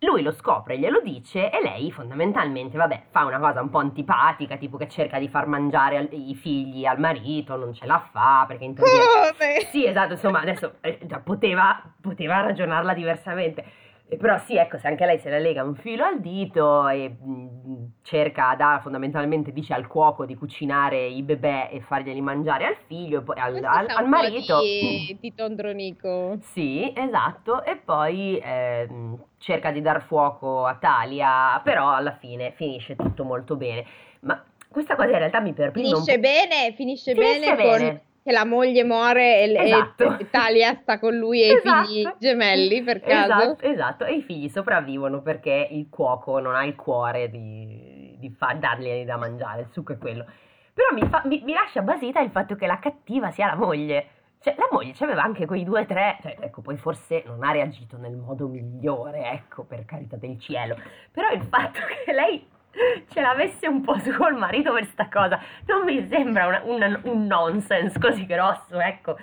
lui 0.00 0.22
lo 0.22 0.32
scopre, 0.32 0.78
glielo 0.78 1.00
dice 1.00 1.48
e 1.50 1.62
lei 1.62 1.92
fondamentalmente, 1.92 2.76
vabbè, 2.76 3.04
fa 3.10 3.24
una 3.24 3.38
cosa 3.38 3.62
un 3.62 3.70
po' 3.70 3.78
antipatica, 3.78 4.56
tipo 4.56 4.76
che 4.76 4.88
cerca 4.88 5.20
di 5.20 5.28
far 5.28 5.46
mangiare 5.46 5.96
al- 5.96 6.08
i 6.10 6.34
figli 6.34 6.84
al 6.84 6.98
marito, 6.98 7.54
non 7.54 7.72
ce 7.72 7.86
la 7.86 8.00
fa 8.10 8.44
perché 8.48 8.64
interviene. 8.64 9.04
Come? 9.38 9.60
Sì, 9.70 9.86
esatto, 9.86 10.14
insomma, 10.14 10.40
adesso 10.40 10.74
eh, 10.80 10.98
già 11.02 11.20
poteva, 11.20 11.80
poteva 12.00 12.40
ragionarla 12.40 12.94
diversamente. 12.94 13.64
Eh, 14.12 14.16
Però 14.18 14.36
sì, 14.38 14.56
ecco, 14.56 14.76
se 14.76 14.88
anche 14.88 15.06
lei 15.06 15.18
se 15.18 15.30
la 15.30 15.38
lega 15.38 15.64
un 15.64 15.74
filo 15.74 16.04
al 16.04 16.20
dito 16.20 16.86
e 16.88 17.08
mh, 17.08 17.86
cerca 18.02 18.54
da, 18.56 18.78
fondamentalmente 18.82 19.52
dice 19.52 19.72
al 19.72 19.86
cuoco 19.86 20.26
di 20.26 20.34
cucinare 20.34 21.06
i 21.06 21.22
bebè 21.22 21.70
e 21.72 21.80
farglieli 21.80 22.20
mangiare 22.20 22.66
al 22.66 22.76
figlio 22.86 23.20
e 23.20 23.22
poi 23.22 23.38
al, 23.38 23.64
al- 23.64 23.86
al 23.88 24.08
marito. 24.08 24.60
Di, 24.60 25.16
di 25.18 25.34
Tondronico. 25.34 26.36
Sì, 26.40 26.92
esatto, 26.94 27.64
e 27.64 27.76
poi 27.76 28.38
ehm, 28.42 29.18
cerca 29.38 29.70
di 29.70 29.80
dar 29.80 30.02
fuoco 30.02 30.66
a 30.66 30.74
Talia, 30.74 31.58
però 31.64 31.90
alla 31.94 32.12
fine 32.16 32.52
finisce 32.52 32.96
tutto 32.96 33.24
molto 33.24 33.56
bene. 33.56 33.84
Ma 34.20 34.42
questa 34.68 34.94
cosa 34.94 35.08
in 35.10 35.18
realtà 35.18 35.40
mi 35.40 35.54
un 35.56 35.72
Finisce 35.72 36.18
bene, 36.18 36.72
finisce, 36.74 37.12
Finisce 37.12 37.54
bene, 37.54 37.56
bene. 37.56 37.88
con 37.88 38.00
che 38.22 38.30
la 38.32 38.44
moglie 38.44 38.84
muore 38.84 39.40
e, 39.42 39.54
Esatto. 39.64 40.18
e 40.18 40.30
Talia 40.30 40.74
sta 40.82 40.98
con 40.98 41.14
lui 41.16 41.42
e 41.42 41.54
Esatto. 41.54 41.82
i 41.82 41.86
figli 41.86 42.08
gemelli 42.18 42.82
per 42.82 43.00
caso. 43.00 43.32
Esatto, 43.32 43.64
esatto, 43.66 44.04
e 44.04 44.14
i 44.16 44.22
figli 44.22 44.48
sopravvivono 44.48 45.22
perché 45.22 45.68
il 45.70 45.88
cuoco 45.90 46.38
non 46.38 46.54
ha 46.54 46.64
il 46.64 46.76
cuore 46.76 47.28
di, 47.30 48.14
di 48.18 48.30
fa- 48.30 48.54
darglieli 48.54 49.04
da 49.04 49.16
mangiare, 49.16 49.62
il 49.62 49.68
succo 49.72 49.92
è 49.92 49.98
quello. 49.98 50.24
Però 50.74 50.88
mi, 50.92 51.06
fa- 51.08 51.22
mi- 51.26 51.42
mi 51.44 51.52
lascia 51.52 51.82
basita 51.82 52.20
il 52.20 52.30
fatto 52.30 52.54
che 52.56 52.66
la 52.66 52.78
cattiva 52.78 53.30
sia 53.30 53.46
la 53.46 53.56
moglie. 53.56 54.06
Cioè, 54.42 54.54
la 54.56 54.66
moglie 54.72 54.92
aveva 54.98 55.22
anche 55.22 55.46
quei 55.46 55.62
due 55.62 55.82
o 55.82 55.86
tre, 55.86 56.18
cioè, 56.20 56.36
ecco, 56.40 56.62
poi 56.62 56.76
forse 56.76 57.22
non 57.26 57.44
ha 57.44 57.52
reagito 57.52 57.96
nel 57.96 58.16
modo 58.16 58.48
migliore, 58.48 59.30
ecco, 59.30 59.62
per 59.64 59.84
carità 59.84 60.16
del 60.16 60.36
cielo. 60.40 60.76
Però 61.12 61.30
il 61.30 61.42
fatto 61.42 61.78
che 62.04 62.12
lei 62.12 62.44
ce 63.08 63.20
l'avesse 63.20 63.66
un 63.68 63.82
po' 63.82 63.98
su 63.98 64.12
col 64.12 64.34
marito 64.36 64.72
per 64.72 64.86
sta 64.86 65.08
cosa 65.10 65.38
non 65.66 65.84
mi 65.84 66.06
sembra 66.08 66.46
una- 66.46 66.62
un, 66.64 67.00
un 67.04 67.26
nonsense 67.26 67.98
così 67.98 68.24
grosso, 68.26 68.78
ecco. 68.80 69.16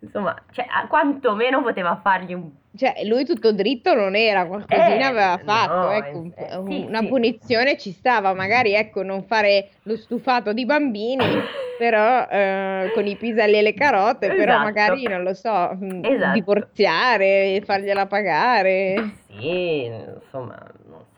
Insomma, 0.00 0.32
cioè, 0.52 0.66
quantomeno 0.88 1.60
poteva 1.60 1.98
fargli 2.00 2.32
un 2.32 2.50
Cioè, 2.76 3.04
lui 3.04 3.24
tutto 3.24 3.52
dritto 3.52 3.94
non 3.94 4.14
era, 4.14 4.46
qualcosina 4.46 4.84
Eh, 4.86 5.02
aveva 5.02 5.36
no, 5.38 5.42
fatto, 5.44 5.90
ecco, 5.90 6.18
un- 6.18 6.32
eh, 6.36 6.56
sì, 6.66 6.84
una 6.86 7.00
sì. 7.00 7.08
punizione 7.08 7.76
ci 7.78 7.90
stava, 7.90 8.32
magari 8.32 8.74
ecco, 8.74 9.02
non 9.02 9.24
fare 9.24 9.70
lo 9.82 9.96
stufato 9.96 10.52
di 10.52 10.64
bambini, 10.64 11.24
però 11.76 12.28
eh, 12.28 12.90
con 12.94 13.06
i 13.08 13.16
piselli 13.16 13.58
e 13.58 13.62
le 13.62 13.74
carote, 13.74 14.28
però 14.28 14.52
Esatto. 14.52 14.62
magari, 14.62 15.02
non 15.08 15.22
lo 15.24 15.34
so, 15.34 15.50
mh, 15.74 16.00
Esatto. 16.04 16.32
divorziare, 16.34 17.60
fargliela 17.64 18.06
pagare. 18.06 19.02
Sì, 19.26 19.84
insomma, 19.84 20.56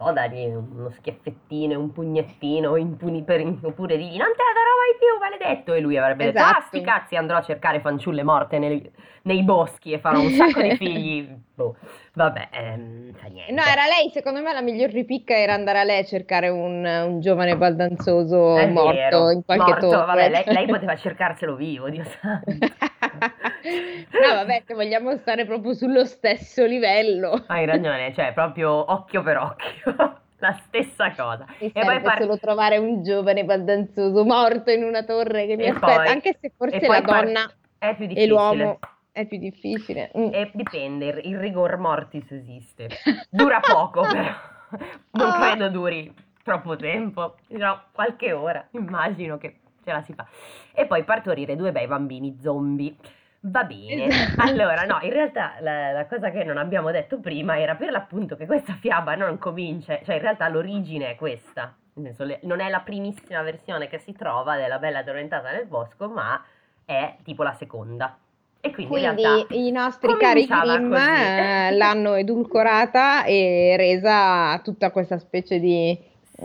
so, 0.02 0.12
dargli 0.12 0.44
uno 0.46 0.90
schiaffettino, 0.90 1.78
un 1.78 1.92
pugnettino, 1.92 2.76
impuni 2.76 3.22
per, 3.22 3.40
oppure 3.62 3.96
digli 3.96 4.16
non 4.16 4.32
te 4.34 4.42
la 4.42 4.54
darò 4.54 4.72
mai 4.80 4.96
più, 4.98 5.18
maledetto. 5.18 5.74
E 5.74 5.80
lui 5.80 5.96
avrebbe 5.98 6.24
detto, 6.24 6.38
ah, 6.42 6.48
Esatto. 6.48 6.66
sti 6.68 6.80
cazzi, 6.80 7.16
andrò 7.16 7.36
a 7.36 7.42
cercare 7.42 7.80
fanciulle 7.80 8.22
morte 8.22 8.58
nei, 8.58 8.90
nei 9.22 9.42
boschi 9.42 9.92
e 9.92 9.98
farò 9.98 10.20
un 10.20 10.30
sacco 10.30 10.60
di 10.62 10.74
figli. 10.76 11.28
Boh, 11.54 11.76
vabbè, 12.14 12.48
ehm, 12.50 13.12
fa 13.14 13.26
niente. 13.28 13.52
No, 13.52 13.62
era 13.62 13.84
lei, 13.86 14.10
secondo 14.10 14.40
me 14.40 14.52
la 14.52 14.62
miglior 14.62 14.90
ripicca 14.90 15.36
era 15.36 15.52
andare 15.52 15.80
a 15.80 15.84
lei 15.84 15.98
a 16.00 16.04
cercare 16.04 16.48
un, 16.48 16.84
un 16.84 17.20
giovane 17.20 17.56
baldanzoso 17.56 18.56
È 18.56 18.66
morto 18.66 18.92
vero, 18.92 19.30
in 19.30 19.44
qualche 19.44 19.64
morto, 19.64 19.88
torre. 19.90 20.06
vabbè, 20.06 20.30
lei, 20.30 20.44
lei 20.46 20.66
poteva 20.66 20.96
cercarselo 20.96 21.54
vivo, 21.56 21.90
Dio 21.90 22.04
santo. 22.04 22.50
No, 23.62 24.34
vabbè, 24.34 24.62
se 24.66 24.74
vogliamo 24.74 25.16
stare 25.18 25.44
proprio 25.46 25.74
sullo 25.74 26.04
stesso 26.04 26.64
livello. 26.64 27.44
Hai 27.46 27.66
ragione, 27.66 28.12
cioè 28.14 28.32
proprio 28.32 28.70
occhio 28.92 29.22
per 29.22 29.36
occhio, 29.38 29.94
la 30.38 30.52
stessa 30.66 31.10
cosa. 31.14 31.44
Mi 31.60 31.70
E 31.72 31.80
poi 31.84 32.00
par- 32.00 32.20
solo 32.20 32.38
trovare 32.38 32.78
un 32.78 33.02
giovane 33.02 33.44
baldanzoso 33.44 34.24
morto 34.24 34.70
in 34.70 34.82
una 34.84 35.02
torre 35.04 35.46
che 35.46 35.56
mi 35.56 35.64
E 35.64 35.68
aspetta, 35.70 35.94
poi- 35.96 36.06
anche 36.08 36.36
se 36.40 36.52
forse 36.56 36.86
la 36.86 37.02
par- 37.02 37.24
donna 37.24 37.52
è 37.78 37.94
più 37.94 38.08
e 38.14 38.26
l'uomo 38.26 38.78
è 39.12 39.26
più 39.26 39.38
difficile. 39.38 40.10
Mm. 40.16 40.28
E 40.32 40.50
dipende, 40.54 41.06
il, 41.06 41.20
il 41.32 41.38
rigor 41.38 41.76
mortis 41.76 42.30
esiste. 42.30 42.88
Dura 43.28 43.60
poco, 43.60 44.02
però. 44.02 44.48
Non 45.12 45.28
Ah. 45.28 45.40
credo 45.48 45.68
duri 45.68 46.14
troppo 46.44 46.76
tempo, 46.76 47.34
no, 47.48 47.82
qualche 47.92 48.30
ora, 48.32 48.64
immagino 48.70 49.36
che 49.36 49.56
ce 49.84 49.90
la 49.92 50.00
si 50.02 50.12
fa. 50.14 50.24
E 50.72 50.86
poi 50.86 51.02
partorire 51.02 51.56
due 51.56 51.72
bei 51.72 51.88
bambini 51.88 52.38
zombie. 52.40 52.94
Va 53.42 53.64
bene. 53.64 54.06
Esatto. 54.06 54.42
Allora, 54.42 54.82
no, 54.82 54.98
in 55.02 55.12
realtà 55.12 55.54
la, 55.60 55.92
la 55.92 56.06
cosa 56.06 56.30
che 56.30 56.44
non 56.44 56.58
abbiamo 56.58 56.90
detto 56.90 57.18
prima 57.20 57.58
era 57.58 57.74
per 57.74 57.90
l'appunto 57.90 58.36
che 58.36 58.46
questa 58.46 58.74
fiaba 58.74 59.14
non 59.14 59.38
comincia, 59.38 59.98
cioè 60.04 60.16
in 60.16 60.20
realtà 60.20 60.48
l'origine 60.48 61.10
è 61.10 61.14
questa. 61.16 61.74
Nel 61.94 62.14
senso, 62.14 62.24
le- 62.24 62.40
non 62.42 62.60
è 62.60 62.68
la 62.68 62.80
primissima 62.80 63.42
versione 63.42 63.88
che 63.88 63.98
si 63.98 64.12
trova 64.12 64.56
della 64.56 64.78
Bella 64.78 64.98
addormentata 64.98 65.50
nel 65.52 65.66
bosco, 65.66 66.08
ma 66.08 66.42
è 66.84 67.16
tipo 67.22 67.42
la 67.42 67.54
seconda. 67.54 68.16
E 68.62 68.72
quindi, 68.72 68.94
in 68.94 69.00
Quindi 69.14 69.22
realtà 69.22 69.54
i 69.54 69.70
nostri 69.70 70.16
cari 70.18 70.46
Grimm 70.46 70.92
eh, 70.92 71.70
l'hanno 71.72 72.12
edulcorata 72.14 73.24
e 73.24 73.74
resa 73.78 74.60
tutta 74.62 74.90
questa 74.90 75.18
specie 75.18 75.58
di 75.58 75.98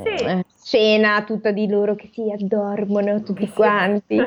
Sì. 0.03 0.23
eh, 0.23 0.43
scena 0.61 1.23
tutta 1.23 1.51
di 1.51 1.67
loro 1.67 1.95
che 1.95 2.09
si 2.11 2.31
addormono 2.31 3.21
tutti 3.21 3.47
quanti. 3.49 4.17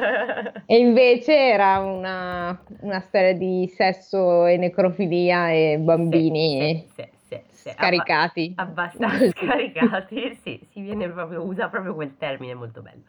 E 0.71 0.79
invece 0.79 1.35
era 1.35 1.79
una, 1.81 2.63
una 2.81 3.01
storia 3.01 3.33
di 3.35 3.67
sesso 3.75 4.45
e 4.47 4.57
necrofilia 4.57 5.51
e 5.51 5.79
bambini 5.79 6.87
Sì, 6.95 7.09
sì, 7.27 7.41
scaricati. 7.51 8.53
Abba- 8.57 8.71
abbastanza 8.71 9.31
scaricati, 9.37 10.35
sì, 10.43 10.61
si 10.71 10.81
viene 10.81 11.09
proprio, 11.09 11.43
usa 11.43 11.69
proprio 11.69 11.95
quel 11.95 12.17
termine 12.17 12.55
molto 12.55 12.83
bello. 12.83 13.03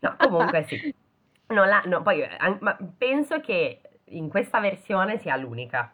No, 0.00 0.16
comunque 0.18 0.64
sì. 0.64 0.94
Non 1.48 1.68
la- 1.68 1.82
no, 1.86 2.02
poi, 2.02 2.22
eh, 2.22 2.30
an- 2.38 2.58
ma 2.60 2.76
penso 2.96 3.40
che 3.40 3.80
in 4.06 4.28
questa 4.28 4.60
versione 4.60 5.18
sia 5.18 5.36
l'unica, 5.36 5.92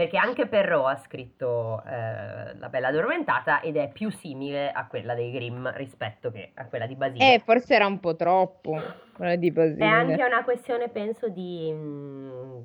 perché 0.00 0.16
anche 0.16 0.46
Perrault 0.46 0.86
ha 0.86 0.96
scritto 0.96 1.82
eh, 1.84 2.56
La 2.56 2.68
Bella 2.70 2.88
Addormentata 2.88 3.60
ed 3.60 3.76
è 3.76 3.90
più 3.92 4.10
simile 4.10 4.72
a 4.72 4.86
quella 4.86 5.14
dei 5.14 5.30
Grimm 5.30 5.68
rispetto 5.74 6.30
che 6.30 6.52
a 6.54 6.64
quella 6.64 6.86
di 6.86 6.96
Basile. 6.96 7.34
Eh, 7.34 7.38
forse 7.40 7.74
era 7.74 7.84
un 7.84 8.00
po' 8.00 8.16
troppo 8.16 8.80
quella 9.12 9.36
di 9.36 9.50
Basile. 9.50 9.84
È 9.84 9.86
anche 9.86 10.24
una 10.24 10.42
questione, 10.42 10.88
penso, 10.88 11.28
di, 11.28 11.70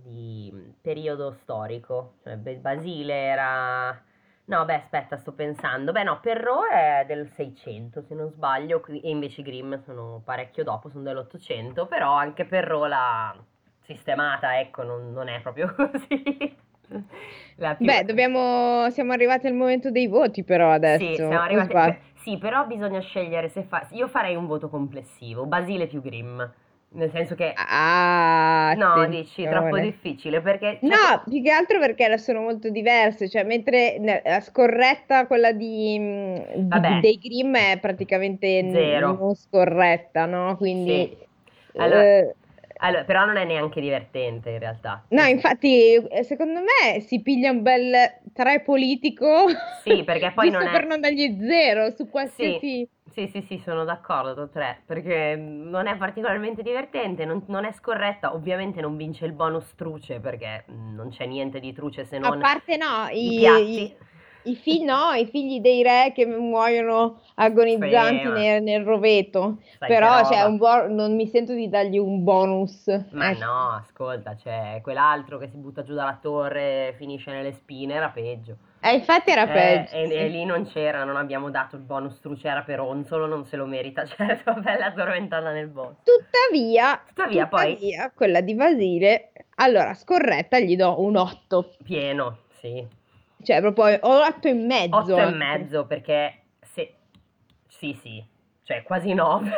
di 0.05 0.73
periodo 0.79 1.33
storico. 1.41 2.13
Cioè, 2.23 2.37
Basile 2.37 3.13
era... 3.13 4.01
No, 4.45 4.63
beh, 4.63 4.75
aspetta, 4.75 5.17
sto 5.17 5.33
pensando. 5.33 5.91
Beh, 5.91 6.03
no, 6.03 6.21
Perrault 6.21 6.71
è 6.71 7.03
del 7.05 7.27
600, 7.27 8.01
se 8.03 8.15
non 8.15 8.29
sbaglio, 8.29 8.81
e 8.85 9.09
invece 9.09 9.41
i 9.41 9.43
Grimm 9.43 9.73
sono 9.83 10.21
parecchio 10.23 10.63
dopo, 10.63 10.87
sono 10.87 11.03
dell'800, 11.03 11.85
però 11.85 12.13
anche 12.13 12.45
Perrault 12.45 12.87
l'ha 12.87 13.35
sistemata, 13.81 14.57
ecco, 14.57 14.83
non, 14.83 15.11
non 15.11 15.27
è 15.27 15.41
proprio 15.41 15.73
così. 15.75 16.63
Beh, 17.77 18.03
dobbiamo... 18.03 18.89
siamo 18.89 19.13
arrivati 19.13 19.47
al 19.47 19.53
momento 19.53 19.91
dei 19.91 20.07
voti 20.07 20.43
però 20.43 20.71
adesso. 20.71 21.05
Sì, 21.05 21.15
siamo 21.15 21.39
arrivati... 21.39 21.73
beh, 21.73 21.97
Sì, 22.21 22.37
però 22.37 22.65
bisogna 22.65 22.99
scegliere 22.99 23.49
se 23.49 23.63
fa... 23.63 23.87
Io 23.91 24.07
farei 24.07 24.35
un 24.35 24.45
voto 24.45 24.69
complessivo, 24.69 25.45
Basile 25.45 25.87
più 25.87 26.01
Grimm, 26.01 26.41
nel 26.89 27.11
senso 27.11 27.35
che... 27.35 27.53
Ah, 27.55 28.73
No, 28.77 29.05
dici, 29.07 29.43
troppo 29.47 29.79
difficile 29.79 30.41
perché... 30.41 30.79
cioè, 30.81 30.89
No, 30.89 31.23
più 31.27 31.41
che 31.41 31.51
altro 31.51 31.79
perché 31.79 32.17
sono 32.17 32.41
molto 32.41 32.69
diverse, 32.69 33.29
cioè 33.29 33.43
mentre 33.43 34.21
la 34.23 34.39
scorretta, 34.41 35.27
quella 35.27 35.51
di, 35.51 35.97
mm, 35.99 36.37
di- 36.55 36.99
dei 37.01 37.17
Grimm 37.17 37.55
è 37.55 37.77
praticamente 37.79 38.69
Zero. 38.69 39.15
non 39.17 39.35
scorretta, 39.35 40.25
no? 40.25 40.55
Quindi, 40.57 41.15
Sì. 41.15 41.23
Allora- 41.77 42.03
eh, 42.03 42.35
Allora, 42.85 43.03
però 43.03 43.25
non 43.25 43.37
è 43.37 43.45
neanche 43.45 43.81
divertente 43.81 44.51
in 44.51 44.59
realtà. 44.59 45.03
no, 45.09 45.23
infatti 45.23 45.95
eh, 45.95 46.23
secondo 46.23 46.59
me 46.61 46.99
si 47.01 47.21
piglia 47.21 47.49
un 47.51 47.61
bel 47.63 47.93
3 48.33 48.61
politico, 48.61 49.45
Sì, 49.83 50.03
perché 50.03 50.31
poi 50.35 50.49
non 50.51 50.61
è... 50.67 50.71
per 50.71 50.85
non 50.85 51.01
dargli 51.01 51.37
zero 51.39 51.91
su 51.95 52.07
qualsiasi... 52.07 52.87
Sì, 53.15 53.27
sì, 53.27 53.41
sì, 53.43 53.61
sono 53.63 53.85
d'accordo, 53.85 54.49
tre, 54.49 54.81
perché 54.85 55.35
non 55.37 55.87
è 55.87 55.95
particolarmente 55.95 56.61
divertente, 56.61 57.23
non, 57.23 57.43
non 57.47 57.63
è 57.63 57.71
scorretta, 57.71 58.33
ovviamente 58.33 58.81
non 58.81 58.97
vince 58.97 59.25
il 59.25 59.31
bonus 59.31 59.73
truce 59.75 60.19
perché 60.19 60.65
non 60.67 61.09
c'è 61.09 61.25
niente 61.25 61.61
di 61.61 61.71
truce 61.71 62.03
se 62.03 62.17
A 62.17 62.19
non 62.19 62.39
parte 62.39 62.75
no, 62.75 63.07
i 63.11 63.39
i, 63.39 63.83
i- 63.83 63.95
i 64.45 64.55
figli, 64.55 64.83
no, 64.83 65.11
i 65.11 65.25
figli 65.25 65.59
dei 65.59 65.83
re 65.83 66.11
che 66.13 66.25
muoiono 66.25 67.21
agonizzanti 67.35 68.23
Sì, 68.23 68.29
nel, 68.29 68.63
nel 68.63 68.83
roveto. 68.83 69.57
Però 69.79 70.23
cioè, 70.25 70.49
bo- 70.51 70.87
non 70.87 71.15
mi 71.15 71.27
sento 71.27 71.53
di 71.53 71.69
dargli 71.69 71.97
un 71.97 72.23
bonus. 72.23 72.85
Ma 73.11 73.31
ecco. 73.31 73.45
no, 73.45 73.69
ascolta, 73.71 74.35
c'è 74.35 74.79
quell'altro 74.81 75.37
che 75.37 75.47
si 75.47 75.57
butta 75.57 75.83
giù 75.83 75.93
dalla 75.93 76.17
torre 76.21 76.89
e 76.89 76.93
finisce 76.93 77.31
nelle 77.31 77.53
spine, 77.53 77.93
era 77.93 78.09
peggio. 78.09 78.57
Eh, 78.81 78.93
infatti 78.93 79.31
era 79.31 79.43
Eh, 79.43 79.47
peggio. 79.47 79.95
e, 79.95 80.07
sì. 80.07 80.13
e 80.13 80.27
lì 80.27 80.45
non 80.45 80.65
c'era, 80.65 81.03
non 81.03 81.15
abbiamo 81.17 81.49
dato 81.49 81.75
il 81.75 81.81
bonus 81.81 82.19
truce, 82.19 82.47
era 82.47 82.61
per 82.61 82.79
Onsolo, 82.79 83.25
non 83.25 83.45
se 83.45 83.55
lo 83.55 83.65
merita, 83.65 84.05
certo, 84.05 84.53
bella 84.61 84.85
addormentata 84.87 85.51
nel 85.51 85.67
bosco. 85.67 86.01
Tuttavia, 86.03 87.01
Tuttavia, 87.07 87.47
poi 87.47 87.73
tuttavia, 87.73 88.11
quella 88.15 88.41
di 88.41 88.53
Basile, 88.53 89.31
allora 89.55 89.93
scorretta 89.95 90.59
gli 90.59 90.75
do 90.75 91.01
un 91.01 91.15
8, 91.15 91.73
pieno, 91.83 92.39
sì. 92.59 92.85
Cioè 93.45 93.61
proprio 93.61 93.99
o 94.01 94.25
8 94.25 94.47
e 94.47 94.53
mezzo. 94.53 94.95
8 94.97 95.17
e 95.17 95.31
mezzo 95.31 95.85
perché 95.85 96.39
se... 96.59 96.93
Sì, 97.67 97.97
sì, 98.01 98.23
cioè 98.63 98.81
quasi 98.81 99.13
9. 99.13 99.51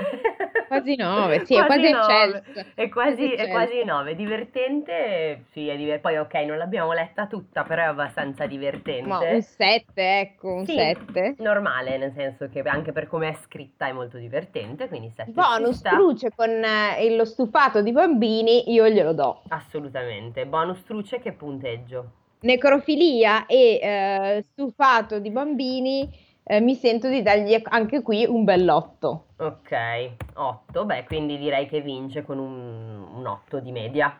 Quasi 0.67 0.97
9, 0.97 1.43
sì, 1.47 1.55
è 1.55 1.65
quasi 1.65 1.91
nove. 1.91 2.41
eccelso. 2.41 2.71
È 2.75 2.89
quasi, 2.89 3.31
è 3.31 3.49
quasi 3.49 3.83
9, 3.85 4.15
divertente, 4.15 5.45
sì, 5.51 5.69
è 5.69 5.77
diver- 5.77 6.01
poi 6.01 6.17
ok, 6.17 6.33
non 6.45 6.57
l'abbiamo 6.57 6.91
letta 6.91 7.25
tutta, 7.25 7.63
però 7.63 7.83
è 7.83 7.85
abbastanza 7.85 8.45
divertente. 8.45 9.07
Ma 9.07 9.19
un 9.19 9.41
7, 9.41 10.19
ecco, 10.19 10.55
un 10.55 10.65
Sì, 10.65 10.75
7. 10.75 11.35
Normale, 11.37 11.97
nel 11.97 12.11
senso 12.13 12.49
che 12.49 12.59
anche 12.59 12.91
per 12.91 13.07
come 13.07 13.29
è 13.29 13.33
scritta 13.35 13.87
è 13.87 13.93
molto 13.93 14.17
divertente, 14.17 14.89
quindi 14.89 15.09
7 15.15 15.31
Bonus 15.31 15.81
truce 15.81 16.29
con 16.35 16.49
eh, 16.49 17.15
lo 17.15 17.23
stufato 17.23 17.81
di 17.81 17.93
bambini, 17.93 18.73
io 18.73 18.89
glielo 18.89 19.13
do. 19.13 19.43
Assolutamente. 19.47 20.45
Bonus 20.45 20.83
truce 20.83 21.19
che 21.19 21.31
punteggio? 21.31 22.11
Necrofilia 22.39 23.45
e 23.45 23.79
eh, 23.81 24.45
stufato 24.51 25.19
di 25.19 25.31
bambini, 25.31 26.07
eh, 26.43 26.61
mi 26.61 26.75
sento 26.75 27.09
di 27.09 27.21
dargli 27.21 27.59
anche 27.63 28.01
qui 28.01 28.25
un 28.25 28.43
bell'otto. 28.43 29.25
Ok, 29.37 30.11
8, 30.33 30.85
beh, 30.85 31.03
quindi 31.05 31.37
direi 31.37 31.67
che 31.67 31.81
vince 31.81 32.23
con 32.23 32.37
un, 32.39 33.05
un 33.15 33.25
8 33.25 33.59
di 33.59 33.71
media. 33.71 34.19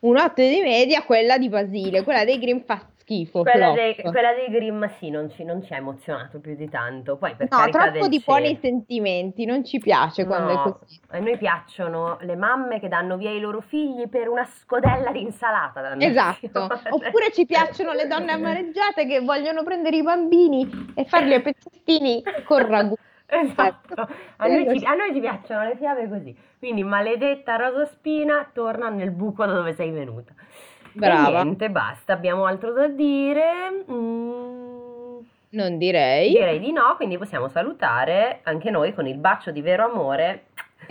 Un 0.00 0.16
8 0.16 0.42
di 0.42 0.60
media, 0.60 1.04
quella 1.04 1.38
di 1.38 1.48
Basile, 1.48 2.02
quella 2.02 2.24
dei 2.24 2.38
Grimm 2.38 2.58
fa 2.60 2.84
schifo. 3.02 3.42
Quella 3.42 3.72
dei, 3.72 3.94
quella 3.96 4.32
dei 4.32 4.48
Grimm 4.48 4.84
sì, 4.98 5.10
non 5.10 5.30
ci, 5.30 5.44
non 5.44 5.62
ci 5.62 5.72
ha 5.74 5.76
emozionato 5.76 6.40
più 6.40 6.54
di 6.54 6.68
tanto. 6.68 7.16
Poi 7.16 7.34
per 7.34 7.48
No, 7.50 7.68
troppo 7.68 8.08
di 8.08 8.20
cielo. 8.20 8.38
buoni 8.38 8.58
sentimenti, 8.60 9.44
non 9.44 9.64
ci 9.64 9.78
piace 9.78 10.24
quando 10.24 10.52
No, 10.52 10.58
è 10.60 10.78
così. 10.78 11.00
A 11.10 11.18
noi 11.18 11.36
piacciono 11.36 12.18
le 12.20 12.36
mamme 12.36 12.80
che 12.80 12.88
danno 12.88 13.16
via 13.16 13.30
i 13.30 13.40
loro 13.40 13.60
figli 13.60 14.08
per 14.08 14.28
una 14.28 14.44
scodella 14.44 15.10
di 15.10 15.22
insalata. 15.22 15.94
Esatto, 15.98 16.66
via. 16.66 16.80
oppure 16.90 17.32
ci 17.32 17.44
piacciono 17.44 17.92
le 17.92 18.06
donne 18.06 18.32
amareggiate 18.32 19.06
che 19.06 19.20
vogliono 19.20 19.62
prendere 19.64 19.96
i 19.96 20.02
bambini 20.02 20.92
e 20.94 21.04
farli 21.04 21.34
a 21.34 21.40
pezzettini 21.40 22.22
con 22.44 22.66
ragù. 22.66 22.94
Esatto, 23.32 24.08
a 24.36 24.46
noi, 24.46 24.68
ci, 24.68 24.78
sì. 24.80 24.84
a 24.84 24.92
noi 24.92 25.14
ci 25.14 25.20
piacciono 25.20 25.64
le 25.64 25.74
fiabe 25.76 26.06
così. 26.06 26.36
Quindi, 26.58 26.82
maledetta 26.84 27.56
Rosospina, 27.56 28.50
torna 28.52 28.90
nel 28.90 29.10
buco 29.10 29.46
da 29.46 29.54
dove 29.54 29.72
sei 29.72 29.90
venuta. 29.90 30.34
Brava. 30.92 31.40
E 31.40 31.42
niente, 31.44 31.70
basta. 31.70 32.12
Abbiamo 32.12 32.44
altro 32.44 32.72
da 32.72 32.86
dire? 32.88 33.84
Mm, 33.90 35.18
Non 35.50 35.78
direi. 35.78 36.30
direi 36.30 36.58
di 36.58 36.72
no, 36.72 36.94
quindi 36.96 37.18
possiamo 37.18 37.48
salutare 37.48 38.40
anche 38.44 38.70
noi 38.70 38.94
con 38.94 39.06
il 39.06 39.16
bacio 39.16 39.50
di 39.50 39.60
vero 39.60 39.84
amore. 39.84 40.44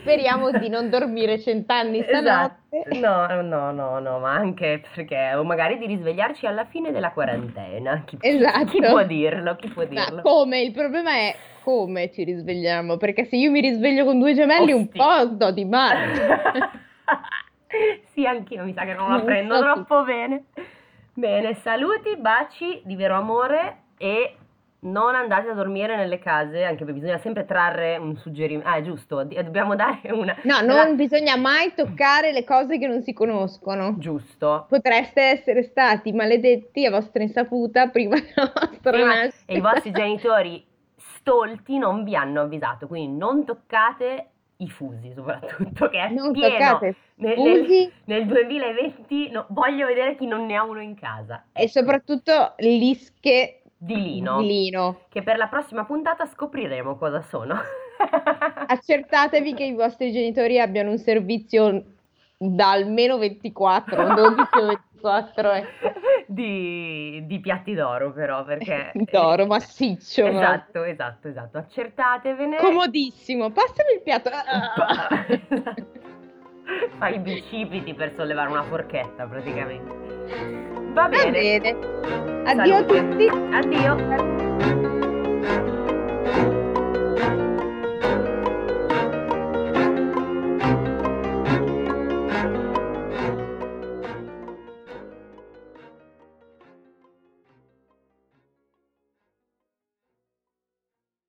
Speriamo 0.00 0.50
di 0.52 0.68
non 0.68 0.88
dormire 0.88 1.40
cent'anni 1.40 2.02
stanotte. 2.02 2.58
Esatto. 2.84 2.98
No, 3.00 3.42
no, 3.42 3.72
no, 3.72 3.98
no, 3.98 4.18
ma 4.20 4.32
anche 4.34 4.82
perché, 4.94 5.34
o 5.34 5.42
magari 5.42 5.78
di 5.78 5.86
risvegliarci 5.86 6.46
alla 6.46 6.64
fine 6.66 6.92
della 6.92 7.10
quarantena. 7.10 8.02
Chi, 8.04 8.16
Esatto. 8.20 8.66
chi 8.66 8.80
può 8.80 9.02
dirlo? 9.04 9.56
Chi 9.56 9.68
può 9.68 9.82
Ma 9.82 9.88
dirlo? 10.04 10.22
come? 10.22 10.60
Il 10.60 10.72
problema 10.72 11.12
è 11.12 11.34
come 11.62 12.12
ci 12.12 12.22
risvegliamo, 12.22 12.96
perché 12.98 13.24
se 13.24 13.34
io 13.36 13.50
mi 13.50 13.60
risveglio 13.60 14.04
con 14.04 14.18
due 14.20 14.34
gemelli 14.34 14.70
un 14.72 14.82
Osti. 14.82 14.98
po' 14.98 15.24
do 15.32 15.50
di 15.50 15.64
male. 15.64 16.12
sì, 18.12 18.26
anch'io 18.26 18.64
mi 18.64 18.72
sa 18.72 18.84
che 18.84 18.94
non 18.94 19.10
la 19.10 19.20
prendo 19.20 19.54
so 19.56 19.60
troppo 19.62 20.04
bene. 20.04 20.44
Bene, 21.14 21.54
saluti, 21.54 22.16
baci 22.16 22.82
di 22.84 22.94
vero 22.94 23.14
amore 23.16 23.84
e 23.96 24.36
non 24.80 25.14
andate 25.14 25.48
a 25.48 25.54
dormire 25.54 25.96
nelle 25.96 26.18
case, 26.18 26.62
anche 26.62 26.84
perché 26.84 27.00
bisogna 27.00 27.18
sempre 27.18 27.44
trarre 27.46 27.96
un 27.96 28.16
suggerimento. 28.16 28.68
Ah, 28.68 28.82
giusto, 28.82 29.24
di- 29.24 29.34
dobbiamo 29.34 29.74
dare 29.74 30.12
una... 30.12 30.36
No, 30.42 30.60
non 30.60 30.94
bisogna 30.94 31.36
mai 31.36 31.72
toccare 31.74 32.32
le 32.32 32.44
cose 32.44 32.78
che 32.78 32.86
non 32.86 33.02
si 33.02 33.12
conoscono. 33.14 33.94
Giusto. 33.98 34.66
Potreste 34.68 35.22
essere 35.22 35.62
stati 35.62 36.12
maledetti 36.12 36.84
a 36.86 36.90
vostra 36.90 37.22
insaputa 37.22 37.88
prima 37.88 38.16
della 38.16 38.52
vostra 38.54 38.90
Prima- 38.92 39.14
nascita. 39.14 39.52
e 39.52 39.56
i 39.56 39.60
vostri 39.60 39.90
genitori 39.90 40.64
stolti 40.96 41.78
non 41.78 42.04
vi 42.04 42.14
hanno 42.14 42.42
avvisato, 42.42 42.86
quindi 42.86 43.16
non 43.18 43.44
toccate 43.44 44.28
i 44.58 44.68
fusi 44.68 45.12
soprattutto, 45.14 45.88
che 45.88 45.98
è 45.98 46.08
Non 46.10 46.32
pieno. 46.32 46.78
Nel, 47.16 47.34
fusi 47.34 47.92
nel- 48.04 48.24
nel 48.24 48.26
2020 48.26 49.30
no, 49.30 49.46
voglio 49.50 49.86
vedere 49.86 50.16
chi 50.16 50.26
non 50.26 50.46
ne 50.46 50.56
ha 50.56 50.64
uno 50.64 50.80
in 50.80 50.94
casa. 50.94 51.44
e 51.52 51.68
soprattutto 51.68 52.54
lische 52.58 53.62
Di 53.76 53.94
lino. 54.00 54.40
di 54.40 54.46
lino. 54.46 55.00
Che 55.08 55.22
per 55.22 55.36
la 55.36 55.48
prossima 55.48 55.84
puntata 55.84 56.26
scopriremo 56.26 56.96
cosa 56.96 57.20
sono. 57.22 57.54
Accertatevi 58.66 59.54
che 59.54 59.64
i 59.64 59.72
vostri 59.74 60.12
genitori 60.12 60.58
abbiano 60.60 60.90
un 60.90 60.98
servizio 60.98 61.82
da 62.38 62.70
almeno 62.72 63.18
24, 63.18 64.06
un 64.06 64.14
12 64.14 64.40
o 64.58 64.66
24 64.66 65.52
eh. 65.52 65.66
di, 66.26 67.22
di 67.26 67.40
piatti 67.40 67.74
d'oro 67.74 68.12
però 68.12 68.44
perché 68.44 68.90
d'oro 69.10 69.46
massiccio. 69.46 70.22
proprio. 70.22 70.40
esatto 70.42 70.82
esatto 70.84 71.28
esatto 71.28 71.58
accertatevene 71.58 72.56
Comodissimo. 72.58 73.50
Passami 73.50 73.92
il 73.94 74.02
piatto. 74.02 74.30
Ah. 74.30 75.24
fai 76.98 77.14
i 77.14 77.18
bicipiti 77.20 77.94
per 77.94 78.12
sollevare 78.14 78.50
una 78.50 78.64
forchetta 78.64 79.24
praticamente 79.26 79.94
va 80.92 81.08
Va 81.08 81.08
bene 81.08 81.60
bene. 81.60 81.78
Addio 82.42 82.76
a 82.76 82.84
Salute. 82.86 83.08
tutti. 83.08 83.28
addio 83.28 83.94